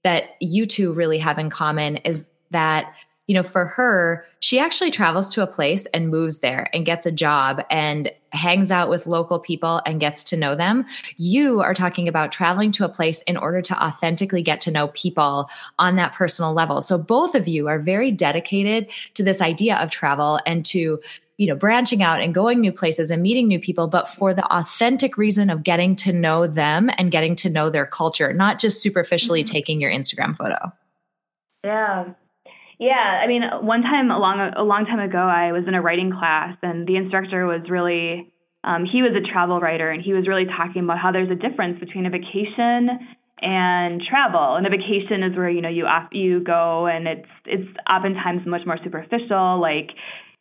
that 0.05 0.37
you 0.41 0.65
two 0.65 0.95
really 0.95 1.19
have 1.19 1.39
in 1.39 1.51
common 1.51 1.99
is 1.99 2.25
that 2.53 2.95
you 3.27 3.35
know 3.35 3.43
for 3.43 3.67
her 3.67 4.25
she 4.41 4.59
actually 4.59 4.91
travels 4.91 5.29
to 5.29 5.43
a 5.43 5.47
place 5.47 5.87
and 5.87 6.09
moves 6.09 6.39
there 6.41 6.69
and 6.73 6.87
gets 6.87 7.07
a 7.07 7.13
job 7.13 7.63
and 7.71 8.11
hangs 8.31 8.71
out 8.71 8.89
with 8.89 9.07
local 9.07 9.39
people 9.39 9.81
and 9.87 10.01
gets 10.01 10.23
to 10.23 10.37
know 10.37 10.55
them 10.55 10.85
you 11.17 11.61
are 11.61 11.75
talking 11.75 12.09
about 12.09 12.33
traveling 12.33 12.73
to 12.73 12.85
a 12.85 12.89
place 12.89 13.23
in 13.23 13.37
order 13.37 13.61
to 13.61 13.83
authentically 13.83 14.43
get 14.43 14.61
to 14.61 14.71
know 14.71 14.89
people 14.89 15.49
on 15.79 15.97
that 15.97 16.13
personal 16.13 16.53
level 16.53 16.81
so 16.81 16.99
both 16.99 17.35
of 17.35 17.49
you 17.49 17.69
are 17.69 17.79
very 17.79 18.11
dedicated 18.11 18.89
to 19.15 19.23
this 19.23 19.41
idea 19.41 19.77
of 19.77 19.91
travel 19.91 20.39
and 20.47 20.65
to 20.65 21.01
you 21.39 21.47
know, 21.47 21.55
branching 21.55 22.03
out 22.03 22.23
and 22.23 22.35
going 22.35 22.61
new 22.61 22.73
places 22.73 23.11
and 23.11 23.23
meeting 23.23 23.47
new 23.47 23.61
people, 23.61 23.89
but 23.89 24.09
for 24.09 24.33
the 24.33 24.47
authentic 24.47 25.19
reason 25.19 25.51
of 25.51 25.63
getting 25.63 25.95
to 25.95 26.13
know 26.13 26.47
them 26.47 26.91
and 26.97 27.11
getting 27.11 27.37
to 27.37 27.51
know 27.51 27.69
their 27.69 27.85
culture, 27.85 28.33
not 28.33 28.59
just 28.59 28.81
superficially 28.81 29.45
mm-hmm. 29.45 29.53
taking 29.53 29.81
your 29.81 29.91
Instagram 29.91 30.35
photo. 30.35 30.73
Yeah. 31.63 32.15
Yeah, 32.79 32.93
I 32.93 33.27
mean, 33.27 33.43
one 33.63 33.83
time 33.83 34.11
a 34.11 34.19
long 34.19 34.53
a 34.55 34.63
long 34.63 34.85
time 34.85 35.01
ago, 35.01 35.19
I 35.19 35.53
was 35.53 35.65
in 35.67 35.75
a 35.75 35.81
writing 35.81 36.13
class, 36.13 36.57
and 36.63 36.87
the 36.87 36.97
instructor 36.97 37.47
was 37.47 37.63
really 37.71 38.33
um, 38.65 38.85
he 38.85 39.01
was 39.01 39.13
a 39.17 39.25
travel 39.33 39.61
writer, 39.61 39.91
and 39.91 40.03
he 40.03 40.13
was 40.13 40.29
really 40.29 40.45
talking 40.45 40.85
about 40.85 40.99
how 40.99 41.11
there's 41.11 41.31
a 41.31 41.35
difference 41.35 41.81
between 41.81 42.05
a 42.05 42.11
vacation 42.11 43.17
and 43.41 44.03
travel. 44.03 44.57
And 44.57 44.67
a 44.67 44.71
vacation 44.71 45.23
is 45.23 45.37
where 45.37 45.49
you 45.49 45.63
know 45.63 45.71
you 45.71 45.85
off, 45.87 46.09
you 46.13 46.41
go, 46.45 46.87
and 46.87 47.09
it's 47.09 47.29
it's 47.47 47.69
oftentimes 47.91 48.47
much 48.47 48.67
more 48.67 48.79
superficial, 48.85 49.59
like 49.59 49.89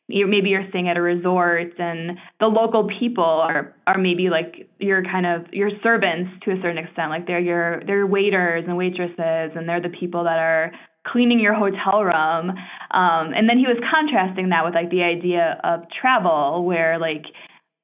you're, 0.07 0.27
maybe 0.27 0.49
you're 0.49 0.67
staying 0.69 0.89
at 0.89 0.97
a 0.97 1.01
resort 1.01 1.73
and 1.79 2.17
the 2.39 2.45
local 2.45 2.87
people 2.99 3.23
are 3.23 3.73
are 3.87 3.97
maybe 3.97 4.29
like 4.29 4.69
your 4.77 5.03
kind 5.03 5.25
of 5.25 5.51
your 5.51 5.71
servants 5.81 6.31
to 6.43 6.51
a 6.51 6.55
certain 6.61 6.77
extent 6.77 7.09
like 7.09 7.25
they're 7.25 7.39
your 7.39 7.81
they're 7.87 8.05
waiters 8.05 8.65
and 8.67 8.77
waitresses 8.77 9.17
and 9.55 9.67
they're 9.67 9.81
the 9.81 9.89
people 9.99 10.23
that 10.23 10.37
are 10.37 10.71
cleaning 11.11 11.39
your 11.39 11.53
hotel 11.53 12.03
room 12.03 12.49
um 12.91 13.33
and 13.33 13.47
then 13.49 13.57
he 13.57 13.65
was 13.65 13.77
contrasting 13.93 14.49
that 14.49 14.65
with 14.65 14.73
like 14.73 14.89
the 14.89 15.03
idea 15.03 15.59
of 15.63 15.81
travel 15.89 16.65
where 16.65 16.99
like 16.99 17.25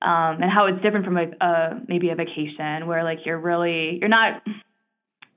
um 0.02 0.42
and 0.42 0.52
how 0.52 0.66
it's 0.68 0.82
different 0.82 1.06
from 1.06 1.14
like 1.14 1.34
a 1.42 1.80
maybe 1.88 2.10
a 2.10 2.16
vacation 2.16 2.88
where 2.88 3.04
like 3.04 3.20
you're 3.26 3.40
really 3.40 3.98
you're 4.00 4.10
not 4.10 4.42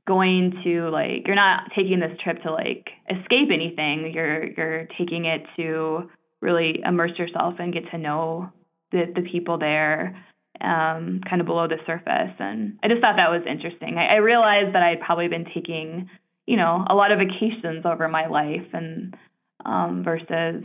going 0.07 0.53
to 0.65 0.91
like 0.91 1.27
you're 1.27 1.37
not 1.37 1.71
taking 1.77 2.01
this 2.01 2.13
trip 2.23 2.43
to 2.43 2.53
like 2.53 2.89
escape 3.09 3.49
anything 3.53 4.13
you're 4.15 4.47
you're 4.57 4.89
taking 4.99 5.25
it 5.25 5.43
to 5.57 6.09
really 6.41 6.83
immerse 6.85 7.19
yourself 7.19 7.55
and 7.59 7.73
get 7.73 7.91
to 7.91 7.99
know 7.99 8.53
the, 8.93 9.13
the 9.15 9.23
people 9.23 9.59
there 9.59 10.15
um, 10.61 11.21
kind 11.29 11.41
of 11.41 11.47
below 11.47 11.67
the 11.67 11.79
surface. 11.87 12.35
And 12.39 12.79
I 12.83 12.89
just 12.89 13.01
thought 13.03 13.17
that 13.17 13.31
was 13.31 13.43
interesting. 13.49 13.97
I, 13.99 14.15
I 14.15 14.17
realized 14.19 14.75
that 14.75 14.83
I'd 14.83 15.01
probably 15.01 15.29
been 15.29 15.47
taking, 15.53 16.09
you 16.47 16.57
know, 16.57 16.85
a 16.89 16.95
lot 16.95 17.11
of 17.11 17.19
vacations 17.19 17.85
over 17.85 18.09
my 18.09 18.27
life 18.27 18.67
and 18.73 19.17
um, 19.65 20.03
versus 20.05 20.65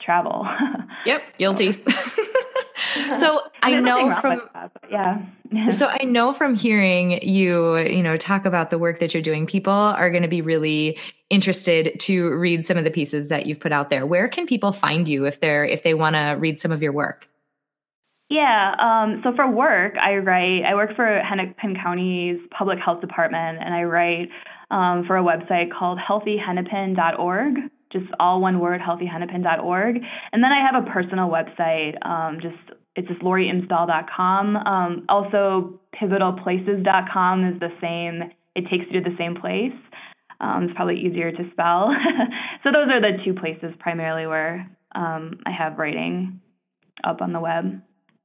travel. 0.00 0.46
yep, 1.06 1.22
guilty. 1.38 1.82
so 3.18 3.40
I 3.62 3.78
know 3.78 4.18
from 4.20 4.42
that, 4.54 4.72
yeah. 4.90 5.70
so 5.70 5.88
I 5.88 6.04
know 6.04 6.32
from 6.32 6.54
hearing 6.54 7.22
you, 7.22 7.78
you 7.78 8.02
know, 8.02 8.16
talk 8.16 8.44
about 8.46 8.70
the 8.70 8.78
work 8.78 9.00
that 9.00 9.14
you're 9.14 9.22
doing, 9.22 9.46
people 9.46 9.72
are 9.72 10.10
going 10.10 10.22
to 10.22 10.28
be 10.28 10.42
really 10.42 10.98
interested 11.28 11.98
to 12.00 12.30
read 12.34 12.64
some 12.64 12.76
of 12.76 12.84
the 12.84 12.90
pieces 12.90 13.28
that 13.28 13.46
you've 13.46 13.60
put 13.60 13.72
out 13.72 13.90
there. 13.90 14.06
Where 14.06 14.28
can 14.28 14.46
people 14.46 14.72
find 14.72 15.08
you 15.08 15.26
if 15.26 15.40
they're 15.40 15.64
if 15.64 15.82
they 15.82 15.94
want 15.94 16.16
to 16.16 16.36
read 16.38 16.58
some 16.58 16.72
of 16.72 16.82
your 16.82 16.92
work? 16.92 17.28
Yeah, 18.28 18.76
um, 18.78 19.20
so 19.24 19.34
for 19.34 19.50
work, 19.50 19.96
I 19.98 20.18
write. 20.18 20.62
I 20.64 20.76
work 20.76 20.94
for 20.94 21.20
Hennepin 21.20 21.76
County's 21.82 22.38
Public 22.56 22.78
Health 22.78 23.00
Department, 23.00 23.58
and 23.60 23.74
I 23.74 23.82
write 23.82 24.28
um, 24.70 25.04
for 25.06 25.16
a 25.16 25.22
website 25.22 25.70
called 25.76 25.98
healthyhennepin.org 25.98 27.70
just 27.92 28.06
all 28.20 28.40
one 28.40 28.60
word, 28.60 28.80
healthyhennepin.org. 28.80 29.96
And 30.32 30.44
then 30.44 30.50
I 30.52 30.64
have 30.64 30.80
a 30.80 30.90
personal 30.90 31.28
website, 31.28 31.94
um, 32.06 32.38
just 32.40 32.78
it's 32.96 33.08
just 33.08 33.20
loriimsdahl.com. 33.20 34.56
Um, 34.56 35.06
also, 35.08 35.80
pivotalplaces.com 36.00 37.44
is 37.52 37.60
the 37.60 37.70
same. 37.80 38.30
It 38.54 38.68
takes 38.68 38.84
you 38.90 39.00
to 39.00 39.10
the 39.10 39.16
same 39.16 39.36
place. 39.36 39.72
Um, 40.40 40.64
it's 40.64 40.74
probably 40.74 41.00
easier 41.00 41.30
to 41.30 41.50
spell. 41.52 41.94
so 42.64 42.70
those 42.72 42.88
are 42.90 43.00
the 43.00 43.22
two 43.24 43.34
places 43.34 43.74
primarily 43.78 44.26
where 44.26 44.68
um, 44.94 45.38
I 45.46 45.50
have 45.50 45.78
writing 45.78 46.40
up 47.04 47.20
on 47.20 47.32
the 47.32 47.40
web. 47.40 47.80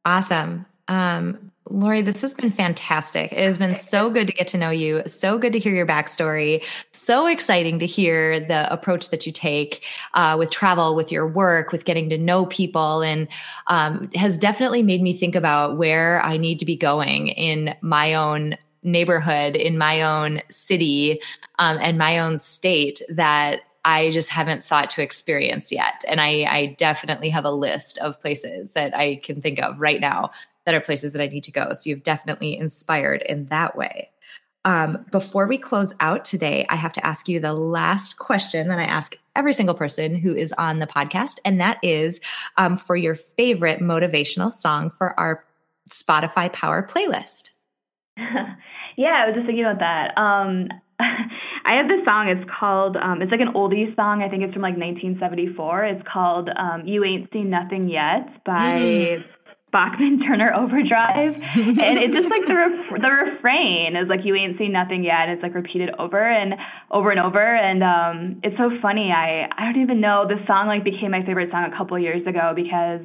Awesome. 0.05 0.65
Um, 0.87 1.51
Lori, 1.69 2.01
this 2.01 2.21
has 2.21 2.33
been 2.33 2.51
fantastic. 2.51 3.31
It 3.31 3.39
has 3.39 3.57
been 3.57 3.73
so 3.73 4.09
good 4.11 4.27
to 4.27 4.33
get 4.33 4.47
to 4.49 4.57
know 4.57 4.69
you. 4.69 5.01
So 5.07 5.39
good 5.39 5.51
to 5.53 5.59
hear 5.59 5.73
your 5.73 5.87
backstory. 5.87 6.63
So 6.91 7.25
exciting 7.25 7.79
to 7.79 7.87
hear 7.87 8.39
the 8.39 8.71
approach 8.71 9.09
that 9.09 9.25
you 9.25 9.31
take 9.31 9.83
uh, 10.13 10.35
with 10.37 10.51
travel, 10.51 10.95
with 10.95 11.11
your 11.11 11.27
work, 11.27 11.71
with 11.71 11.85
getting 11.85 12.09
to 12.09 12.19
know 12.19 12.45
people, 12.45 13.01
and 13.01 13.27
um, 13.65 14.09
has 14.13 14.37
definitely 14.37 14.83
made 14.83 15.01
me 15.01 15.17
think 15.17 15.35
about 15.35 15.77
where 15.77 16.21
I 16.21 16.37
need 16.37 16.59
to 16.59 16.65
be 16.65 16.75
going 16.75 17.29
in 17.29 17.73
my 17.81 18.13
own 18.13 18.57
neighborhood, 18.83 19.55
in 19.55 19.79
my 19.79 20.03
own 20.03 20.41
city, 20.49 21.19
um, 21.57 21.79
and 21.81 21.97
my 21.97 22.19
own 22.19 22.37
state 22.37 23.01
that 23.09 23.61
I 23.83 24.11
just 24.11 24.29
haven't 24.29 24.65
thought 24.65 24.91
to 24.91 25.01
experience 25.01 25.71
yet. 25.71 26.03
And 26.07 26.21
I, 26.21 26.45
I 26.47 26.75
definitely 26.77 27.29
have 27.29 27.45
a 27.45 27.51
list 27.51 27.97
of 27.99 28.19
places 28.19 28.73
that 28.73 28.95
I 28.95 29.17
can 29.17 29.41
think 29.41 29.59
of 29.59 29.79
right 29.79 30.01
now 30.01 30.31
that 30.65 30.75
are 30.75 30.81
places 30.81 31.13
that 31.13 31.21
I 31.21 31.27
need 31.27 31.43
to 31.43 31.51
go. 31.51 31.73
So 31.73 31.89
you've 31.89 32.03
definitely 32.03 32.57
inspired 32.57 33.21
in 33.23 33.45
that 33.45 33.75
way. 33.75 34.09
Um, 34.65 35.05
before 35.11 35.45
we 35.45 35.59
close 35.59 35.93
out 35.99 36.25
today, 36.25 36.65
I 36.69 36.75
have 36.75 36.91
to 36.93 37.05
ask 37.05 37.29
you 37.29 37.39
the 37.39 37.53
last 37.53 38.17
question 38.17 38.67
that 38.69 38.79
I 38.79 38.85
ask 38.85 39.15
every 39.35 39.53
single 39.53 39.75
person 39.75 40.15
who 40.15 40.35
is 40.35 40.53
on 40.57 40.79
the 40.79 40.87
podcast, 40.87 41.37
and 41.45 41.61
that 41.61 41.77
is 41.83 42.19
um, 42.57 42.75
for 42.75 42.95
your 42.95 43.13
favorite 43.13 43.79
motivational 43.79 44.51
song 44.51 44.91
for 44.97 45.17
our 45.19 45.45
Spotify 45.89 46.51
Power 46.51 46.81
playlist. 46.81 47.51
yeah, 48.17 49.23
I 49.23 49.27
was 49.27 49.35
just 49.35 49.45
thinking 49.45 49.65
about 49.65 49.79
that. 49.79 50.17
Um, 50.17 50.67
I 50.99 51.75
have 51.75 51.87
this 51.87 52.03
song. 52.07 52.27
It's 52.29 52.49
called. 52.59 52.97
Um, 52.97 53.21
it's 53.21 53.31
like 53.31 53.41
an 53.41 53.53
oldies 53.53 53.95
song. 53.95 54.23
I 54.23 54.29
think 54.29 54.43
it's 54.43 54.53
from 54.53 54.63
like 54.63 54.77
1974. 54.77 55.85
It's 55.85 56.07
called 56.11 56.49
um, 56.57 56.87
"You 56.87 57.03
Ain't 57.03 57.31
Seen 57.31 57.51
Nothing 57.51 57.87
Yet" 57.87 58.43
by 58.45 58.79
mm. 58.79 59.23
Bachman 59.75 60.23
Turner 60.25 60.55
Overdrive, 60.55 61.35
and 61.35 61.99
it's 61.99 62.15
just 62.15 62.31
like 62.31 62.47
the 62.47 62.55
ref- 62.55 63.01
the 63.01 63.11
refrain 63.11 63.97
is 63.99 64.07
like 64.07 64.21
you 64.23 64.33
ain't 64.33 64.57
seen 64.57 64.71
nothing 64.71 65.03
yet. 65.03 65.27
It's 65.27 65.43
like 65.43 65.53
repeated 65.53 65.89
over 65.99 66.23
and 66.23 66.55
over 66.91 67.11
and 67.11 67.19
over, 67.19 67.43
and 67.43 67.83
um, 67.83 68.39
it's 68.41 68.55
so 68.55 68.71
funny. 68.81 69.11
I 69.11 69.51
I 69.51 69.65
don't 69.65 69.83
even 69.83 69.99
know 69.99 70.23
the 70.31 70.39
song 70.47 70.67
like 70.67 70.85
became 70.85 71.11
my 71.11 71.25
favorite 71.25 71.51
song 71.51 71.67
a 71.67 71.75
couple 71.75 71.99
years 71.99 72.25
ago 72.25 72.53
because 72.55 73.03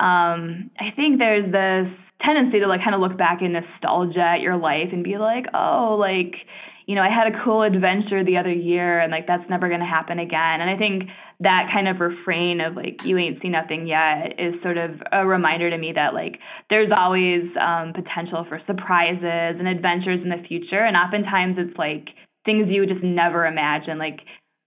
um, 0.00 0.70
I 0.80 0.96
think 0.96 1.18
there's 1.18 1.44
this 1.52 1.92
tendency 2.24 2.60
to 2.60 2.66
like 2.66 2.80
kind 2.80 2.96
of 2.96 3.02
look 3.02 3.18
back 3.18 3.42
in 3.42 3.52
nostalgia 3.52 4.24
at 4.24 4.40
your 4.40 4.56
life 4.56 4.88
and 4.92 5.04
be 5.04 5.18
like, 5.18 5.44
oh, 5.52 6.00
like 6.00 6.40
you 6.88 6.94
know, 6.94 7.02
I 7.02 7.12
had 7.12 7.28
a 7.28 7.44
cool 7.44 7.60
adventure 7.60 8.24
the 8.24 8.38
other 8.38 8.50
year 8.50 8.98
and 8.98 9.12
like 9.12 9.26
that's 9.26 9.44
never 9.50 9.68
going 9.68 9.84
to 9.84 9.86
happen 9.86 10.18
again. 10.18 10.64
And 10.64 10.70
I 10.70 10.76
think 10.78 11.10
that 11.40 11.70
kind 11.72 11.86
of 11.86 12.00
refrain 12.00 12.60
of 12.60 12.74
like 12.74 12.98
you 13.04 13.16
ain't 13.16 13.40
seen 13.40 13.52
nothing 13.52 13.86
yet 13.86 14.38
is 14.38 14.60
sort 14.62 14.76
of 14.76 14.90
a 15.12 15.24
reminder 15.24 15.70
to 15.70 15.78
me 15.78 15.92
that 15.94 16.12
like 16.12 16.38
there's 16.68 16.90
always 16.94 17.44
um 17.60 17.92
potential 17.94 18.44
for 18.48 18.60
surprises 18.66 19.56
and 19.58 19.68
adventures 19.68 20.20
in 20.22 20.30
the 20.30 20.42
future. 20.48 20.84
And 20.84 20.96
oftentimes 20.96 21.56
it's 21.58 21.78
like 21.78 22.08
things 22.44 22.66
you 22.68 22.80
would 22.80 22.88
just 22.88 23.04
never 23.04 23.46
imagine. 23.46 23.98
Like 23.98 24.20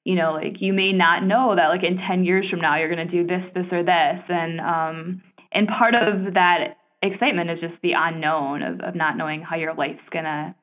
you 0.05 0.15
know 0.15 0.33
like 0.33 0.61
you 0.61 0.71
may 0.71 0.93
not 0.93 1.23
know 1.23 1.55
that 1.55 1.67
like 1.67 1.83
in 1.83 1.97
10 1.97 2.23
years 2.23 2.47
from 2.49 2.61
now 2.61 2.79
you're 2.79 2.93
going 2.93 3.05
to 3.05 3.11
do 3.11 3.27
this 3.27 3.43
this 3.53 3.67
or 3.71 3.83
this. 3.83 4.23
And 4.29 4.61
um 4.61 5.21
and 5.51 5.67
part 5.67 5.93
of 5.95 6.35
that 6.35 6.77
excitement 7.01 7.49
is 7.49 7.59
just 7.59 7.81
the 7.81 7.93
unknown 7.97 8.61
of, 8.61 8.79
of 8.81 8.95
not 8.95 9.17
knowing 9.17 9.41
how 9.41 9.57
your 9.57 9.73
life's 9.73 10.07
going 10.11 10.25
to 10.25 10.55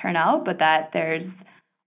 turn 0.00 0.16
out, 0.16 0.44
but 0.44 0.58
that 0.60 0.90
there's 0.92 1.28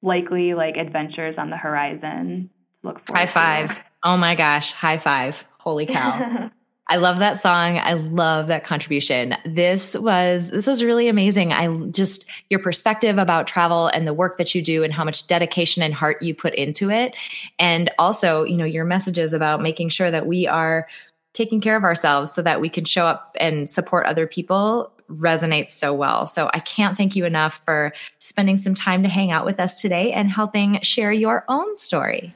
likely 0.02 0.54
like 0.54 0.76
adventures 0.76 1.36
on 1.38 1.50
the 1.50 1.58
horizon. 1.58 2.50
Look 2.84 3.06
forward 3.06 3.20
High 3.20 3.26
five. 3.26 3.78
Oh 4.06 4.18
my 4.18 4.36
gosh, 4.36 4.74
high 4.74 4.98
five. 4.98 5.46
Holy 5.60 5.86
cow. 5.86 6.50
I 6.90 6.98
love 6.98 7.20
that 7.20 7.40
song. 7.40 7.78
I 7.78 7.94
love 7.94 8.48
that 8.48 8.66
contribution. 8.66 9.36
This 9.46 9.96
was 9.96 10.50
this 10.50 10.68
was 10.68 10.84
really 10.84 11.08
amazing. 11.08 11.54
I 11.54 11.74
just 11.92 12.26
your 12.50 12.60
perspective 12.60 13.18
about 13.18 13.48
travel 13.48 13.88
and 13.88 14.06
the 14.06 14.14
work 14.14 14.38
that 14.38 14.54
you 14.54 14.62
do 14.62 14.84
and 14.84 14.94
how 14.94 15.06
much 15.06 15.26
dedication 15.28 15.82
and 15.82 15.94
heart 15.94 16.22
you 16.22 16.36
put 16.36 16.54
into 16.56 16.90
it 16.90 17.16
and 17.58 17.90
also, 17.98 18.44
you 18.44 18.58
know, 18.58 18.66
your 18.66 18.84
messages 18.84 19.32
about 19.32 19.62
making 19.62 19.88
sure 19.88 20.12
that 20.12 20.28
we 20.28 20.46
are 20.46 20.88
taking 21.32 21.62
care 21.62 21.78
of 21.78 21.86
ourselves 21.86 22.34
so 22.34 22.42
that 22.42 22.60
we 22.60 22.70
can 22.70 22.84
show 22.84 23.08
up 23.08 23.36
and 23.40 23.72
support 23.72 24.06
other 24.06 24.28
people 24.28 24.92
resonates 25.10 25.70
so 25.70 25.94
well. 25.94 26.28
So 26.28 26.50
I 26.54 26.60
can't 26.60 26.98
thank 26.98 27.16
you 27.16 27.26
enough 27.26 27.62
for 27.66 27.94
spending 28.20 28.58
some 28.58 28.74
time 28.74 29.04
to 29.04 29.10
hang 29.10 29.32
out 29.32 29.46
with 29.46 29.60
us 29.60 29.82
today 29.82 30.12
and 30.12 30.30
helping 30.30 30.82
share 30.82 31.12
your 31.12 31.46
own 31.48 31.76
story. 31.76 32.36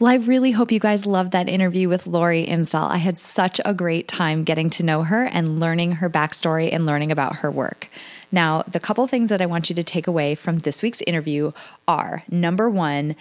Well, 0.00 0.10
I 0.10 0.14
really 0.14 0.52
hope 0.52 0.72
you 0.72 0.80
guys 0.80 1.04
loved 1.04 1.32
that 1.32 1.46
interview 1.46 1.86
with 1.86 2.06
Lori 2.06 2.46
Imsdahl. 2.46 2.88
I 2.88 2.96
had 2.96 3.18
such 3.18 3.60
a 3.66 3.74
great 3.74 4.08
time 4.08 4.44
getting 4.44 4.70
to 4.70 4.82
know 4.82 5.02
her 5.02 5.24
and 5.26 5.60
learning 5.60 5.92
her 5.92 6.08
backstory 6.08 6.72
and 6.72 6.86
learning 6.86 7.12
about 7.12 7.36
her 7.36 7.50
work. 7.50 7.90
Now, 8.32 8.62
the 8.62 8.80
couple 8.80 9.06
things 9.06 9.28
that 9.28 9.42
I 9.42 9.46
want 9.46 9.68
you 9.68 9.76
to 9.76 9.82
take 9.82 10.06
away 10.06 10.34
from 10.34 10.56
this 10.56 10.80
week's 10.80 11.02
interview 11.02 11.52
are 11.86 12.22
number 12.30 12.70
one, 12.70 13.14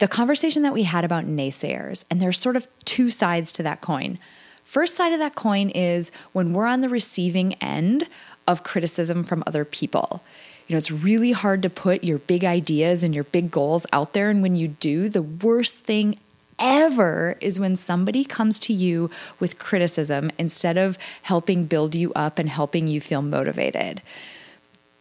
the 0.00 0.08
conversation 0.08 0.64
that 0.64 0.74
we 0.74 0.82
had 0.82 1.04
about 1.04 1.26
naysayers. 1.26 2.04
And 2.10 2.20
there's 2.20 2.40
sort 2.40 2.56
of 2.56 2.66
two 2.84 3.08
sides 3.08 3.52
to 3.52 3.62
that 3.62 3.80
coin. 3.80 4.18
First 4.64 4.96
side 4.96 5.12
of 5.12 5.20
that 5.20 5.36
coin 5.36 5.70
is 5.70 6.10
when 6.32 6.52
we're 6.52 6.66
on 6.66 6.80
the 6.80 6.88
receiving 6.88 7.52
end 7.62 8.08
of 8.48 8.64
criticism 8.64 9.22
from 9.22 9.44
other 9.46 9.64
people. 9.64 10.24
You 10.66 10.74
know, 10.74 10.78
it's 10.78 10.90
really 10.90 11.32
hard 11.32 11.62
to 11.62 11.70
put 11.70 12.02
your 12.02 12.18
big 12.18 12.44
ideas 12.44 13.02
and 13.02 13.14
your 13.14 13.24
big 13.24 13.50
goals 13.50 13.86
out 13.92 14.12
there. 14.12 14.30
And 14.30 14.42
when 14.42 14.56
you 14.56 14.68
do, 14.68 15.08
the 15.08 15.22
worst 15.22 15.84
thing 15.84 16.18
ever 16.58 17.36
is 17.40 17.60
when 17.60 17.76
somebody 17.76 18.24
comes 18.24 18.58
to 18.58 18.72
you 18.72 19.10
with 19.38 19.58
criticism 19.58 20.30
instead 20.38 20.76
of 20.76 20.98
helping 21.22 21.66
build 21.66 21.94
you 21.94 22.12
up 22.14 22.38
and 22.38 22.48
helping 22.48 22.88
you 22.88 23.00
feel 23.00 23.22
motivated. 23.22 24.02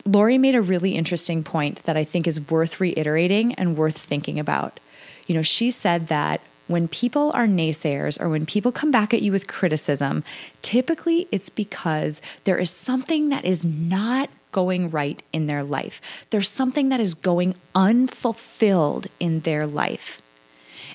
Lori 0.06 0.38
made 0.38 0.54
a 0.54 0.62
really 0.62 0.92
interesting 0.92 1.44
point 1.44 1.84
that 1.84 1.98
I 1.98 2.04
think 2.04 2.28
is 2.28 2.50
worth 2.50 2.80
reiterating 2.80 3.56
and 3.56 3.78
worth 3.78 3.98
thinking 3.98 4.40
about. 4.40 4.80
You 5.26 5.34
know, 5.34 5.42
she 5.42 5.72
said 5.72 6.08
that 6.10 6.42
when 6.68 6.88
people 6.88 7.32
are 7.34 7.48
naysayers 7.48 8.20
or 8.20 8.30
when 8.30 8.46
people 8.46 8.72
come 8.72 8.92
back 8.92 9.14
at 9.14 9.22
you 9.22 9.32
with 9.32 9.48
criticism, 9.48 10.24
typically 10.62 11.28
it's 11.32 11.50
because 11.50 12.22
there 12.44 12.58
is 12.58 12.70
something 12.70 13.30
that 13.30 13.46
is 13.46 13.66
not 13.66 14.30
going 14.56 14.90
right 14.90 15.22
in 15.34 15.48
their 15.48 15.64
life. 15.64 16.00
There's 16.30 16.50
something 16.50 16.88
that 16.88 17.02
is 17.02 17.14
going 17.14 17.56
unfulfilled 17.76 19.08
in 19.20 19.42
their 19.42 19.68
life. 19.68 20.22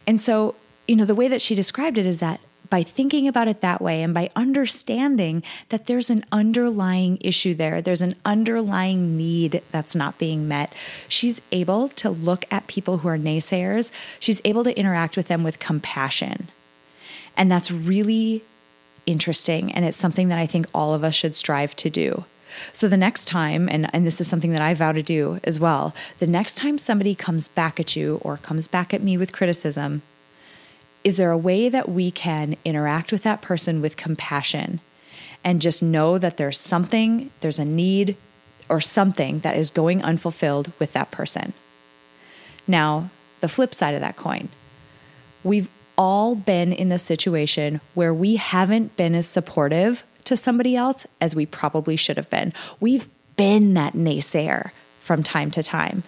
And 0.07 0.19
so, 0.19 0.55
you 0.89 0.97
know, 0.97 1.05
the 1.05 1.15
way 1.15 1.29
that 1.29 1.43
she 1.43 1.55
described 1.55 1.99
it 1.99 2.07
is 2.07 2.21
that 2.21 2.41
by 2.71 2.83
thinking 2.83 3.29
about 3.29 3.49
it 3.49 3.61
that 3.61 3.83
way 3.83 4.03
and 4.03 4.15
by 4.15 4.31
understanding 4.35 5.43
that 5.69 5.85
there's 5.85 6.09
an 6.09 6.25
underlying 6.33 7.19
issue 7.21 7.53
there, 7.55 7.83
there's 7.83 8.01
an 8.01 8.15
underlying 8.25 9.19
need 9.19 9.61
that's 9.73 9.95
not 9.95 10.17
being 10.17 10.49
met, 10.49 10.73
she's 11.07 11.43
able 11.53 11.91
to 11.91 12.09
look 12.09 12.47
at 12.51 12.67
people 12.67 12.99
who 12.99 13.09
are 13.09 13.19
naysayers, 13.19 13.91
she's 14.21 14.41
able 14.47 14.65
to 14.65 14.75
interact 14.79 15.19
with 15.19 15.29
them 15.29 15.43
with 15.43 15.59
compassion. 15.59 16.49
And 17.37 17.53
that's 17.53 17.71
really 17.71 18.43
interesting. 19.05 19.71
And 19.71 19.85
it's 19.85 19.99
something 19.99 20.29
that 20.29 20.39
I 20.39 20.47
think 20.47 20.67
all 20.73 20.95
of 20.95 21.05
us 21.05 21.15
should 21.15 21.37
strive 21.37 21.77
to 21.77 21.91
do. 21.91 22.25
So 22.73 22.89
the 22.89 22.97
next 22.97 23.27
time, 23.27 23.69
and, 23.69 23.93
and 23.95 24.07
this 24.07 24.21
is 24.21 24.29
something 24.29 24.53
that 24.53 24.61
I 24.61 24.75
vow 24.75 24.93
to 24.93 25.03
do 25.03 25.41
as 25.45 25.59
well, 25.61 25.95
the 26.19 26.27
next 26.27 26.57
time 26.57 26.79
somebody 26.79 27.15
comes 27.15 27.49
back 27.49 27.81
at 27.81 27.97
you 27.97 28.21
or 28.23 28.37
comes 28.39 28.69
back 28.69 28.95
at 28.95 29.03
me 29.03 29.17
with 29.17 29.33
criticism, 29.33 30.03
is 31.03 31.17
there 31.17 31.31
a 31.31 31.39
way 31.39 31.69
that 31.69 31.89
we 31.89 32.11
can 32.11 32.57
interact 32.65 33.13
with 33.13 33.23
that 33.23 33.41
person 33.41 33.81
with 33.81 33.97
compassion 33.97 34.81
and 35.43 35.63
just 35.63 35.83
know 35.83 36.19
that 36.19 36.37
there's 36.37 36.59
something, 36.59 37.31
there's 37.41 37.59
a 37.59 37.65
need 37.65 38.17
or 38.69 38.81
something 38.81 39.41
that 39.41 39.57
is 39.57 39.71
going 39.71 40.03
unfulfilled 40.03 40.73
with 40.79 40.93
that 40.93 41.11
person? 41.11 41.53
Now, 42.67 43.11
the 43.41 43.49
flip 43.49 43.75
side 43.75 43.95
of 43.95 44.01
that 44.01 44.17
coin, 44.17 44.49
we've 45.43 45.69
all 45.97 46.35
been 46.35 46.73
in 46.73 46.89
the 46.89 46.99
situation 46.99 47.81
where 47.95 48.15
we 48.15 48.37
haven't 48.37 48.97
been 48.97 49.15
as 49.15 49.27
supportive 49.27 50.03
to 50.25 50.37
somebody 50.37 50.77
else 50.77 51.07
as 51.21 51.35
we 51.35 51.47
probably 51.47 51.97
should 51.97 52.17
have 52.17 52.31
been. 52.31 52.53
We've 52.79 53.09
been 53.37 53.75
that 53.75 53.95
naysayer 53.95 54.71
from 55.01 55.23
time 55.23 55.51
to 55.53 55.63
time. 55.63 56.03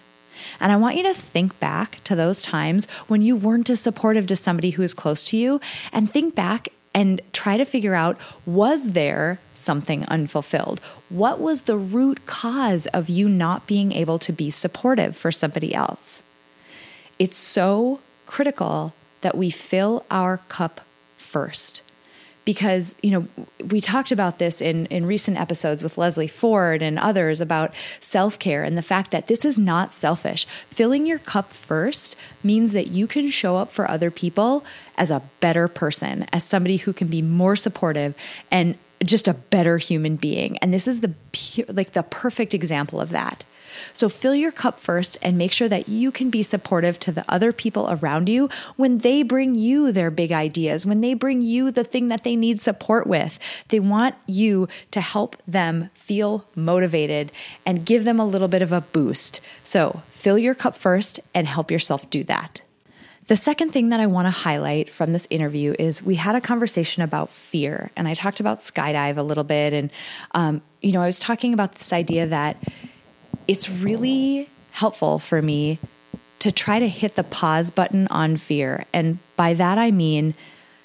And 0.59 0.71
I 0.71 0.77
want 0.77 0.97
you 0.97 1.03
to 1.03 1.13
think 1.13 1.59
back 1.59 1.99
to 2.05 2.15
those 2.15 2.41
times 2.41 2.87
when 3.07 3.21
you 3.21 3.35
weren't 3.35 3.69
as 3.69 3.79
supportive 3.79 4.27
to 4.27 4.35
somebody 4.35 4.71
who 4.71 4.81
is 4.81 4.93
close 4.93 5.23
to 5.25 5.37
you 5.37 5.61
and 5.91 6.11
think 6.11 6.35
back 6.35 6.69
and 6.93 7.21
try 7.31 7.57
to 7.57 7.65
figure 7.65 7.95
out 7.95 8.17
was 8.45 8.91
there 8.91 9.39
something 9.53 10.05
unfulfilled? 10.05 10.79
What 11.09 11.39
was 11.39 11.63
the 11.63 11.77
root 11.77 12.25
cause 12.25 12.87
of 12.87 13.09
you 13.09 13.27
not 13.27 13.67
being 13.67 13.91
able 13.91 14.19
to 14.19 14.31
be 14.31 14.51
supportive 14.51 15.15
for 15.15 15.31
somebody 15.31 15.73
else? 15.73 16.21
It's 17.19 17.37
so 17.37 17.99
critical 18.25 18.93
that 19.21 19.37
we 19.37 19.49
fill 19.49 20.05
our 20.11 20.37
cup 20.49 20.81
first 21.17 21.82
because 22.45 22.95
you 23.01 23.11
know 23.11 23.27
we 23.65 23.79
talked 23.79 24.11
about 24.11 24.39
this 24.39 24.61
in 24.61 24.85
in 24.87 25.05
recent 25.05 25.37
episodes 25.37 25.81
with 25.81 25.97
Leslie 25.97 26.27
Ford 26.27 26.81
and 26.81 26.99
others 26.99 27.39
about 27.39 27.73
self-care 27.99 28.63
and 28.63 28.77
the 28.77 28.81
fact 28.81 29.11
that 29.11 29.27
this 29.27 29.45
is 29.45 29.57
not 29.57 29.91
selfish. 29.93 30.45
Filling 30.69 31.05
your 31.05 31.19
cup 31.19 31.51
first 31.53 32.15
means 32.43 32.73
that 32.73 32.87
you 32.87 33.07
can 33.07 33.29
show 33.29 33.57
up 33.57 33.71
for 33.71 33.89
other 33.89 34.11
people 34.11 34.65
as 34.97 35.09
a 35.09 35.21
better 35.39 35.67
person, 35.67 36.25
as 36.33 36.43
somebody 36.43 36.77
who 36.77 36.93
can 36.93 37.07
be 37.07 37.21
more 37.21 37.55
supportive 37.55 38.13
and 38.51 38.77
just 39.03 39.27
a 39.27 39.33
better 39.33 39.77
human 39.77 40.15
being. 40.15 40.57
And 40.59 40.73
this 40.73 40.87
is 40.87 41.01
the 41.01 41.13
like 41.69 41.93
the 41.93 42.03
perfect 42.03 42.53
example 42.53 42.99
of 42.99 43.09
that. 43.09 43.43
So 43.93 44.09
fill 44.09 44.35
your 44.35 44.51
cup 44.51 44.79
first 44.79 45.17
and 45.21 45.37
make 45.37 45.51
sure 45.51 45.69
that 45.69 45.89
you 45.89 46.11
can 46.11 46.29
be 46.29 46.43
supportive 46.43 46.99
to 46.99 47.11
the 47.11 47.25
other 47.27 47.51
people 47.51 47.87
around 47.89 48.29
you 48.29 48.49
when 48.75 48.99
they 48.99 49.23
bring 49.23 49.55
you 49.55 49.91
their 49.91 50.11
big 50.11 50.31
ideas, 50.31 50.85
when 50.85 51.01
they 51.01 51.13
bring 51.13 51.41
you 51.41 51.71
the 51.71 51.83
thing 51.83 52.07
that 52.09 52.23
they 52.23 52.35
need 52.35 52.61
support 52.61 53.07
with. 53.07 53.39
They 53.69 53.79
want 53.79 54.15
you 54.27 54.67
to 54.91 55.01
help 55.01 55.35
them 55.47 55.89
feel 55.95 56.45
motivated 56.55 57.31
and 57.65 57.85
give 57.85 58.03
them 58.03 58.19
a 58.19 58.25
little 58.25 58.47
bit 58.47 58.61
of 58.61 58.71
a 58.71 58.81
boost. 58.81 59.41
So 59.63 60.01
fill 60.09 60.37
your 60.37 60.55
cup 60.55 60.75
first 60.75 61.19
and 61.33 61.47
help 61.47 61.71
yourself 61.71 62.09
do 62.09 62.23
that. 62.25 62.61
The 63.27 63.37
second 63.37 63.71
thing 63.71 63.89
that 63.89 64.01
I 64.01 64.05
want 64.07 64.25
to 64.25 64.31
highlight 64.31 64.89
from 64.89 65.13
this 65.13 65.27
interview 65.29 65.73
is 65.79 66.03
we 66.03 66.15
had 66.15 66.35
a 66.35 66.41
conversation 66.41 67.03
about 67.03 67.29
fear, 67.29 67.89
and 67.95 68.05
I 68.05 68.15
talked 68.15 68.41
about 68.41 68.57
skydive 68.57 69.15
a 69.15 69.21
little 69.21 69.45
bit. 69.45 69.73
And, 69.73 69.91
um, 70.33 70.61
you 70.81 70.91
know, 70.91 71.01
I 71.01 71.05
was 71.05 71.19
talking 71.19 71.53
about 71.53 71.75
this 71.75 71.93
idea 71.93 72.27
that 72.27 72.57
it's 73.47 73.69
really 73.69 74.49
helpful 74.71 75.19
for 75.19 75.41
me 75.41 75.79
to 76.39 76.51
try 76.51 76.79
to 76.79 76.89
hit 76.89 77.15
the 77.15 77.23
pause 77.23 77.71
button 77.71 78.07
on 78.07 78.37
fear. 78.37 78.85
And 78.91 79.19
by 79.35 79.53
that, 79.53 79.77
I 79.77 79.91
mean 79.91 80.33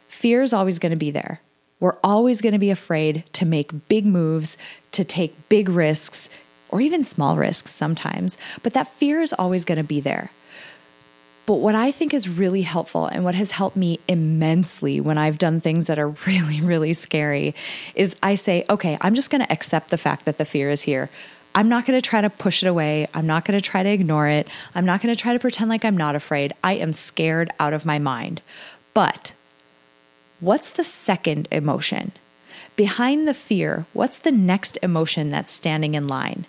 fear 0.08 0.42
is 0.42 0.52
always 0.52 0.78
going 0.78 0.90
to 0.90 0.96
be 0.96 1.10
there. 1.10 1.40
We're 1.80 1.96
always 2.02 2.40
going 2.40 2.52
to 2.52 2.58
be 2.58 2.70
afraid 2.70 3.24
to 3.34 3.46
make 3.46 3.88
big 3.88 4.04
moves, 4.04 4.56
to 4.92 5.04
take 5.04 5.48
big 5.48 5.68
risks, 5.68 6.28
or 6.68 6.80
even 6.80 7.04
small 7.04 7.36
risks 7.36 7.70
sometimes. 7.70 8.36
But 8.62 8.74
that 8.74 8.88
fear 8.88 9.20
is 9.20 9.32
always 9.32 9.64
going 9.64 9.78
to 9.78 9.84
be 9.84 10.00
there. 10.00 10.30
But 11.46 11.54
what 11.54 11.74
I 11.74 11.92
think 11.92 12.12
is 12.12 12.28
really 12.28 12.60
helpful 12.60 13.06
and 13.06 13.24
what 13.24 13.34
has 13.34 13.52
helped 13.52 13.76
me 13.76 14.00
immensely 14.06 15.00
when 15.00 15.16
I've 15.16 15.38
done 15.38 15.62
things 15.62 15.86
that 15.86 15.98
are 15.98 16.10
really, 16.26 16.60
really 16.60 16.92
scary 16.92 17.54
is 17.94 18.16
I 18.22 18.34
say, 18.34 18.64
okay, 18.68 18.98
I'm 19.00 19.14
just 19.14 19.30
going 19.30 19.40
to 19.40 19.52
accept 19.52 19.88
the 19.88 19.98
fact 19.98 20.26
that 20.26 20.36
the 20.36 20.44
fear 20.44 20.68
is 20.68 20.82
here. 20.82 21.08
I'm 21.58 21.68
not 21.68 21.86
going 21.86 22.00
to 22.00 22.08
try 22.08 22.20
to 22.20 22.30
push 22.30 22.62
it 22.62 22.68
away. 22.68 23.08
I'm 23.14 23.26
not 23.26 23.44
going 23.44 23.58
to 23.58 23.70
try 23.70 23.82
to 23.82 23.88
ignore 23.88 24.28
it. 24.28 24.46
I'm 24.76 24.84
not 24.84 25.02
going 25.02 25.12
to 25.12 25.20
try 25.20 25.32
to 25.32 25.40
pretend 25.40 25.68
like 25.68 25.84
I'm 25.84 25.96
not 25.96 26.14
afraid. 26.14 26.52
I 26.62 26.74
am 26.74 26.92
scared 26.92 27.50
out 27.58 27.72
of 27.72 27.84
my 27.84 27.98
mind. 27.98 28.42
But 28.94 29.32
what's 30.38 30.70
the 30.70 30.84
second 30.84 31.48
emotion? 31.50 32.12
Behind 32.76 33.26
the 33.26 33.34
fear, 33.34 33.86
what's 33.92 34.20
the 34.20 34.30
next 34.30 34.78
emotion 34.84 35.30
that's 35.30 35.50
standing 35.50 35.94
in 35.94 36.06
line? 36.06 36.46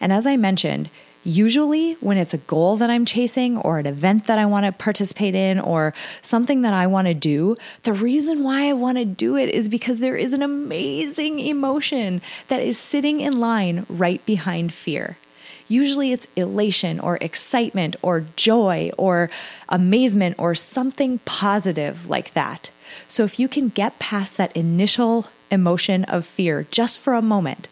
And 0.00 0.12
as 0.12 0.26
I 0.26 0.36
mentioned, 0.36 0.90
Usually, 1.24 1.94
when 1.94 2.16
it's 2.16 2.32
a 2.32 2.38
goal 2.38 2.76
that 2.76 2.90
I'm 2.90 3.04
chasing 3.04 3.58
or 3.58 3.78
an 3.78 3.86
event 3.86 4.26
that 4.26 4.38
I 4.38 4.46
want 4.46 4.66
to 4.66 4.72
participate 4.72 5.34
in 5.34 5.58
or 5.58 5.92
something 6.22 6.62
that 6.62 6.72
I 6.72 6.86
want 6.86 7.06
to 7.08 7.14
do, 7.14 7.56
the 7.82 7.92
reason 7.92 8.42
why 8.42 8.68
I 8.68 8.72
want 8.72 8.98
to 8.98 9.04
do 9.04 9.36
it 9.36 9.50
is 9.50 9.68
because 9.68 9.98
there 9.98 10.16
is 10.16 10.32
an 10.32 10.42
amazing 10.42 11.38
emotion 11.40 12.22
that 12.48 12.60
is 12.60 12.78
sitting 12.78 13.20
in 13.20 13.38
line 13.38 13.84
right 13.88 14.24
behind 14.24 14.72
fear. 14.72 15.18
Usually 15.66 16.12
it's 16.12 16.28
elation 16.34 16.98
or 16.98 17.18
excitement 17.20 17.94
or 18.00 18.24
joy 18.36 18.90
or 18.96 19.28
amazement 19.68 20.36
or 20.38 20.54
something 20.54 21.18
positive 21.20 22.08
like 22.08 22.32
that. 22.32 22.70
So 23.06 23.24
if 23.24 23.38
you 23.38 23.48
can 23.48 23.68
get 23.68 23.98
past 23.98 24.38
that 24.38 24.56
initial 24.56 25.26
emotion 25.50 26.04
of 26.04 26.24
fear 26.24 26.66
just 26.70 26.98
for 26.98 27.12
a 27.12 27.20
moment, 27.20 27.68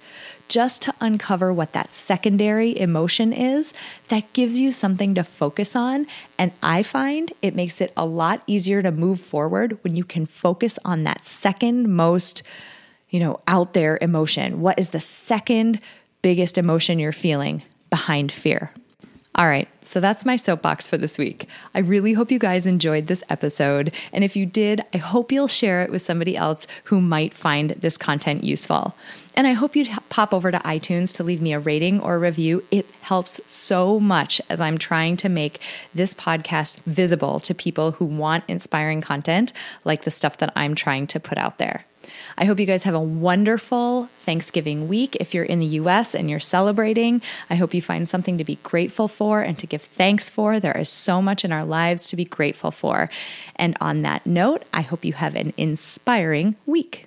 just 0.48 0.82
to 0.82 0.94
uncover 1.00 1.52
what 1.52 1.72
that 1.72 1.90
secondary 1.90 2.78
emotion 2.78 3.32
is 3.32 3.72
that 4.08 4.32
gives 4.32 4.58
you 4.58 4.72
something 4.72 5.14
to 5.14 5.24
focus 5.24 5.74
on. 5.74 6.06
And 6.38 6.52
I 6.62 6.82
find 6.82 7.32
it 7.42 7.54
makes 7.54 7.80
it 7.80 7.92
a 7.96 8.06
lot 8.06 8.42
easier 8.46 8.82
to 8.82 8.90
move 8.90 9.20
forward 9.20 9.78
when 9.82 9.96
you 9.96 10.04
can 10.04 10.26
focus 10.26 10.78
on 10.84 11.04
that 11.04 11.24
second 11.24 11.94
most, 11.94 12.42
you 13.10 13.20
know, 13.20 13.40
out 13.48 13.74
there 13.74 13.98
emotion. 14.00 14.60
What 14.60 14.78
is 14.78 14.90
the 14.90 15.00
second 15.00 15.80
biggest 16.22 16.58
emotion 16.58 16.98
you're 16.98 17.12
feeling 17.12 17.62
behind 17.90 18.32
fear? 18.32 18.72
All 19.38 19.48
right, 19.48 19.68
so 19.82 20.00
that's 20.00 20.24
my 20.24 20.36
soapbox 20.36 20.88
for 20.88 20.96
this 20.96 21.18
week. 21.18 21.46
I 21.74 21.80
really 21.80 22.14
hope 22.14 22.30
you 22.30 22.38
guys 22.38 22.66
enjoyed 22.66 23.06
this 23.06 23.22
episode. 23.28 23.92
And 24.10 24.24
if 24.24 24.34
you 24.34 24.46
did, 24.46 24.80
I 24.94 24.96
hope 24.96 25.30
you'll 25.30 25.46
share 25.46 25.82
it 25.82 25.90
with 25.90 26.00
somebody 26.00 26.38
else 26.38 26.66
who 26.84 27.02
might 27.02 27.34
find 27.34 27.72
this 27.72 27.98
content 27.98 28.44
useful. 28.44 28.96
And 29.34 29.46
I 29.46 29.52
hope 29.52 29.76
you'd 29.76 29.90
pop 30.08 30.32
over 30.32 30.50
to 30.50 30.58
iTunes 30.60 31.14
to 31.16 31.22
leave 31.22 31.42
me 31.42 31.52
a 31.52 31.58
rating 31.58 32.00
or 32.00 32.14
a 32.14 32.18
review. 32.18 32.64
It 32.70 32.86
helps 33.02 33.38
so 33.46 34.00
much 34.00 34.40
as 34.48 34.58
I'm 34.58 34.78
trying 34.78 35.18
to 35.18 35.28
make 35.28 35.60
this 35.94 36.14
podcast 36.14 36.78
visible 36.84 37.38
to 37.40 37.54
people 37.54 37.92
who 37.92 38.06
want 38.06 38.44
inspiring 38.48 39.02
content 39.02 39.52
like 39.84 40.04
the 40.04 40.10
stuff 40.10 40.38
that 40.38 40.54
I'm 40.56 40.74
trying 40.74 41.06
to 41.08 41.20
put 41.20 41.36
out 41.36 41.58
there. 41.58 41.84
I 42.38 42.44
hope 42.44 42.60
you 42.60 42.66
guys 42.66 42.82
have 42.82 42.94
a 42.94 43.00
wonderful 43.00 44.10
Thanksgiving 44.20 44.88
week. 44.88 45.16
If 45.16 45.32
you're 45.32 45.44
in 45.44 45.58
the 45.58 45.66
US 45.66 46.14
and 46.14 46.28
you're 46.28 46.38
celebrating, 46.38 47.22
I 47.48 47.54
hope 47.54 47.72
you 47.72 47.80
find 47.80 48.06
something 48.06 48.36
to 48.36 48.44
be 48.44 48.56
grateful 48.62 49.08
for 49.08 49.40
and 49.40 49.58
to 49.58 49.66
give 49.66 49.80
thanks 49.80 50.28
for. 50.28 50.60
There 50.60 50.76
is 50.76 50.90
so 50.90 51.22
much 51.22 51.44
in 51.44 51.52
our 51.52 51.64
lives 51.64 52.06
to 52.08 52.16
be 52.16 52.26
grateful 52.26 52.70
for. 52.70 53.08
And 53.56 53.76
on 53.80 54.02
that 54.02 54.26
note, 54.26 54.64
I 54.74 54.82
hope 54.82 55.04
you 55.04 55.14
have 55.14 55.34
an 55.34 55.54
inspiring 55.56 56.56
week. 56.66 57.06